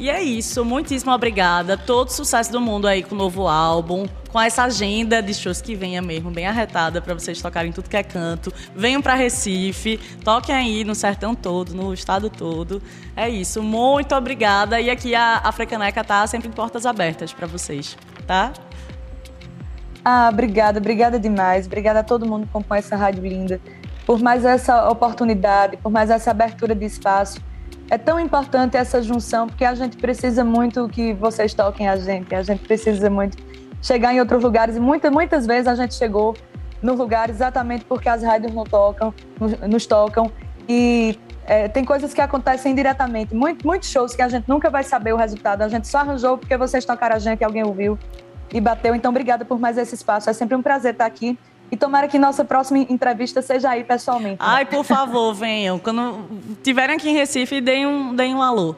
E 0.00 0.08
é 0.08 0.22
isso, 0.22 0.64
muitíssimo 0.64 1.12
obrigada. 1.12 1.76
Todo 1.76 2.08
sucesso 2.08 2.50
do 2.50 2.58
mundo 2.58 2.88
aí 2.88 3.02
com 3.02 3.14
o 3.14 3.18
novo 3.18 3.46
álbum, 3.46 4.06
com 4.32 4.40
essa 4.40 4.62
agenda 4.62 5.22
de 5.22 5.34
shows 5.34 5.60
que 5.60 5.74
venha 5.74 6.00
mesmo, 6.00 6.30
bem 6.30 6.46
arretada 6.46 7.02
para 7.02 7.12
vocês 7.12 7.38
tocarem 7.42 7.70
tudo 7.70 7.90
que 7.90 7.98
é 7.98 8.02
canto. 8.02 8.50
Venham 8.74 9.02
para 9.02 9.14
Recife, 9.14 9.98
toquem 10.24 10.54
aí 10.54 10.84
no 10.84 10.94
sertão 10.94 11.34
todo, 11.34 11.74
no 11.74 11.92
estado 11.92 12.30
todo. 12.30 12.82
É 13.14 13.28
isso, 13.28 13.62
muito 13.62 14.14
obrigada. 14.14 14.80
E 14.80 14.88
aqui 14.88 15.14
a, 15.14 15.42
a 15.44 15.52
Frecaneca 15.52 16.02
tá 16.02 16.26
sempre 16.26 16.48
em 16.48 16.52
portas 16.52 16.86
abertas 16.86 17.34
para 17.34 17.46
vocês, 17.46 17.94
tá? 18.26 18.54
Ah, 20.02 20.30
obrigada, 20.32 20.78
obrigada 20.78 21.20
demais. 21.20 21.66
Obrigada 21.66 22.00
a 22.00 22.02
todo 22.02 22.24
mundo 22.24 22.46
que 22.46 22.52
compõe 22.54 22.78
essa 22.78 22.96
rádio 22.96 23.22
linda. 23.22 23.60
Por 24.06 24.18
mais 24.18 24.46
essa 24.46 24.88
oportunidade, 24.88 25.76
por 25.76 25.92
mais 25.92 26.08
essa 26.08 26.30
abertura 26.30 26.74
de 26.74 26.86
espaço 26.86 27.49
é 27.90 27.98
tão 27.98 28.20
importante 28.20 28.76
essa 28.76 29.02
junção, 29.02 29.48
porque 29.48 29.64
a 29.64 29.74
gente 29.74 29.96
precisa 29.96 30.44
muito 30.44 30.88
que 30.88 31.12
vocês 31.12 31.52
toquem 31.52 31.88
a 31.88 31.96
gente, 31.96 32.32
a 32.34 32.42
gente 32.42 32.62
precisa 32.62 33.10
muito 33.10 33.36
chegar 33.82 34.14
em 34.14 34.20
outros 34.20 34.42
lugares, 34.42 34.76
e 34.76 34.80
muitas, 34.80 35.10
muitas 35.10 35.44
vezes 35.44 35.66
a 35.66 35.74
gente 35.74 35.94
chegou 35.94 36.36
no 36.80 36.94
lugar 36.94 37.28
exatamente 37.28 37.84
porque 37.84 38.08
as 38.08 38.22
rádios 38.22 38.54
não 38.54 38.62
tocam, 38.62 39.12
nos 39.68 39.86
tocam, 39.86 40.30
e 40.68 41.18
é, 41.44 41.66
tem 41.66 41.84
coisas 41.84 42.14
que 42.14 42.20
acontecem 42.20 42.74
diretamente, 42.76 43.34
muito, 43.34 43.66
muitos 43.66 43.90
shows 43.90 44.14
que 44.14 44.22
a 44.22 44.28
gente 44.28 44.48
nunca 44.48 44.70
vai 44.70 44.84
saber 44.84 45.12
o 45.12 45.16
resultado, 45.16 45.62
a 45.62 45.68
gente 45.68 45.88
só 45.88 45.98
arranjou 45.98 46.38
porque 46.38 46.56
vocês 46.56 46.84
tocaram 46.84 47.16
a 47.16 47.18
gente, 47.18 47.42
alguém 47.42 47.64
ouviu 47.64 47.98
e 48.52 48.60
bateu, 48.60 48.94
então 48.94 49.10
obrigada 49.10 49.44
por 49.44 49.58
mais 49.58 49.76
esse 49.76 49.96
espaço, 49.96 50.30
é 50.30 50.32
sempre 50.32 50.54
um 50.54 50.62
prazer 50.62 50.92
estar 50.92 51.06
aqui, 51.06 51.36
e 51.70 51.76
tomara 51.76 52.08
que 52.08 52.18
nossa 52.18 52.44
próxima 52.44 52.78
entrevista 52.78 53.40
seja 53.40 53.70
aí 53.70 53.84
pessoalmente. 53.84 54.36
Ai, 54.40 54.64
por 54.64 54.84
favor, 54.84 55.32
venham. 55.32 55.78
Quando 55.78 56.24
tiverem 56.62 56.96
aqui 56.96 57.08
em 57.08 57.14
Recife, 57.14 57.60
deem 57.60 57.86
um, 57.86 58.14
deem 58.14 58.34
um 58.34 58.42
alô. 58.42 58.74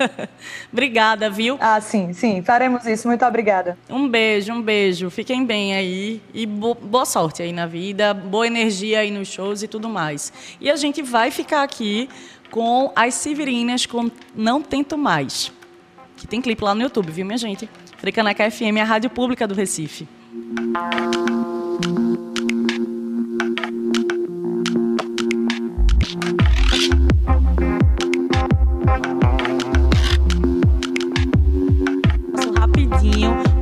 obrigada, 0.72 1.28
viu? 1.28 1.58
Ah, 1.60 1.80
sim, 1.80 2.12
sim. 2.12 2.42
Faremos 2.42 2.86
isso. 2.86 3.06
Muito 3.06 3.24
obrigada. 3.24 3.76
Um 3.88 4.08
beijo, 4.08 4.52
um 4.52 4.62
beijo. 4.62 5.10
Fiquem 5.10 5.44
bem 5.44 5.74
aí. 5.74 6.22
E 6.32 6.46
boa 6.46 7.04
sorte 7.04 7.42
aí 7.42 7.52
na 7.52 7.66
vida. 7.66 8.14
Boa 8.14 8.46
energia 8.46 9.00
aí 9.00 9.10
nos 9.10 9.28
shows 9.28 9.62
e 9.62 9.68
tudo 9.68 9.88
mais. 9.88 10.32
E 10.60 10.70
a 10.70 10.76
gente 10.76 11.02
vai 11.02 11.30
ficar 11.30 11.62
aqui 11.62 12.08
com 12.50 12.90
as 12.96 13.14
Severinas 13.14 13.84
com 13.84 14.10
Não 14.34 14.62
Tento 14.62 14.96
Mais. 14.96 15.52
Que 16.16 16.26
tem 16.26 16.40
clipe 16.40 16.64
lá 16.64 16.74
no 16.74 16.80
YouTube, 16.80 17.10
viu, 17.12 17.26
minha 17.26 17.36
gente? 17.36 17.68
Frecaneca 17.98 18.50
FM, 18.50 18.80
a 18.80 18.84
rádio 18.84 19.10
pública 19.10 19.46
do 19.46 19.54
Recife. 19.54 20.08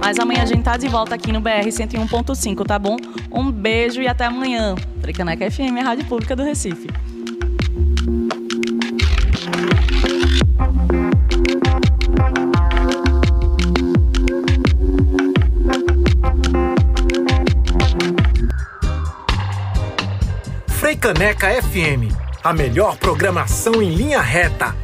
Mas 0.00 0.18
amanhã 0.18 0.42
a 0.42 0.46
tá 0.62 0.76
de 0.76 0.86
volta 0.86 1.14
aqui 1.14 1.32
no 1.32 1.40
BR 1.40 1.66
101.5, 1.66 2.64
tá 2.64 2.78
bom? 2.78 2.96
Um 3.32 3.50
beijo 3.50 4.00
e 4.00 4.06
até 4.06 4.26
amanhã. 4.26 4.74
Tricaneca 5.02 5.50
FM, 5.50 5.78
a 5.80 5.82
Rádio 5.82 6.04
Pública 6.04 6.36
do 6.36 6.44
Recife. 6.44 6.88
Freicaneca 21.04 21.50
FM, 21.62 22.16
a 22.42 22.54
melhor 22.54 22.96
programação 22.96 23.82
em 23.82 23.94
linha 23.94 24.22
reta 24.22 24.74